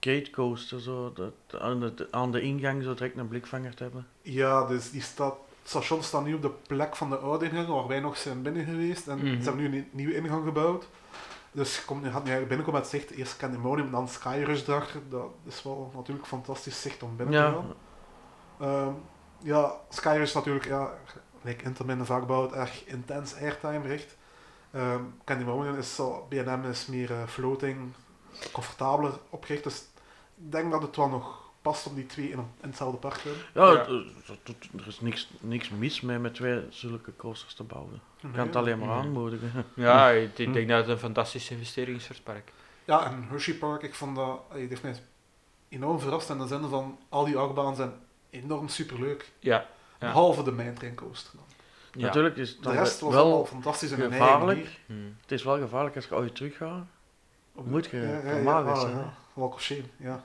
[0.00, 0.80] gatecoaster.
[0.80, 4.06] Zo, dat aan, de, aan de ingang zo direct een blikvanger te hebben.
[4.22, 7.66] Ja, dus die staat, het station staat nu op de plek van de oude ingang,
[7.68, 9.08] waar wij nog zijn binnen geweest.
[9.08, 9.42] En Mhm.
[9.42, 10.88] ze hebben nu een nieuwe ingang gebouwd.
[11.52, 15.00] Dus je, komt, je gaat nu eigenlijk binnenkomen met zicht, eerst Candemonium, dan Skyrush erachter.
[15.10, 17.74] Dat is wel natuurlijk fantastisch zicht om binnen te gaan.
[18.60, 18.92] Ehm,
[19.42, 20.90] ja, Skyrush is natuurlijk, ja,
[21.42, 24.16] like Intermin vaak bouwt, erg intens airtime richt.
[24.70, 27.92] Ehm Candemonium is zo, BNM is meer eh, floating,
[28.52, 29.64] comfortabeler opgericht.
[29.64, 29.78] Dus
[30.36, 33.14] ik denk dat het wel nog past om die twee in, een- in hetzelfde park
[33.14, 33.44] te hebben.
[33.54, 33.78] ja, Ja.
[34.32, 38.00] het- er is niks, niks mis mee met twee zulke coasters te bouwen.
[38.22, 39.64] Ik kan het alleen maar aanmoedigen.
[39.74, 40.52] Ja, ik, ik Hm.
[40.52, 42.52] denk dat het een fantastische investering is voor het park.
[42.84, 45.02] Ja, en Hershey Park, ik vond dat, het heeft mij
[45.68, 47.92] enorm verrast in de zin van al die achtbanen zijn
[48.42, 49.32] enorm superleuk.
[49.38, 49.66] Ja,
[50.00, 50.06] Ja.
[50.06, 51.30] Behalve de Coaster.
[51.34, 51.44] dan.
[51.92, 52.06] ja.
[52.06, 54.58] Natuurlijk is het De rest was allemaal wel fantastisch eigen gevaarlijk.
[54.58, 54.78] manier.
[54.86, 54.92] Hm.
[55.20, 56.84] Het is wel gevaarlijk als je ooit teruggaat.
[57.54, 58.98] Op- Moet je ja, ja, ah, zijn, ja.
[58.98, 59.04] hè?
[59.32, 60.22] Walk of shame, ja.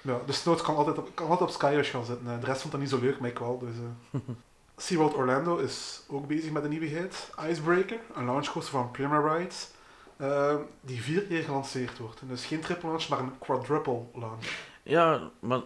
[0.00, 2.40] Ja, dus nooit kan altijd op, kan altijd op Skyrush gaan zitten.
[2.40, 3.58] De rest vond dat niet zo leuk, maar ik wel.
[3.58, 3.74] Dus,
[4.12, 4.20] eh.
[4.76, 7.30] SeaWorld Orlando is ook bezig met een nieuwigheid.
[7.50, 9.70] Icebreaker, een launchcoaster van Prima Rides,
[10.16, 12.20] eh, die vier keer gelanceerd wordt.
[12.20, 14.46] En dus geen triple launch, maar een quadruple launch.
[14.82, 15.60] Ja, maar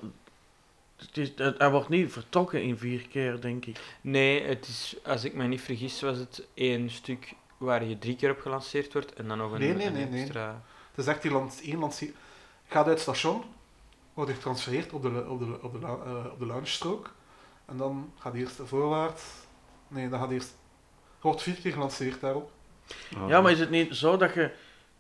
[1.07, 3.79] het is, het, hij wordt niet vertrokken in vier keer, denk ik.
[4.01, 8.17] Nee, het is, als ik me niet vergis, was het één stuk waar je drie
[8.17, 10.23] keer op gelanceerd wordt en dan nog een, Nee, nee, een nee, nee.
[10.23, 10.63] extra...
[10.91, 12.11] Het is echt die land, één lanceer...
[12.67, 13.43] Gaat uit het station,
[14.15, 17.15] wordt getransfereerd op de, op de, op de, eh, op de launchstrook.
[17.65, 19.23] En dan gaat eerst voorwaarts.
[19.89, 20.55] Nee, dan gaat eerst...
[21.21, 22.51] Wordt vier keer gelanceerd daarop.
[23.17, 24.51] Oh, Ja, maar is het niet zo dat je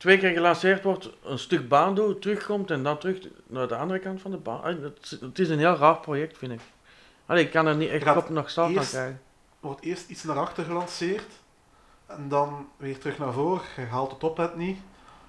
[0.02, 3.98] twee keer gelanceerd wordt, een stuk baan doet, terugkomt en dan terug naar de andere
[3.98, 4.64] kant van de baan?
[4.64, 6.60] Het, is- het is een heel raar project, vind ik.
[7.26, 9.20] Allee, ik kan er niet echt kop nog eerst- krijgen.
[9.60, 11.32] wordt eerst iets naar achter gelanceerd.
[12.06, 13.62] En dan weer terug naar voren.
[13.76, 14.78] Je haalt het op niet.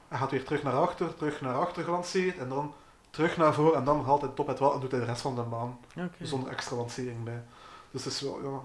[0.08, 2.38] Hij gaat weer terug naar achter, terug naar achter gelanceerd.
[2.38, 2.74] En dan
[3.10, 3.76] terug naar voren.
[3.80, 5.80] En dan haalt hij het tophead wel en doet hij de rest van de baan.
[6.22, 7.44] Zonder extra lancering bij.
[7.92, 8.60] Dus het is wel, ja,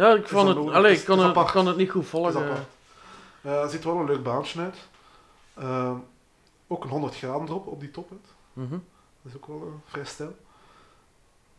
[0.00, 2.00] Ja, ik vond dat het, allee, Het ik kon het het, kon het niet goed
[2.00, 2.42] het volgen.
[2.42, 2.60] apart.
[3.42, 4.76] Eh, het ziet er wel een leuk baantje uit.
[5.54, 5.94] Eh,
[6.66, 8.34] ook een 100 graden drop op die tophead.
[8.52, 8.78] Mhm.
[9.22, 10.36] Dat is ook wel eh, vrij stijl.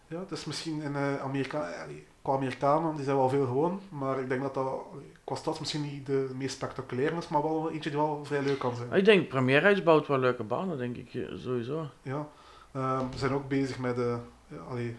[0.07, 1.85] Ja, het is misschien in eh Amerika,
[2.21, 4.81] qua Amerikanen, die zijn wel veel gewoon, maar ik denk dat dat
[5.23, 8.59] qua stad misschien niet de meest spectaculaire is, maar wel eentje die wel vrij leuk
[8.59, 8.91] kan zijn.
[8.93, 11.87] Ik denk, Premier bouwt wel leuke banen, denk ik, eh, sowieso.
[12.01, 12.27] Ja.
[12.71, 14.95] Ehm, we zijn ook bezig met de, ja, allee,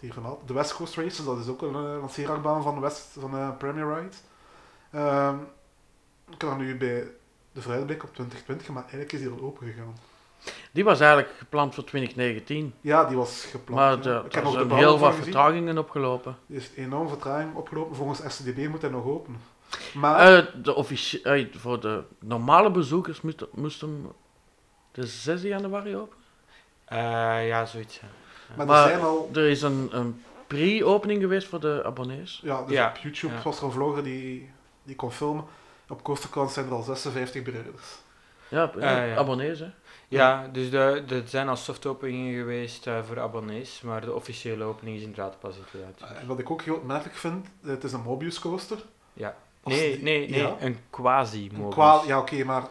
[0.00, 0.14] hier
[0.46, 4.16] de West Coast Races, dat is ook een uh, van, West, van Premier Ride.
[4.90, 5.36] Ehm,
[6.30, 7.06] ik heb dat nu bij
[7.58, 9.96] de vooruitblik op 2020, maar eigenlijk is die al open gegaan.
[10.72, 12.74] Die was eigenlijk gepland voor 2019.
[12.80, 13.80] Ja, die was gepland.
[13.80, 16.36] Maar de, ik er heb de zijn heel wat vertragingen opgelopen.
[16.48, 17.96] Er is enorm vertraging opgelopen.
[17.96, 19.40] Volgens SCDB moet hij nog openen.
[19.94, 24.06] Maar Eh, de eh, voor de normale bezoekers moest, moest hem
[24.92, 26.16] de 6 januari open.
[26.84, 26.98] Eh,
[27.48, 28.00] ja, zoiets.
[28.00, 28.08] ja.
[28.56, 29.30] Maar, Maar- er zijn al...
[29.34, 32.40] Er is een, een pre-opening geweest voor de abonnees.
[32.44, 33.42] Ja, dus Ja, op YouTube ja.
[33.42, 34.50] was er een vlogger die,
[34.82, 35.44] die kon filmen.
[35.88, 37.96] Op Coastercount zijn er al 56 bereiders.
[38.48, 39.16] Ja, ja, ja.
[39.16, 39.66] abonnees, hè.
[40.08, 45.02] Ja, dus er zijn al softopeningen geweest eh, voor abonnees, maar de officiële opening is
[45.02, 46.20] inderdaad pas in 2020.
[46.20, 48.78] En wat ik ook heel opmerkelijk vind, het is een Mobius coaster.
[49.12, 49.36] Ja.
[49.64, 51.74] Nee, die- nee, nee, ja, een quasi een modus.
[51.74, 52.70] kwa- ja oké, maar het,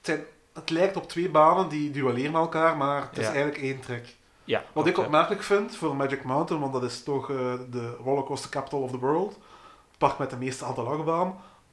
[0.00, 3.32] zijn, het lijkt op twee banen die duelleren met elkaar, maar het is Ja.
[3.32, 4.14] eigenlijk één trek.
[4.44, 7.36] Ja, Wat ik opmerkelijk vind voor Magic Mountain, want dat is toch eh,
[7.70, 10.84] de rollercoaster capital of the world, het park met de meeste aantal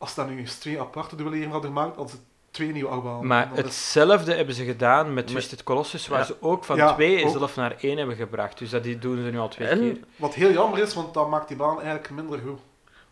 [0.04, 2.22] als dat nu eens twee aparte duelleren hadden gemaakt, hadden ze
[2.52, 3.28] twee nieuwe achtbanen.
[3.28, 6.26] Maar dat is- hetzelfde hebben ze gedaan met Twisted Colossus, waar Ja.
[6.26, 7.32] ze ook van Ja, twee ook.
[7.32, 8.58] zelf naar één hebben gebracht.
[8.58, 9.98] Dus dat die doen ze nu al twee En keer.
[10.16, 12.60] Wat heel jammer is, want dat maakt die baan eigenlijk minder goed.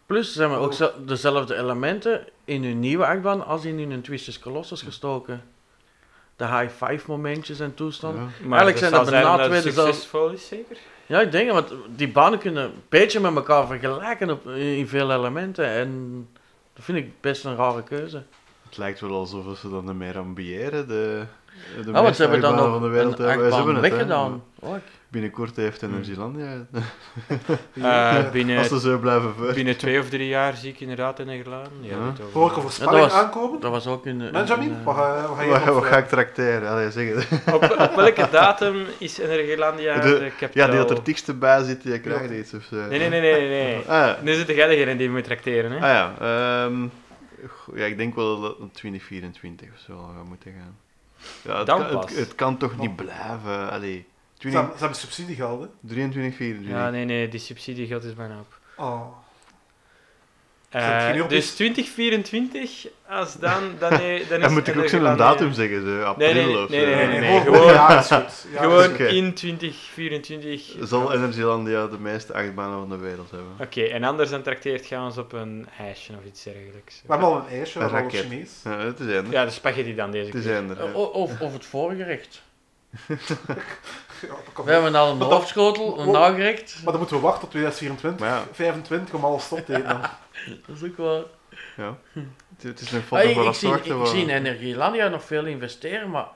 [0.06, 0.88] plus zijn we ook Oh.
[1.08, 5.44] dezelfde elementen in hun nieuwe achtbaan als in hun Twisted Colossus gestoken.
[6.36, 8.22] De high five momentjes en toestanden.
[8.22, 8.48] Ja.
[8.48, 10.78] Maar Eigenlijk dat zijn er bijna dat twee het dezelfde- succesvol is, zeker?
[11.06, 14.88] Ja, ik denk het, want die banen kunnen een beetje met elkaar vergelijken op, in
[14.88, 15.66] veel elementen.
[15.66, 16.30] En
[16.74, 18.24] dat vind ik best een rare keuze.
[18.66, 21.26] Het lijkt wel alsof ze dan meer ambiëren, de,
[21.76, 23.20] de Ja, want meeste ze hebben dan nog van de wereld.
[23.20, 23.50] een hè.
[23.50, 24.44] Ze hebben het, weggedaan.
[24.62, 26.66] Ik- Binnenkort heeft Energylandia.
[26.72, 26.82] Eh,
[28.24, 29.54] Eh, binnen, Als ze zo blijven voor.
[29.54, 31.68] binnen twee of drie jaar zie ik inderdaad in Nederland.
[31.82, 32.14] Ja, Ja.
[32.34, 33.60] Hoor ik Ja, dat was- aankomen?
[33.60, 34.22] dat was ook in...
[34.22, 36.08] in- Benjamin, in, eh, wat ga, wat ga je Wat, op, wat eh, ga ik
[36.08, 36.70] tracteren?
[36.70, 37.28] Allee, zeg het.
[37.56, 40.66] op, op welke datum is Energelandia De- de, capital?
[40.66, 42.36] Ja, die dat er tikste bij zit, die krijgt Ja.
[42.36, 42.76] iets of zo.
[42.76, 43.50] Nee, nee, nee, nee.
[43.50, 43.78] nee.
[43.78, 44.18] Ah, ja.
[44.22, 45.78] Nu zit jij degene die moet tracteren, hè?
[45.78, 46.14] Ah ja,
[46.66, 46.88] ehm,
[47.48, 50.78] go- ja, ik denk wel dat het 2024 of zo gaat moeten gaan.
[51.42, 52.10] Ja, het, Dan kan, pas.
[52.10, 53.72] het, het kan toch niet blijven.
[53.72, 54.06] Allee,
[54.42, 55.68] Ze 20, hebben, ze hebben subsidiegeld, hè?
[55.82, 56.76] 23, 24.
[56.76, 58.60] Ja, nee, nee, die subsidiegeld is bijna op.
[58.78, 59.02] Oh.
[60.70, 61.56] Eh, dus iets?
[61.56, 65.82] 2024, als dan, dan, eh, dan is Dan moet ik ook zo'n datum eh, zeggen,
[65.86, 66.86] zo, april Nee, nee, of nee, zo.
[66.86, 68.46] nee, Nee, nee, nee, nee, gewoon, gewoon- ja, is goed.
[68.54, 69.06] Ja, Gewoon is oké.
[69.06, 70.76] in 2024.
[70.82, 73.52] Zal Energylandia de meeste achtbanen van de wereld hebben?
[73.60, 77.02] Oké, en anders dan trakteert gaan we ons op een ijsje of iets dergelijks.
[77.06, 78.30] We hebben al een ijsje, we Een hebben al een raket.
[78.32, 78.52] Chinees.
[78.64, 79.32] Ja, het is eender.
[79.34, 80.56] Ja, de spaghetti dan deze Het is keer.
[80.56, 80.78] eender.
[80.78, 80.92] ja.
[80.94, 82.42] Of, of het voorgerecht.
[84.66, 86.14] We hebben al een hoofdschotel, een Oh.
[86.14, 86.74] nagerecht.
[86.84, 88.44] Maar dan moeten we wachten tot 2024, Maar ja.
[88.52, 89.88] 25 om alles op te eten.
[89.88, 90.02] dan.
[90.68, 91.30] Dat is ook wel...
[91.78, 91.98] Ja.
[92.62, 95.08] Het- is een Ah, foto ik, voor ik, als zie, ik waar- zie in Energielandia
[95.08, 96.28] nog veel investeren, maar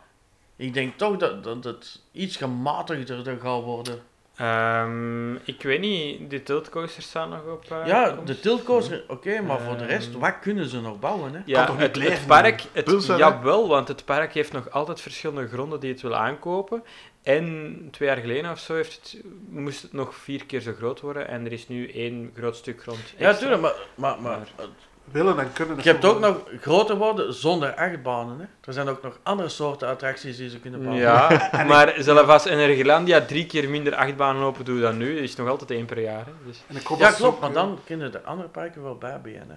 [0.56, 4.02] ik denk toch dat, dat het iets gematigder gaat worden.
[4.36, 7.66] Ehm, ik weet niet, de tiltcoasters staan nog op.
[7.72, 8.28] eh, ja, komst?
[8.28, 9.90] de tiltcoaster, oké, maar voor de Ehm.
[9.91, 11.34] rest, wat kunnen ze nog bouwen?
[11.34, 11.40] Hè?
[11.45, 13.26] Ja, toch niet het, het park, het, Pulsar, hè?
[13.26, 16.84] jawel, want het park heeft nog altijd verschillende gronden die het wil aankopen.
[17.24, 21.02] En twee jaar geleden of zo heeft het, moest het nog vier keer zo groot
[21.02, 21.28] worden.
[21.28, 23.14] En er is nu één groot stuk grond.
[23.18, 24.66] Ja, tuurlijk, maar, maar, maar Maar-
[25.11, 25.77] Willen en kunnen.
[25.77, 28.40] je hebt ook nog groter worden zonder achtbanen.
[28.40, 28.45] Hè?
[28.61, 31.02] Er zijn ook nog andere soorten attracties die ze kunnen bouwen.
[31.02, 35.40] Ja, maar zelfs als Energelandia drie keer minder achtbanen open doet dan nu, is het
[35.40, 36.26] nog altijd één per jaar.
[36.26, 36.32] Hè.
[36.45, 39.56] Dus, En ik hoop Ja, klopt, maar dan kunnen de andere parken wel bij hè.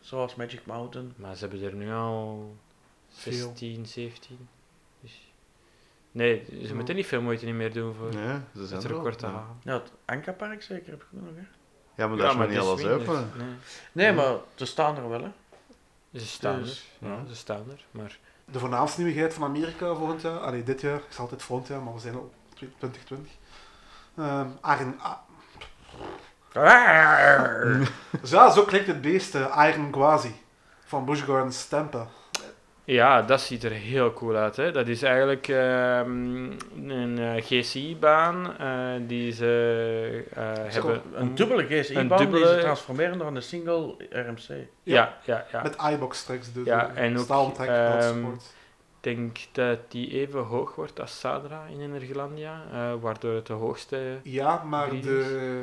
[0.00, 1.12] Zoals Magic Mountain.
[1.16, 2.54] maar ze hebben er nu al
[3.08, 3.32] Veel.
[3.32, 4.48] 16, 17.
[5.00, 5.32] Dus...
[6.10, 8.96] Nee, ze moeten niet veel moeite niet meer doen voor Ja, ze zijn het er
[8.96, 9.32] record te Ja.
[9.32, 9.56] halen.
[9.62, 11.42] Ja, het Anka-park zeker heb je nog, hè?
[11.94, 13.30] Ja, maar daar is het niet alles open.
[13.36, 13.46] Nee.
[13.92, 14.12] Nee, Ja.
[14.12, 15.30] maar ze staan er wel, hè.
[16.18, 17.08] Ze staan Dus, er.
[17.08, 17.26] Ja, ja.
[17.28, 17.84] ze staan er.
[17.90, 21.82] Maar De voornaamste nieuwigheid van Amerika volgend jaar, allee, dit jaar, is altijd volgend jaar,
[21.82, 23.32] maar we zijn al 2020.
[24.16, 25.12] Ehm Iron, ah,
[28.20, 30.34] dus ja, zo klinkt het beest, eh, Iron Quasi
[30.84, 32.06] van Busch Gardens Tampa.
[32.84, 34.56] Ja, dat ziet er heel cool uit.
[34.56, 34.72] Hè.
[34.72, 36.50] Dat is eigenlijk ehm,
[36.88, 38.68] een eh, GCI-baan eh,
[39.08, 41.02] die ze eh, hebben.
[41.14, 44.66] Een dubbele GCI-baan Een die dubbele- ze transformeren naar een single RMC.
[44.82, 45.62] Ja, ja, ja.
[45.62, 46.66] Met iBox straks dus.
[46.66, 48.26] Ja, en ook, ehm.
[49.04, 53.52] Ik denk dat die even hoog wordt als Sadra in Energelandia, eh, waardoor het de
[53.52, 54.18] hoogste...
[54.22, 55.62] Ja, maar de,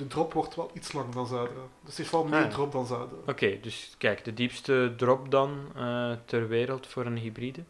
[0.00, 1.46] de drop wordt wel iets langer dan Zadra.
[1.54, 3.16] Dus het heeft wel meer Ah, drop dan Zadra.
[3.26, 7.64] Oké, dus kijk, de diepste drop dan eh, ter wereld voor een hybride.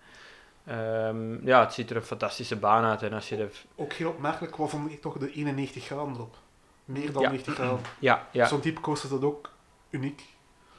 [0.67, 3.03] Ehm, ja, het ziet er een fantastische baan uit.
[3.03, 3.49] En als je de...
[3.75, 4.57] Ook heel opmerkelijk,
[4.89, 6.37] ik toch de 91 graden drop.
[6.85, 7.29] Meer dan Ja.
[7.31, 7.81] 90 graden.
[7.99, 9.51] Ja, ja, Zo'n type coaster is dat ook
[9.91, 10.23] uniek.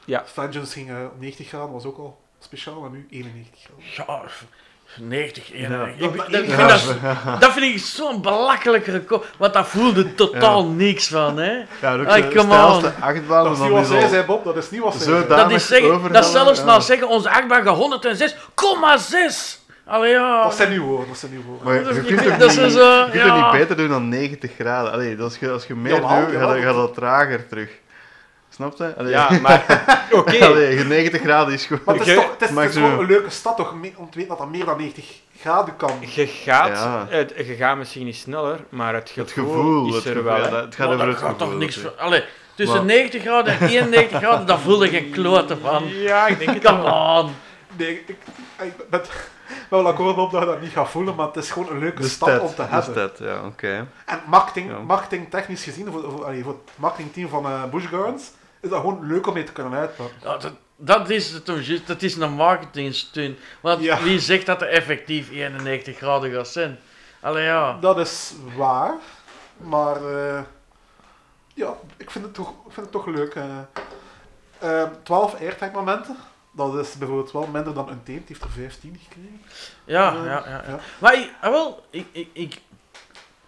[0.05, 0.25] Ja.
[0.25, 4.23] Vengeance ging op 90 graden, was ook al speciaal, en nu 91 graden.
[4.23, 4.31] Ja,
[4.99, 5.99] 90, 91.
[5.99, 6.05] Ja.
[6.07, 7.01] Ik, Dat- ik dat- vind
[7.33, 11.51] dat, dat vind ik zo'n belachelijk record, want daar voelde totaal niks van, hè.
[11.81, 12.39] Ja, ook Ay, de
[12.99, 13.43] achtbaan.
[13.43, 15.67] Dat is niet wat is zij zei, Bob, dat is niet wat zij Dat is,
[15.67, 16.65] zeggen, dat is zelfs ja.
[16.65, 17.75] nou zeggen, onze achtbaan gaat
[18.55, 19.59] 106,6.
[19.85, 20.43] Allee, ja.
[20.43, 21.65] Dat zijn uw woorden, dat zijn uw woorden.
[21.65, 23.51] Maar Dat je is- kunt dat is niet, zo, je kunt toch ja.
[23.51, 24.91] niet beter doen dan 90 graden?
[24.91, 26.01] Allee, als je, als je meer doet,
[26.39, 27.69] dat- gaat dat trager terug.
[28.97, 29.63] Allee, ja maar
[30.11, 30.45] oké.
[30.45, 31.85] Allee, je 90 graden is goed.
[31.85, 32.89] Maar het is, toch, het is, het is maximum.
[32.89, 35.05] gewoon een leuke stad toch, om te weten dat dat meer dan 90
[35.39, 35.91] graden kan.
[35.99, 37.05] Je gaat, Ja.
[37.09, 40.23] het, je gaat misschien niet sneller, maar het gevoel, Het gevoel, is het er gevoel,
[40.31, 40.37] wel.
[40.37, 40.49] ja, hè.
[40.51, 41.47] dat- het gaat over dat het gaat gevoel.
[41.49, 41.97] toch niks.
[41.97, 42.23] Allee,
[42.55, 45.83] tussen Maar- 90 graden en 91 graden, daar voelde je geen klote van.
[46.09, 47.23] Ja, ik denk het Come wel.
[47.23, 47.31] on.
[47.77, 48.15] Nee, ik,
[48.61, 49.01] ik ben
[49.69, 52.01] wel akkoord op dat je dat niet gaat voelen, maar het is gewoon een leuke
[52.01, 52.83] De stad om te de hebben.
[52.93, 53.87] stad, ja, oké.
[54.05, 54.77] En marketing, Ja.
[54.77, 58.31] marketing technisch gezien, voor, voor, allee, voor het marketingteam van eh Busch Gardens,
[58.61, 60.15] is dat gewoon leuk om mee te kunnen uitpakken.
[60.23, 63.37] Ja, dat, dat is het toch juist, dat is een marketingstunt.
[63.61, 64.01] Want Ja.
[64.03, 66.79] wie zegt dat er effectief 91 graden gaat zijn?
[67.19, 67.77] Allee ja.
[67.79, 68.93] Dat is waar,
[69.57, 70.41] maar eh,
[71.53, 73.35] ja, ik vind het toch, ik vind het toch leuk.
[73.35, 73.57] eh.
[74.59, 76.17] Eh, 12 airtag momenten,
[76.51, 79.41] dat is bijvoorbeeld wel minder dan een team, die heeft er 15 gekregen.
[79.85, 80.43] Ja, Eh, ja, ja.
[80.49, 80.63] ja.
[80.67, 80.79] ja.
[80.99, 82.61] Maar ik, ah, wel, ik, ik, ik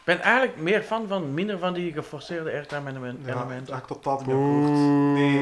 [0.04, 3.74] ben eigenlijk meer fan van minder van die geforceerde airtime element- Ja, elementen.
[3.74, 4.70] ga ik totaal niet akkoord.
[5.20, 5.40] Nee,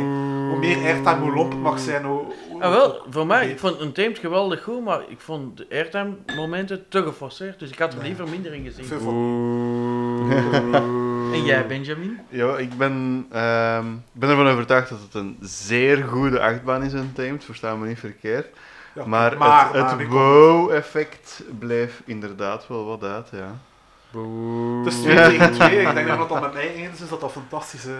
[0.49, 2.21] hoe meer airtime, hoe lomp het mag zijn, hoe...
[2.49, 3.51] hoe- Ah, wel, voor mij, Nee.
[3.53, 7.69] ik vond een Tamed geweldig goed, maar ik vond de airtime momenten te geforceerd, dus
[7.69, 8.07] ik had er Nee.
[8.07, 8.85] liever minder in gezien.
[11.33, 12.19] En jij, Benjamin?
[12.29, 16.93] Ja, ik ben, ehm, ik ben ervan overtuigd dat het een zeer goede achtbaan is
[16.93, 18.47] in Tamed, versta me niet verkeerd.
[18.95, 23.57] ja, maar, het, maar, het wow-effect bleef inderdaad wel wat uit, ja.
[24.11, 24.77] Boe.
[24.85, 27.19] Het is 2 tegen 2, ik denk dat het al met mij eens is dat
[27.19, 27.95] dat een fantastische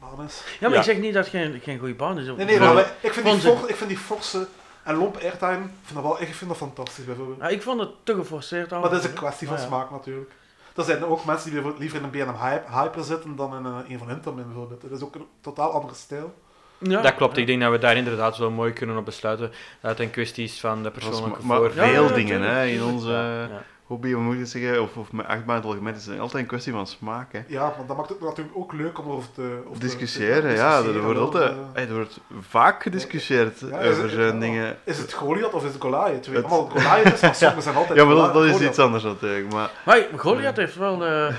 [0.00, 0.42] baan is.
[0.46, 0.76] Ja, maar Ja.
[0.78, 2.26] ik zeg niet dat het geen, geen goede baan is.
[2.26, 4.46] Nee, nee, maar ik vind, die vond ze- for, ik vind die forse
[4.82, 7.38] en lomp airtime, ik vind dat wel echt ik vind dat fantastisch bijvoorbeeld.
[7.40, 8.80] Ja, ik vond het te geforceerd al.
[8.80, 9.62] Maar dat is een kwestie van ja.
[9.62, 10.30] smaak natuurlijk.
[10.76, 13.64] Er zijn ook mensen die bijvoorbeeld liever in een BNM Hype, Hyper zitten dan in
[13.66, 14.80] eh, een van Intamin bijvoorbeeld.
[14.82, 16.34] Dat is ook een totaal andere stijl.
[16.78, 19.50] Ja, dat klopt, ik denk dat we daar inderdaad wel mooi kunnen op besluiten
[19.80, 21.84] dat het een kwestie is van de Dat persoonlijke maar, maar voorkeur.
[21.88, 22.92] Veel ja, dingen hè, in tuurlijk.
[22.92, 23.10] onze...
[23.50, 23.62] Ja.
[23.88, 26.42] Hobby, hoe moet je zeggen, of, of met achtbaan in het algemeen, het is altijd
[26.42, 27.32] een kwestie van smaak.
[27.32, 27.40] Hè.
[27.46, 29.58] Ja, maar dat maakt het natuurlijk ook leuk om over te...
[29.66, 33.66] Over te- Discussiëren, te ja, er discussiëren, wordt, altijd, eh, er wordt vaak gediscussieerd ja,
[33.66, 34.76] over het- zo'n ja, dingen.
[34.84, 36.26] Is het Goliath of is het Goliath?
[36.26, 38.50] Weet Het- allemaal Goliath is, maar sommigen zijn altijd Ja, maar dat, Goliath- dat is
[38.52, 38.70] Goliath.
[38.70, 39.52] iets anders natuurlijk.
[39.52, 41.34] Maar Maar Goliath heeft wel eh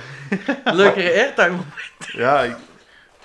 [0.81, 1.57] leukere airtime.
[1.97, 2.55] ja, ik,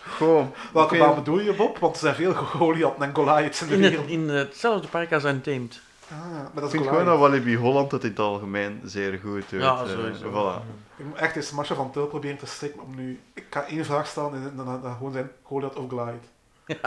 [0.02, 0.52] gewoon.
[0.72, 1.78] Welke baan bedoel je, Bob?
[1.78, 5.24] Want er zijn veel Goliath en Goliaths in de In, het, in hetzelfde park als
[5.24, 5.80] Untamed.
[6.22, 6.88] Ah, maar dat Ik vind Goliath.
[6.88, 9.60] gewoon dat Walibi Holland het in het algemeen zeer goed doet.
[9.60, 10.30] Ja, eh, sowieso.
[10.30, 10.62] voilà.
[10.96, 13.20] Ik moet echt eens Masha van Til proberen te strikken om nu...
[13.34, 16.24] Ik ga één vraag stellen en dan, dan, dan gewoon zijn Goliath of Goliath.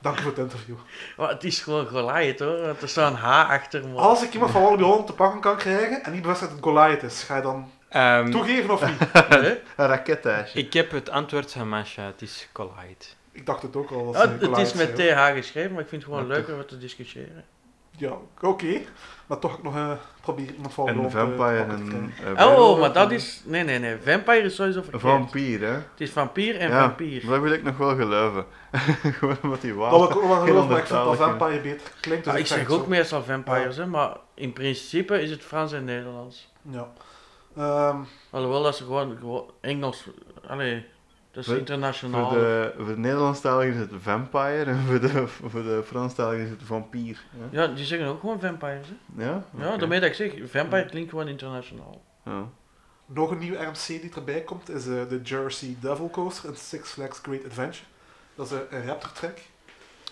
[0.00, 0.74] Dank u voor het interview.
[1.16, 2.60] Maar het is gewoon Goliath hoor.
[2.60, 3.88] want Er staat een H achter.
[3.88, 3.98] Maar...
[4.02, 6.68] Als ik iemand van Walibi Holland te pakken kan krijgen en die bevestigt dat het
[6.68, 8.98] Goliath is, ga je dan Ehm, toegeven of niet?
[9.40, 9.58] Nee?
[9.76, 10.58] Een raketijsje.
[10.58, 13.04] ik heb het antwoord van Masha, het is Collide.
[13.32, 14.06] Ik dacht het ook al.
[14.06, 15.14] Als Ja, het Goliath is met zei.
[15.32, 17.44] TH geschreven, maar ik vind het gewoon leuker om te discussiëren.
[17.96, 18.80] Ja, oké.
[19.26, 19.90] Maar toch nog eh
[20.20, 22.12] proberen iemand van En Holland, eh, vampire en...
[22.14, 22.38] krijgen.
[22.38, 23.42] eh, Oh, maar dat is...
[23.44, 23.96] Nee, nee, nee.
[24.04, 25.02] Vampire is sowieso Een verkeerd.
[25.12, 25.66] vampier, hè?
[25.72, 27.26] Het is vampier en ja, vampier.
[27.26, 28.44] dat wil ik nog wel geloven.
[29.18, 29.98] Gewoon omdat die Dat water...
[29.98, 32.24] wil ik ook nog wel Geen geloven, maar ik vind dat vampire beter klinkt.
[32.24, 32.88] Dus Ja, ik zeg ook zo.
[32.88, 36.50] meestal vampires, hè, maar in principe is het Frans en Nederlands.
[36.70, 36.88] Ja.
[37.56, 37.96] Ehm,
[38.30, 40.06] Alhoewel dat ze gewoon, gewoon Engels...
[40.46, 40.84] Allee,
[41.32, 42.28] dat is Voor- internationaal.
[42.30, 46.50] Voor de, voor de Nederlandstaligen is het vampire en voor de, voor de Franstaligen is
[46.50, 47.22] het vampier.
[47.50, 47.62] Ja?
[47.62, 49.24] Ja, die zeggen ook gewoon vampires, hè.
[49.24, 49.44] Ja?
[49.58, 52.02] Ja, daarmee dat ik zeg, vampire klinkt gewoon internationaal.
[52.24, 52.48] Ja.
[53.06, 56.90] nog een nieuwe RMC die erbij komt is eh, de Jersey Devil Coaster in Six
[56.90, 57.84] Flags Great Adventure.
[58.34, 59.38] Dat is een, een Raptor track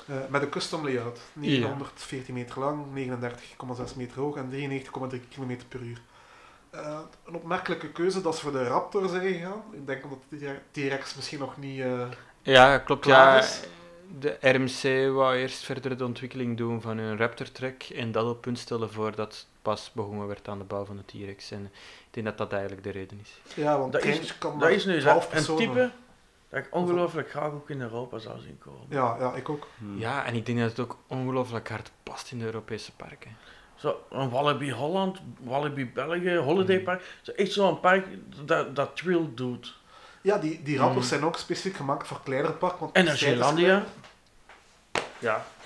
[0.06, 1.20] eh, met een custom layout.
[1.32, 6.00] 914 meter lang, 39,6 meter hoog en 93,3 km per uur.
[6.70, 9.62] Eh, een opmerkelijke keuze dat ze voor de Raptor zijn gegaan.
[9.72, 11.80] Ik denk omdat de T-Rex misschien nog niet...
[11.80, 12.06] eh,
[12.42, 13.00] Ja, klopt.
[13.04, 13.60] Klaar Ja, is.
[14.18, 18.40] de RMC wou eerst verder de ontwikkeling doen van hun Raptor Track en dat op
[18.40, 21.50] punt stellen voordat pas begonnen werd aan de bouw van de T-Rex.
[21.50, 23.54] En ik denk dat dat eigenlijk de reden is.
[23.54, 25.90] ja, want Dat is- kan Dat is nu 12 zo- een type
[26.48, 28.86] dat ik ongelooflijk graag ook in Europa zou zien komen.
[28.88, 29.66] Ja, ja, ik ook.
[29.78, 29.98] Hm.
[29.98, 33.36] Ja, en ik denk dat het ook ongelooflijk hard past in de Europese parken.
[33.80, 37.02] Zo, een Wallaby Holland, Wallaby België, Holiday Park.
[37.22, 38.06] Zo, echt zo'n park
[38.44, 39.78] dat, dat thrill doet.
[40.22, 41.08] Ja, die, die Raptors Mm.
[41.10, 42.78] zijn ook specifiek gemaakt voor kleinere parken.
[42.80, 43.20] want En is.
[43.20, 43.32] Ja.
[43.34, 43.82] klein.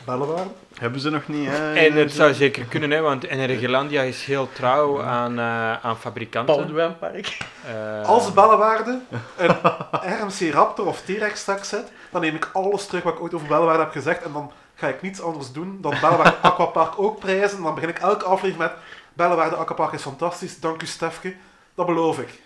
[0.04, 0.50] Bellewaarde.
[0.78, 1.74] Hebben ze nog niet, hè?
[1.74, 6.72] En het zou zeker kunnen, hè, want Energelandia is heel trouw aan, eh, aan fabrikanten.
[6.74, 7.38] Paul Park.
[7.66, 9.00] Eh, Als Bellewaarde
[9.36, 9.50] een
[10.20, 13.46] RMC Raptor of T-Rex straks zet, dan neem ik alles terug wat ik ooit over
[13.48, 14.52] Bellewaarde heb gezegd en dan
[14.84, 17.56] ga ik niets anders doen dan Bellewaarde Aquapark ook prijzen.
[17.56, 18.72] En dan begin ik elke aflevering met
[19.14, 21.34] Bellewaarde Aquapark is fantastisch, dank u Stefke.
[21.74, 22.40] Dat beloof ik.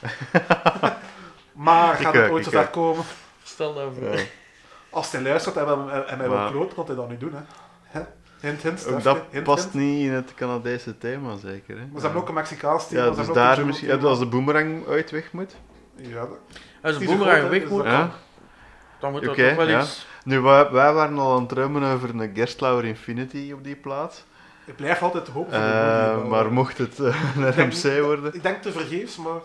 [1.52, 2.72] maar gaat Ik het ooit zover ook.
[2.72, 3.04] komen?
[3.42, 4.16] Stel dat voor.
[4.16, 4.22] Ja.
[4.90, 5.68] Als hij luistert en,
[6.08, 7.32] en mij wil kloten, kan hij dat nu doen.
[7.34, 7.40] Hè?
[7.98, 8.00] Hè?
[8.40, 8.96] Hint, hint, Stefke.
[8.96, 9.74] Ook dat hint, past hint.
[9.74, 11.76] niet in het Canadese thema, zeker.
[11.78, 11.82] Hè?
[11.86, 13.04] Maar ze hebben ook een Mexicaans thema.
[13.04, 15.56] Ja, dus daar misschien, als de boomerang uit weg moet.
[15.96, 16.28] Ja, dat-
[16.82, 18.10] Als groot, boemerang weg dus moet, Ja.
[19.12, 19.80] Dan moet Oké, toch wel ja.
[19.80, 20.06] iets...
[20.24, 24.24] Nu, wij, wij waren al aan het drummen over een Gerstlauer Infinity op die plaats.
[24.64, 28.34] ik blijf altijd hopen voor de Eh, Woody, maar mocht het eh, een RMC worden...
[28.34, 29.40] Ik denk te vergeefs, maar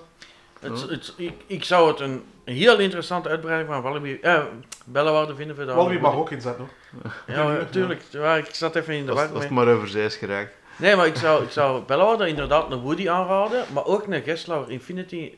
[0.59, 4.17] Het, het, ik, ik zou het een heel interessante uitbreiding van Wallaby...
[4.21, 4.43] Eh,
[4.85, 7.11] Bellewaarde vinden voor de Wallaby mag ook inzetten hoor.
[7.35, 8.01] Ja, natuurlijk.
[8.09, 10.53] Ja, ik zat even in de Als, war als het maar over zee is geraakt.
[10.75, 14.71] Nee, maar ik zou, ik zou Bellewaarde inderdaad een Woody aanraden, maar ook een Geslauer
[14.71, 15.31] Infinity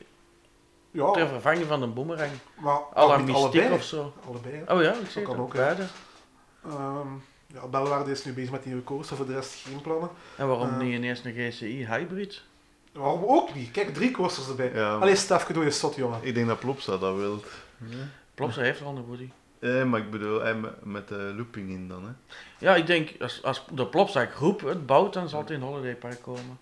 [0.94, 2.30] Ja, ter vervanging van een boomerang.
[2.58, 3.72] maar allebei.
[3.72, 4.12] of zo.
[4.28, 4.62] Allebei.
[4.68, 5.86] Oh ja, ik zeg kan ook, beide.
[6.64, 7.08] Ehm,
[7.46, 10.08] ja, Belwaarde is nu bezig met die nieuwe coaster, voor de rest geen plannen.
[10.36, 10.78] En waarom Eh.
[10.78, 12.42] niet ineens een GCI hybrid?
[12.92, 13.70] Waarom ook niet?
[13.70, 14.70] Kijk, drie coasters erbij.
[14.74, 14.94] Ja.
[14.96, 16.18] Allee, Stefke, doe je stot, jongen.
[16.22, 17.42] Ik denk dat Plopsa dat wil.
[18.34, 19.30] Plopsa heeft al een Woody.
[19.58, 22.04] Eh, maar ik bedoel, eh, met, de looping in dan.
[22.04, 22.10] Hè.
[22.58, 25.94] Ja, ik denk, als, als de Plopsa groep het bouwt, dan zal het in Holiday
[25.96, 26.58] Park komen.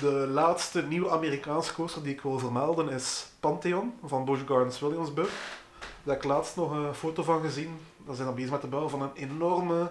[0.00, 5.30] De laatste nieuwe Amerikaanse coaster die ik wil vermelden is Pantheon van Busch Gardens Williamsburg.
[5.78, 7.78] Daar heb ik laatst nog een foto van gezien.
[7.96, 9.90] Daar zijn dan bezig met de bouw van een enorme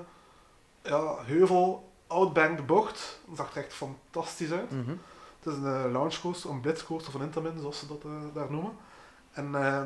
[0.84, 3.20] ja, heuvel, outbanked bocht.
[3.28, 4.72] Dat zag er echt fantastisch uit.
[4.72, 4.96] Mhm.
[5.40, 8.52] Het is een uh, launch coaster, een blitzcoaster van Intamin, zoals ze dat eh, daar
[8.52, 8.72] noemen.
[9.32, 9.84] En eh,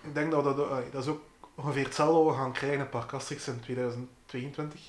[0.00, 1.20] ik denk dat dat, eh, dat is ook
[1.54, 4.80] ongeveer hetzelfde wat we gaan krijgen in Park Asterix in 2022.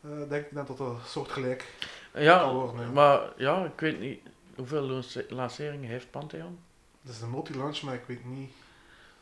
[0.00, 1.74] Eh, denk ik denk dat dat soortgelijk
[2.14, 2.80] Ja, kan worden.
[2.86, 2.90] ja.
[2.92, 4.20] maar ja, ik weet niet
[4.56, 6.58] hoeveel lance- lanceringen heeft Pantheon.
[7.02, 8.50] Het is een multi-launch, maar ik weet niet.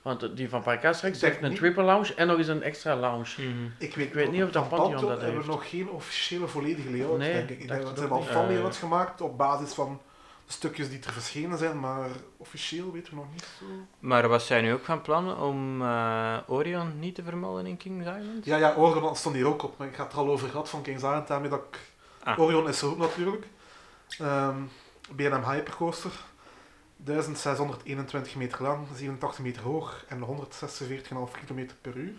[0.03, 2.49] Want die van Park Asterix Ik denk heeft een niet- triple lounge en nog eens
[2.49, 3.43] een extra lounge.
[3.79, 5.47] Ik weet, Ik weet niet of dat Pantheon dat hebben heeft.
[5.47, 7.59] we nog geen officiële volledige layout, Nee, denk ik.
[7.69, 10.01] Denk dat het ze hebben al van layouts gemaakt op basis van
[10.47, 13.65] de stukjes die er verschenen zijn, maar officieel weten we nog niet zo.
[13.99, 18.07] Maar was zij nu ook van plan om eh, Orion niet te vermelden in King's
[18.07, 18.45] Island?
[18.45, 20.69] Ja, ja, Orion stond hier ook op, maar ik had het er al over gehad
[20.69, 21.79] van King's Island, daarmee dat ik...
[22.23, 22.39] Ah.
[22.39, 23.47] Orion is er ook natuurlijk.
[24.19, 24.57] Ehm
[25.17, 26.11] B&M Hypercoaster.
[26.97, 32.15] 1621 meter lang, 87 meter hoog en 146,5 km per uur.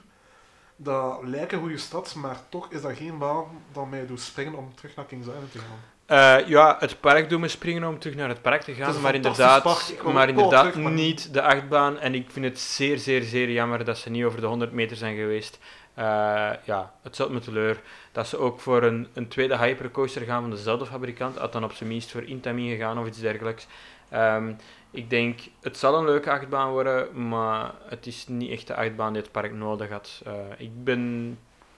[0.76, 4.76] Dat lijken goede stads, maar toch is dat geen baan dat mij doet springen om
[4.76, 5.80] terug naar Kings Island te gaan.
[6.06, 9.02] Eh, ja, het park doet me springen om terug naar het park te gaan, een
[9.02, 9.64] maar inderdaad,
[10.04, 12.00] maar inderdaad terug, maar- niet de achtbaan.
[12.00, 14.98] En ik vind het zeer, zeer, zeer jammer dat ze niet over de 100 meter
[14.98, 15.60] zijn geweest.
[16.00, 17.82] Eh, ja, het zat me teleur
[18.12, 21.38] dat ze ook voor een, een tweede hypercoaster gaan van dezelfde fabrikant.
[21.38, 23.68] Had dan op zijn minst voor Intamin gegaan of iets dergelijks.
[24.10, 24.54] Ehm,
[24.92, 29.14] ik denk, het zal een leuke achtbaan worden, maar het is niet echt de achtbaan
[29.14, 30.22] die het park nodig had.
[30.26, 31.38] Eh, ik ben,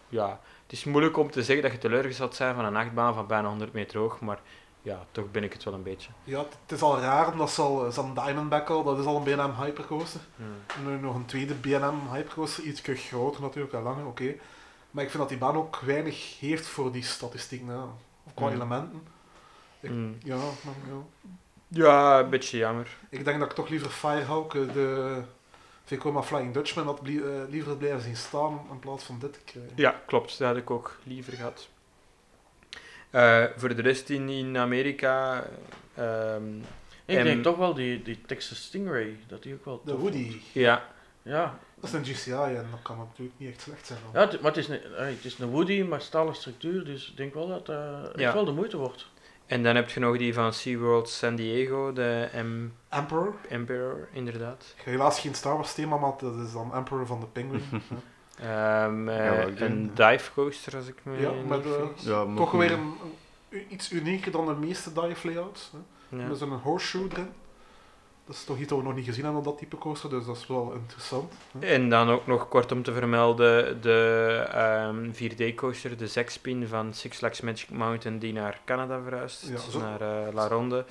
[0.09, 3.27] ja, het is moeilijk om te zeggen dat je teleurgesteld bent van een achtbaan van
[3.27, 4.39] bijna 100 meter hoog, maar
[4.81, 6.09] ja, toch ben ik het wel een beetje.
[6.23, 9.23] Ja, het- is al raar, omdat ze al, zo'n Diamondback al, dat is al een
[9.35, 10.21] B&M Hypercoaster.
[10.75, 14.35] En nu nog een tweede B&M Hypercoaster, iets groter natuurlijk en langer, oké.
[14.91, 17.77] Maar ik vind dat die baan ook weinig heeft voor die statistieken, hè.
[18.23, 18.53] of qua Mm.
[18.53, 19.03] elementen.
[19.79, 20.17] Ik- Mm.
[20.23, 21.29] Ja, maar, ja.
[21.67, 22.97] Ja, een beetje jammer.
[23.09, 25.21] Ik denk dat ik toch liever Firehawk, eh, de
[25.83, 29.39] Vekoma Flying Dutchman, had blie- eh, liever blijven zien staan in plaats van dit te
[29.45, 29.71] krijgen.
[29.75, 30.37] Ja, klopt.
[30.37, 31.69] Dat had ik ook liever gehad.
[33.11, 35.43] Eh, voor de rest in, in Amerika...
[35.95, 36.57] ehm,
[37.05, 40.29] Ik En- denk toch wel die, die Texas Stingray, dat die ook wel De Woody,
[40.31, 40.43] vond.
[40.51, 40.83] ja,
[41.23, 43.99] Ja, dat is een GCI en dat kan natuurlijk niet echt slecht zijn.
[44.11, 44.21] dan.
[44.21, 47.09] ja het, maar het is, een, eh, het is een Woody, maar stalen structuur, dus
[47.09, 48.25] ik denk wel dat het Ja.
[48.25, 49.07] echt wel de moeite wordt.
[49.45, 54.73] en dan heb je nog die van SeaWorld San Diego, de M Emperor, Emperor, inderdaad.
[54.77, 57.63] ik ga helaas geen Star Wars thema, maar dat is dan Emperor van de Penguin.
[57.71, 57.79] Ja.
[58.39, 62.03] Ehm, eh, Ja, een dive coaster, als ik me Ja, met, eh, vergis.
[62.03, 62.93] Ja, maar Toch weer een,
[63.49, 65.71] een- iets unieker dan de meeste dive layouts.
[65.71, 66.17] Hè.
[66.17, 66.23] Ja.
[66.25, 67.29] Er is een horseshoe erin.
[68.25, 70.35] Dat is toch iets dat we nog niet gezien hebben dat type coaster, dus dat
[70.37, 71.33] is wel interessant.
[71.59, 71.65] Hè.
[71.67, 77.17] En dan ook nog kort om te vermelden de ehm 4D-coaster, de Zekspin van Six
[77.17, 79.79] Flags Magic Mountain, die naar Canada verhuist, Ja, zo.
[79.79, 80.85] naar eh, La Ronde.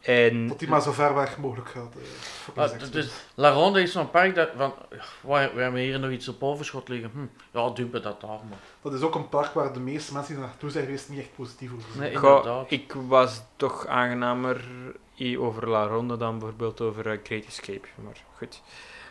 [0.00, 1.94] En Dat die maar zo ver weg mogelijk gaat.
[2.54, 4.74] eh, Ah, is, La Ronde is zo'n park dat, van,
[5.20, 7.10] waar, waar we hier nog iets op overschot liggen.
[7.12, 8.58] Hm, ja, dumpen dat daar maar.
[8.82, 11.18] Dat is ook een park waar de meeste mensen die er naartoe zijn geweest niet
[11.18, 11.98] echt positief over zijn.
[12.08, 14.64] Nee, Goh, ik was toch aangenamer
[15.38, 17.88] over La Ronde dan bijvoorbeeld over eh, Great Escape.
[17.94, 18.62] Maar goed.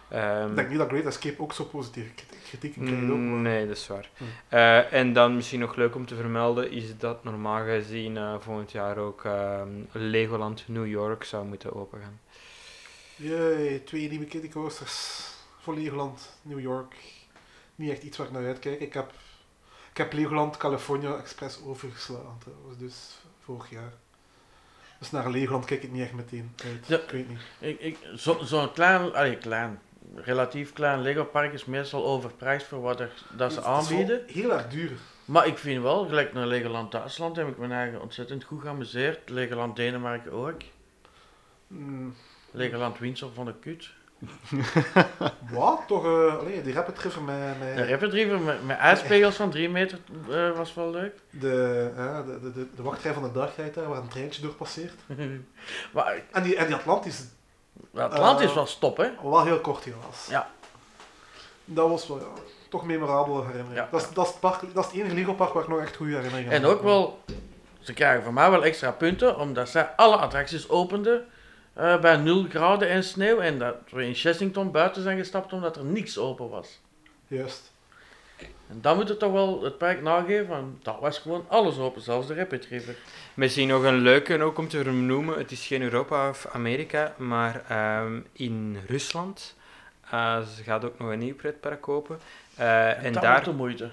[0.10, 2.94] Ehm, Ik denk niet dat Great Escape ook zo positieve kritiek- kritiek krijgt.
[3.12, 4.10] ook, maar- Nee, dat is waar.
[4.18, 4.24] Hm.
[4.50, 8.72] Eh, en dan misschien nog leuk om te vermelden is dat normaal gezien eh, volgend
[8.72, 12.20] jaar ook ehm, Legoland New York zou moeten opengaan.
[13.16, 15.22] Jee, twee nieuwe kiddie coasters
[15.62, 16.96] voor Legoland, New York.
[17.76, 18.80] Niet echt iets waar ik naar uitkijk.
[18.80, 19.12] Ik heb,
[19.92, 23.94] ik heb Legoland California Express overgeslagen trouwens, dus vorig jaar.
[25.00, 26.88] Dus naar Legoland kijk ik niet echt meteen uit.
[26.88, 26.98] Ja.
[26.98, 27.40] Ik weet niet.
[27.60, 29.80] Ik, ik, zo- Zo'n klein, allee, klein,
[30.16, 34.22] relatief klein Lego-park is meestal overprijsd voor wat er, dat ze Het is aanbieden.
[34.28, 34.92] heel erg duur.
[35.26, 39.30] Maar ik vind wel, gelijk naar Legoland Duitsland heb ik me eigen ontzettend goed geamuseerd.
[39.30, 40.62] Legoland Denemarken ook.
[41.68, 42.16] Mm,
[42.52, 43.90] Legoland Windsor van de kut.
[45.52, 45.82] wat?
[45.88, 46.06] Toch,
[46.40, 50.00] allee, die Rapid River met, met De Rapid River met, met ijspegels van 3 meter
[50.30, 51.14] eh, was wel leuk.
[51.30, 55.00] de, eh, de, de, de, wachtrij van de dagrijd daar, waar een treintje door passeert.
[55.94, 57.24] maar En die, en die Atlantis,
[57.96, 59.10] Atlantis Eh, was top, hè?
[59.24, 60.28] wel heel kort helaas.
[60.30, 60.50] Ja.
[61.66, 62.26] Dat was wel, ja,
[62.70, 63.76] toch memorabele herinnering.
[63.76, 63.88] Ja.
[63.92, 65.96] Dat, is, dat, is het park, dat is het enige Lego-park waar ik nog echt
[65.96, 66.72] goede herinneringen aan En heb.
[66.72, 67.20] ook wel,
[67.80, 71.28] ze krijgen van mij wel extra punten, omdat zij alle attracties openden
[71.74, 73.40] eh, bij 0 graden en sneeuw.
[73.40, 76.80] En dat we in Chessington buiten zijn gestapt omdat er niks open was.
[77.28, 77.74] Juist.
[78.70, 82.02] En dan moet het toch wel het park nageven, van dat was gewoon alles open,
[82.02, 82.96] zelfs de Rapid River.
[83.34, 85.38] Misschien nog een leuke ook om te vernoemen.
[85.38, 89.56] Het is geen Europa of Amerika, maar ehm, in Rusland.
[90.10, 92.20] eh, ze gaat ook nog een nieuw pretpark open.
[92.56, 93.90] Eh, en dat daar wordt de moeite.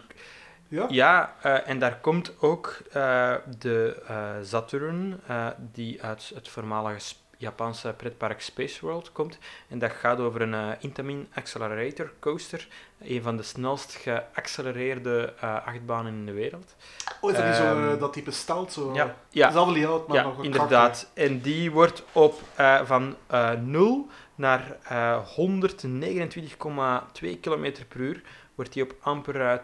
[0.69, 0.87] Ja?
[0.89, 6.99] Ja, eh, en daar komt ook eh, de eh, Saturn, eh, die uit het voormalige
[7.43, 9.39] Japanse pretpark Space World komt.
[9.69, 12.69] En dat gaat over een eh, Intamin Accelerator Coaster,
[13.01, 16.75] een van de snelst geaccelereerde eh, achtbanen in de wereld.
[17.21, 18.73] Oh, is dat niet zo, Ehm, eh, dat type stout?
[18.73, 19.17] Zo, Ja.
[19.31, 21.11] Ja, Hetzelfde layout, maar ja nog een inderdaad.
[21.15, 22.41] En die wordt op
[22.85, 28.23] van eh 0 naar eh 129,2 km per uur
[28.63, 29.59] wordt die op amper eh,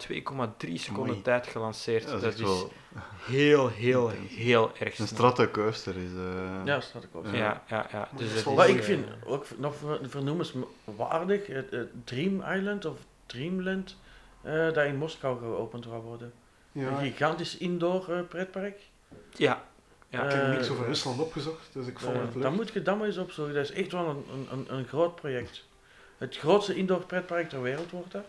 [0.68, 1.22] 2,3 seconden Amai.
[1.22, 2.02] tijd gelanceerd.
[2.04, 2.72] Ja, dat dat is wel
[3.26, 5.06] heel, heel, heel erg een snel.
[5.32, 5.96] stratocoaster.
[5.96, 7.26] Is, eh, Ja, ik ook.
[7.26, 7.62] Ja.
[7.68, 11.88] Ja, ja, Dus dat is Maar ik eh, vind ook nog ver- vernoemenswaardig het, het
[12.04, 13.96] Dream Island of Dreamland
[14.42, 16.32] eh, dat in Moskou geopend gaat worden.
[16.72, 18.78] Ja, Een ik gigantisch indoor eh, pretpark.
[19.36, 19.62] Ja,
[20.08, 20.22] ja.
[20.26, 22.42] heb Eh, niks over Rusland opgezocht, dus ik vond Eh, het leuk.
[22.42, 23.54] dan moet je dat maar eens opzoeken.
[23.54, 25.66] Dat is echt wel een, een, een, een groot project.
[26.18, 28.24] Het grootste indoor pretpark ter wereld wordt dat.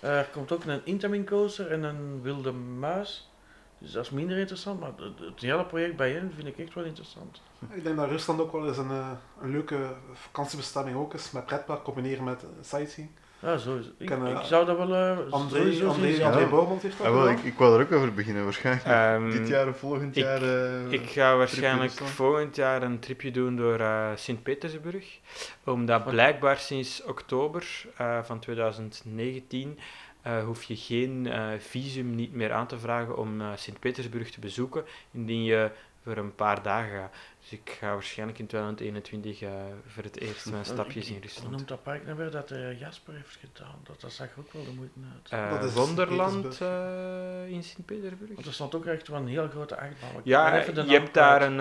[0.00, 3.30] Er komt ook een Intamin coaster en een wilde muis.
[3.78, 6.84] Dus dat is minder interessant, maar het, hele project bij hen vind ik echt wel
[6.84, 7.40] interessant.
[7.70, 9.10] Ik denk dat Rusland ook wel eens een, eh,
[9.40, 13.10] een leuke vakantiebestemming ook is, met pretpark combineren met sightseeing.
[13.46, 13.94] Ja, zo is het.
[13.98, 16.24] Ik, Kan, ik zou dat wel eh, André, sowieso André, zien.
[16.24, 16.48] André Ja.
[16.48, 18.86] Bourmond heeft dat Ah, wel, ik, ik wou er ook over beginnen waarschijnlijk.
[18.86, 20.42] Ehm, Dit jaar of volgend ik- jaar.
[20.42, 25.18] eh, Ik ga waarschijnlijk volgend jaar een tripje doen door eh Sint-Petersburg.
[25.64, 27.66] Omdat blijkbaar sinds oktober
[27.96, 29.78] eh, van 2019
[30.22, 34.40] eh, hoef je geen eh, visum niet meer aan te vragen om eh, Sint-Petersburg te
[34.40, 35.70] bezoeken, indien je
[36.04, 37.14] voor een paar dagen gaat.
[37.50, 39.50] Dus ik ga waarschijnlijk in 2021 eh,
[39.86, 41.50] voor het eerst mijn stapjes in Hoe Rusland.
[41.50, 43.74] noemt dat park nou weer dat eh, Jasper heeft gedaan?
[43.84, 45.30] Dat, dat zag ook wel de moeite uit.
[45.30, 48.30] Eh, Dat is Wonderland eh, in Sint-Petersburg?
[48.34, 50.10] Want er stond ook echt wel een heel grote achtbaan.
[50.24, 51.60] Ja, je hebt daar een,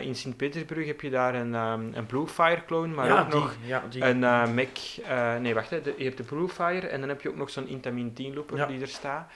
[0.00, 3.30] eh, in Sint-Petersburg heb je daar een, ehm, een Blue Fire clone, maar ja, ook
[3.30, 4.02] die, nog ja, die.
[4.04, 7.08] een eh Mac, eh, nee wacht, hè, de- je hebt de Blue Fire en dan
[7.08, 8.66] heb je ook nog zo'n Intamin 10 looper Ja.
[8.66, 9.30] die er staat.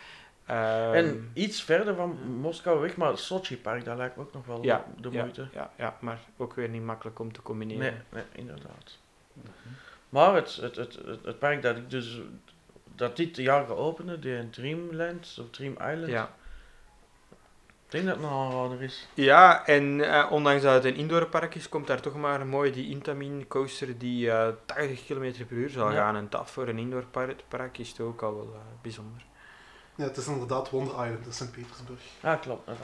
[0.50, 4.32] Ehm, en iets verder van Moskou weg, maar het Sochi park, dat lijkt me ook
[4.32, 5.48] nog wel ja, de ja, moeite.
[5.52, 7.80] Ja, ja, maar ook weer niet makkelijk om te combineren.
[7.82, 8.98] Nee, nee, inderdaad.
[10.08, 12.20] Maar het, het, het, het, het park dat ik dus
[12.94, 16.30] dat dit jaar gaat openen, de Dreamland of Dream Island, Ja.
[17.86, 19.08] ik denk dat het een aanrader is.
[19.14, 22.88] Ja, en eh, ondanks dat het een indoorpark is, komt daar toch maar mooi die
[22.90, 25.96] Intamin coaster die eh 80 km per uur zal Ja.
[25.96, 26.16] gaan.
[26.16, 29.22] En dat voor een indoorpark is toch ook al wel eh, bijzonder.
[30.00, 32.00] Ja, het is inderdaad Wonder Island in Sint-Petersburg.
[32.22, 32.68] Ja, klopt.
[32.68, 32.76] Ik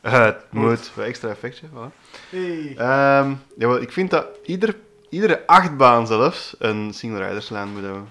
[0.00, 0.90] Het moet.
[0.94, 1.92] Wat extra effectje, voilà.
[2.30, 2.74] Hey.
[2.76, 4.76] Ehm, jawel, ik vind dat ieder,
[5.08, 8.10] iedere achtbaan zelfs een single riderslijn moet hebben.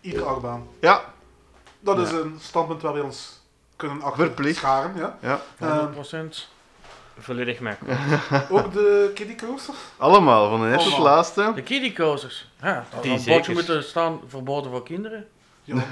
[0.00, 0.66] Iedere achtbaan.
[0.80, 1.04] Ja,
[1.80, 3.40] Dat is een standpunt waar we ons
[3.76, 4.56] kunnen achter Verplicht.
[4.58, 4.92] scharen.
[4.96, 5.40] Ja.
[5.58, 5.90] ja.
[5.92, 6.48] 100%.
[7.18, 8.50] Volledig mee akkoord.
[8.64, 9.74] Ook de kiddie coaster.
[9.96, 11.14] Allemaal, van de eerste tot Allemaal.
[11.14, 11.52] laatste.
[11.54, 12.48] De kiddie coasters.
[12.62, 13.52] Ja, Die een bordje zeker.
[13.52, 15.24] moeten staan verboden voor kinderen.
[15.66, 15.74] Ja.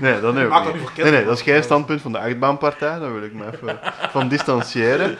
[0.00, 0.82] Nee, dat nu ook maakt dat niet.
[0.82, 3.44] niet voor Nee, nee, dat is geen standpunt van de achtbaanpartij, daar wil ik me
[3.52, 3.78] even
[4.10, 5.16] van distancieren.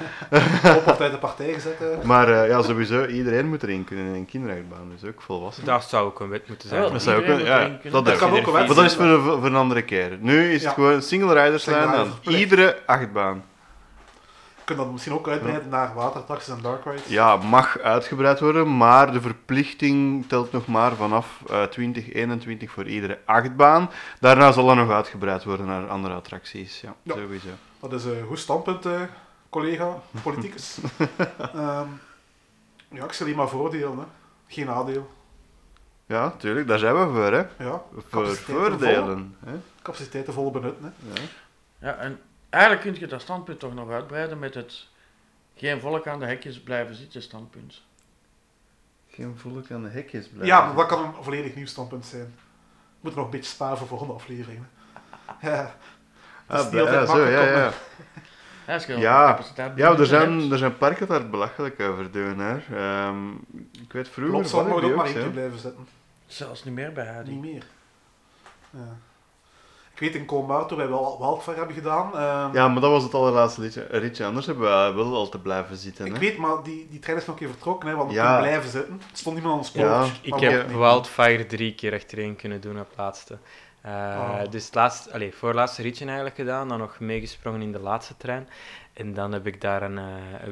[0.76, 1.78] Op altijd de partij gezet.
[1.78, 2.06] hè.
[2.06, 5.64] Maar eh, ja, sowieso, iedereen moet erin kunnen in een kinderachtbaan, dus ook volwassen.
[5.64, 6.82] Dat zou ook een wet moeten zijn.
[6.82, 7.46] Ja, Dat zou ook Iedereen moet
[7.82, 9.82] ja, erin dat, kan ook een wet Maar dat is voor een, voor een andere
[9.82, 10.16] keer.
[10.20, 10.70] Nu is het Ja.
[10.70, 13.44] gewoon single riderslijn Single aan rider iedere achtbaan.
[14.72, 17.06] Kunt dat misschien ook uitbreiden naar waterattracties en dark rides.
[17.06, 23.18] Ja, mag uitgebreid worden, maar de verplichting telt nog maar vanaf eh 2021 voor iedere
[23.24, 23.90] achtbaan.
[24.20, 26.80] Daarna zal er nog uitgebreid worden naar andere attracties.
[26.80, 27.14] Ja, Ja.
[27.14, 27.48] sowieso.
[27.80, 29.00] Dat is een goed standpunt, eh,
[29.50, 30.78] collega, politicus.
[31.54, 31.86] Ehm,
[32.88, 34.04] ja, ik stel hier maar voordelen, hè.
[34.46, 35.10] geen nadeel.
[36.06, 37.64] Ja, tuurlijk, daar zijn we voor, hè.
[37.64, 39.36] Ja, Voor Capaciteiten voordelen.
[39.44, 39.52] Hè?
[39.82, 40.94] capaciteiten vol benutten.
[41.04, 41.20] Hè.
[41.20, 41.26] Ja.
[41.78, 42.20] Ja, en
[42.52, 44.86] eigenlijk kun je dat standpunt toch nog uitbreiden met het
[45.56, 47.82] geen volk aan de hekjes blijven zitten standpunt.
[49.08, 50.46] Geen volk aan de hekjes blijven.
[50.46, 52.24] Ja, maar dat kan een volledig nieuw standpunt zijn.
[52.24, 54.70] We moeten nog een beetje sparen voor volgende afleveringen.
[55.40, 55.74] Ja,
[56.46, 57.40] dat is Ah, niet altijd ja, zo, ja,
[58.66, 59.36] makkelijk ja.
[59.56, 62.38] Ja, Ja, er zijn, er zijn parken daar belachelijk over doen.
[62.38, 62.58] Hè.
[62.76, 63.32] Ehm,
[63.82, 64.34] ik weet vroeger.
[64.34, 65.88] Klopt, zal ook maar één keer blijven zitten.
[66.26, 67.30] Zelfs niet meer bij Heidi.
[67.30, 67.64] Niet meer.
[68.70, 68.96] Ja.
[70.02, 72.06] Ik weet in Colmar, toen wij wel Wildfire hebben gedaan.
[72.16, 73.86] ehm, Ja, maar dat was het allerlaatste ritje.
[73.90, 74.64] Een ritje anders hebben
[74.96, 76.06] we wel al te blijven zitten.
[76.06, 76.18] Ik Hè.
[76.18, 78.22] weet, maar die, die trein is nog een keer vertrokken, hè, want we Ja.
[78.24, 78.94] kunnen blijven zitten.
[79.10, 80.04] Er stond iemand aan ons Ja.
[80.22, 80.68] Ik heb.
[80.70, 83.38] Wildfire drie keer achtereen kunnen doen op het laatste.
[83.80, 84.40] Eh, Oh.
[84.50, 88.48] Dus het laatste, allez, voorlaatste ritje eigenlijk gedaan, dan nog meegesprongen in de laatste trein.
[88.92, 90.04] En dan heb ik daar een eh,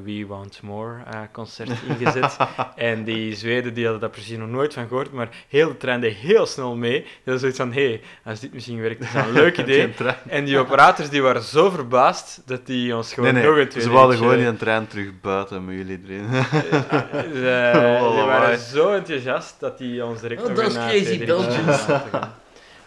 [0.04, 2.36] We Want More eh, concert in gezet.
[2.76, 6.00] en die Zweden die hadden daar precies nog nooit van gehoord, maar heel de trein
[6.00, 7.00] deed heel snel mee.
[7.00, 9.92] Die hadden zoiets van, hé, hey, als dit misschien werkt, is dat een leuk idee.
[10.28, 13.88] En die operators die waren zo verbaasd dat die ons gewoon Nee, nog een tweede
[13.90, 16.26] ze wilden gewoon in een trein terug buiten met jullie erin.
[16.30, 21.04] Eh, Oh, die waren zo enthousiast dat die ons direct Oh, nog dat een is
[21.04, 21.86] Crazy Belgians.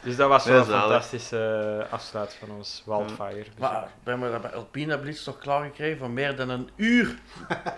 [0.03, 3.45] Dus dat was wel een fantastische eh, afsluit van ons Wildfire.
[3.59, 7.15] Maar we hebben dat bij Alpina Blitz toch klaargekregen voor meer dan een uur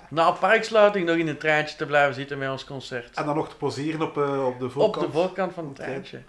[0.10, 3.15] na parksluiting nog in een treintje te blijven zitten met ons concert.
[3.18, 5.06] En dan nog te poseren op, eh, op de Op voorkant.
[5.06, 6.22] de voorkant van het treintje.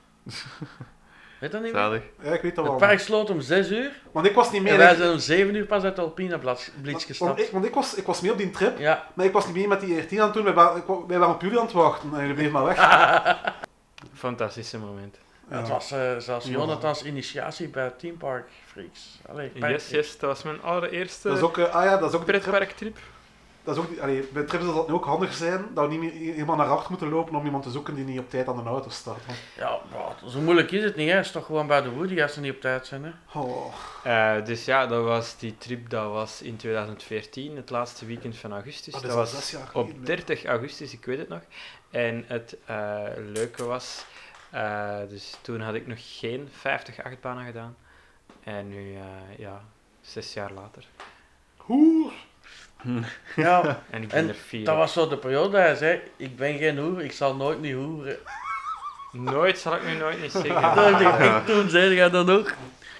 [1.40, 2.02] Weet dat niet meer?
[2.22, 2.76] Ja, ik weet dat Het wel.
[2.76, 4.76] park sloot om 6 uur Want ik was niet en mee.
[4.76, 7.40] wij zijn om 7 uur pas uit de Alpina Blitz want, gestapt.
[7.40, 9.54] ik, want ik, was, ik was mee op die trip, Ja, maar ik was niet
[9.54, 10.44] mee met die ER10 aan het doen.
[10.44, 12.78] Wij wij waren op jullie aan het wachten en jullie bleven maar weg.
[14.14, 15.18] Fantastische moment.
[15.50, 15.56] Ja.
[15.58, 16.46] het was eh, zelfs.
[16.46, 19.18] Jonathans initiatie bij Team Park Freaks.
[19.28, 22.16] Allee, Yes, yes, dat was mijn allereerste Dat is ook, eh, ah ja, dat is
[22.18, 22.98] ook pretparktrip.
[23.64, 26.00] Dat is ook allee, bij trips zal dat nu ook handig zijn dat we niet
[26.00, 28.56] meer helemaal naar achter moeten lopen om iemand te zoeken die niet op tijd aan
[28.56, 29.18] de auto staat.
[29.26, 31.16] Want, Ja, maar zo moeilijk is het niet, hè.
[31.16, 33.38] Het is toch gewoon bij de Woody als ze niet op tijd zijn, hè.
[33.38, 38.36] oh, Eh, dus ja, dat was die trip, dat was in 2014, het laatste weekend
[38.36, 38.92] van augustus.
[38.92, 40.04] dat dat was zes jaar op geleden.
[40.04, 41.40] 30 augustus, ik weet het nog.
[41.90, 43.02] En het eh,
[43.32, 44.04] leuke was,
[44.50, 47.76] eh, dus toen had ik nog geen 50 achtbanen gedaan.
[48.44, 49.60] En nu, eh, ja,
[50.00, 50.84] zes jaar later.
[51.56, 52.12] Hoer!
[53.36, 54.64] Ja, En ik ben En er vier.
[54.64, 57.60] dat was zo de periode dat hij zei, ik ben geen hoer, ik zal nooit
[57.60, 58.16] niet hoeren.
[59.12, 61.02] Nooit zal ik nu nooit niet Dat zeggen.
[61.02, 62.48] dacht ik, toen zei jij dat ook.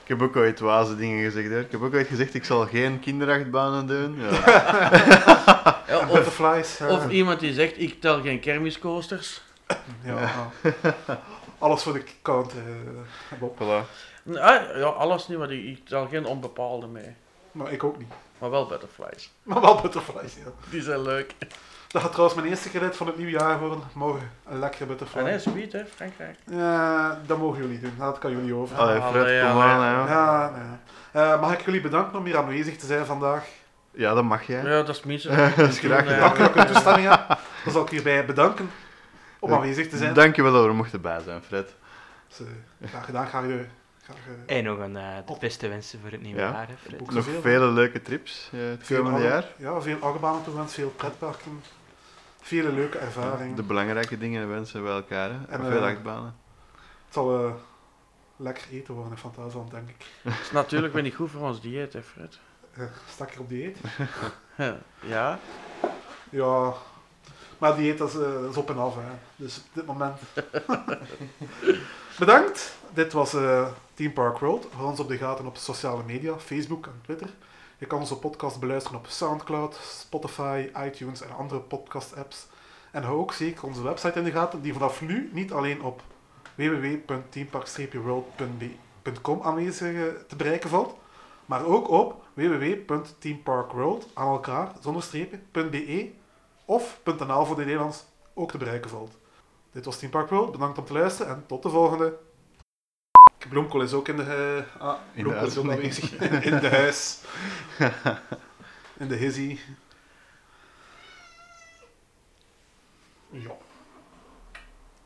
[0.03, 1.49] Ik heb ook ooit waze dingen gezegd.
[1.49, 1.61] Hè.
[1.61, 4.21] Ik heb ook ooit gezegd, ik zal geen kinderachtbanen doen.
[4.21, 4.31] Ja.
[5.89, 9.41] Ja, of, of iemand die zegt, ik tel geen kermiscoasters.
[10.03, 10.31] Ja.
[11.59, 12.53] Alles voor de count.
[12.53, 13.59] eh, Bob.
[13.63, 13.87] Voilà.
[14.37, 17.15] Ah, ja, alles niet, maar ik, ik tel geen onbepaalde mee.
[17.53, 18.09] Maar ik ook niet.
[18.39, 19.33] Maar wel butterflies.
[19.43, 20.51] Maar wel butterflies, ja.
[20.71, 21.35] Die zijn leuk.
[21.89, 23.81] Dat gaat trouwens mijn eerste gereed van het nieuwe jaar worden.
[23.93, 25.19] Morgen een lekkere butterfly.
[25.21, 26.39] En nee, sweet hè, Frankrijk.
[26.51, 27.95] Ja, dat mogen jullie doen.
[27.99, 28.77] Dat kan jullie over.
[28.77, 30.07] Allee, Fred, Allee, kom aan.
[30.07, 30.13] Hè.
[30.15, 31.23] Ja, nee.
[31.23, 33.45] Eh, mag ik jullie bedanken om hier aanwezig te zijn vandaag?
[33.91, 34.63] Ja, dat mag jij.
[34.63, 35.55] Ja, dat is minstens.
[35.57, 36.21] Dat is graag gedaan.
[36.21, 37.27] Dank u dat ik uw toestemming heb.
[37.65, 38.71] Dan zal ik hierbij bedanken
[39.47, 40.15] om aanwezig te zijn.
[40.15, 41.75] Dankjewel dat we er mochten bij zijn, Fred.
[42.29, 42.47] Dus,
[42.91, 43.27] graag gedaan.
[43.27, 43.55] Graag, eh,
[44.03, 44.17] graag
[44.47, 46.51] eh, En nog een eh, de beste wensen voor het nieuwe Ja.
[46.51, 47.01] jaar, hè, Fred.
[47.01, 49.45] Ook Nog zoveel, vele leuke trips eh, het veel komende jaar.
[49.57, 51.63] Ja, veel achtbanen toegewenst, veel pretparken.
[52.41, 53.57] Vele leuke ervaringen.
[53.57, 55.31] De belangrijke dingen wensen bij elkaar.
[55.31, 55.37] Hè.
[55.49, 56.35] En, veel achtbanen.
[57.05, 57.53] Het zal eh,
[58.37, 59.97] lekker eten worden van thuis aan, denk ik.
[60.23, 62.39] Dat is natuurlijk weer niet goed voor ons dieet, hè, Fred.
[62.73, 63.79] Eh, stak ik op dieet?
[65.03, 65.39] Ja.
[66.31, 66.75] Ja,
[67.59, 68.95] maar dieet dat eh, dat is op en af.
[68.95, 69.01] Hè.
[69.37, 70.17] Dus op dit moment.
[72.19, 72.75] Bedankt.
[72.95, 74.67] Dit was eh, Team Park World.
[74.75, 77.29] Hou ons op de gaten op sociale media, Facebook en Twitter.
[77.79, 82.47] Je kan onze podcast beluisteren op Soundcloud, Spotify, iTunes en andere podcast-apps.
[82.91, 86.03] En hou ook zeker onze website in de gaten, die vanaf nu niet alleen op
[86.55, 90.95] www.teampark-world.com aanwezig eh, te bereiken valt,
[91.47, 96.13] maar ook op www.teamparkworld aan elkaar zonder strepen.be
[96.67, 99.19] of .nl voor de Nederlands ook te bereiken valt.
[99.73, 102.19] Dit was Team Park World, bedankt om te luisteren en tot de volgende.
[103.49, 106.13] Bloemkool is ook in de, eh, ah, In de is ook aanwezig
[106.51, 107.21] in de huis.
[108.97, 109.59] In de hizzy.
[113.29, 113.51] Ja.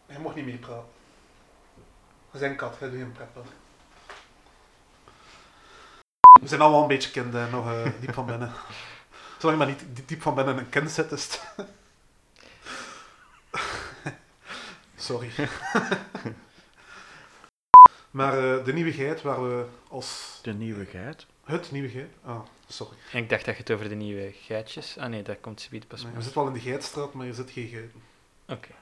[0.07, 0.85] Hij mocht niet meepraten.
[2.31, 3.47] Dat is een kat, hij doet geen pretpark.
[6.41, 8.53] We zijn allemaal een beetje kinderen, nog eh, diep van binnen.
[9.41, 11.41] Zolang je maar niet die- diep van binnen een kind zit, is het...
[14.97, 15.31] Sorry.
[18.11, 20.39] maar eh, de nieuwigheid waar we als...
[20.43, 21.27] De nieuwigheid.
[21.45, 22.11] Het nieuwigheid?
[22.25, 22.97] Ah, sorry.
[23.13, 24.97] En ik dacht dat je het over de nieuwe geitjes...
[24.99, 27.35] Ah nee, dat komt zoiets pas Nee, we zitten wel in de geitstraat, maar je
[27.35, 28.03] zit geen geiten.
[28.49, 28.75] Oké.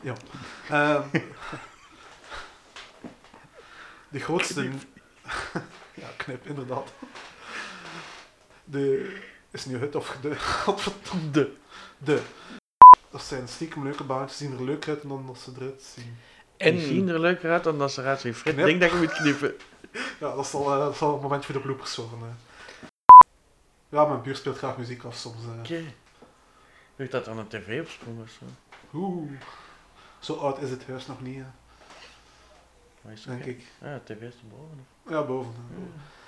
[0.00, 0.14] Ja.
[0.68, 1.08] Ehm,
[4.08, 4.62] de grootste...
[6.02, 6.92] ja, knip, inderdaad.
[8.64, 9.16] De...
[9.50, 10.36] Is het nu het of de...
[10.62, 11.30] Godverdomme.
[11.30, 11.52] De.
[11.98, 12.22] De.
[13.10, 16.16] Dat zijn stiekem leuke baantjes, zien er leuker uit dan dat ze eruit zien.
[16.56, 16.76] En...
[16.76, 18.34] Die zien En er leuker uit dan dat ze eruit zien.
[18.34, 18.66] Fred, Knip.
[18.66, 19.54] denk dat je moet knippen.
[20.20, 22.18] Ja, dat zal, eh, dat een momentje voor de bloepers zorgen.
[22.18, 22.26] hè.
[23.88, 25.44] Ja, mijn buur speelt graag muziek af soms.
[25.44, 25.58] eh.
[25.58, 25.82] Oké.
[26.96, 28.44] Doe dat aan een tv opsprongen of zo?
[28.94, 29.30] Oeh.
[30.18, 31.42] Zo oud is het huis nog niet,
[33.02, 33.62] hè, is denk ik.
[33.80, 34.86] Ja, tv is erboven.
[35.08, 35.54] Ja, boven.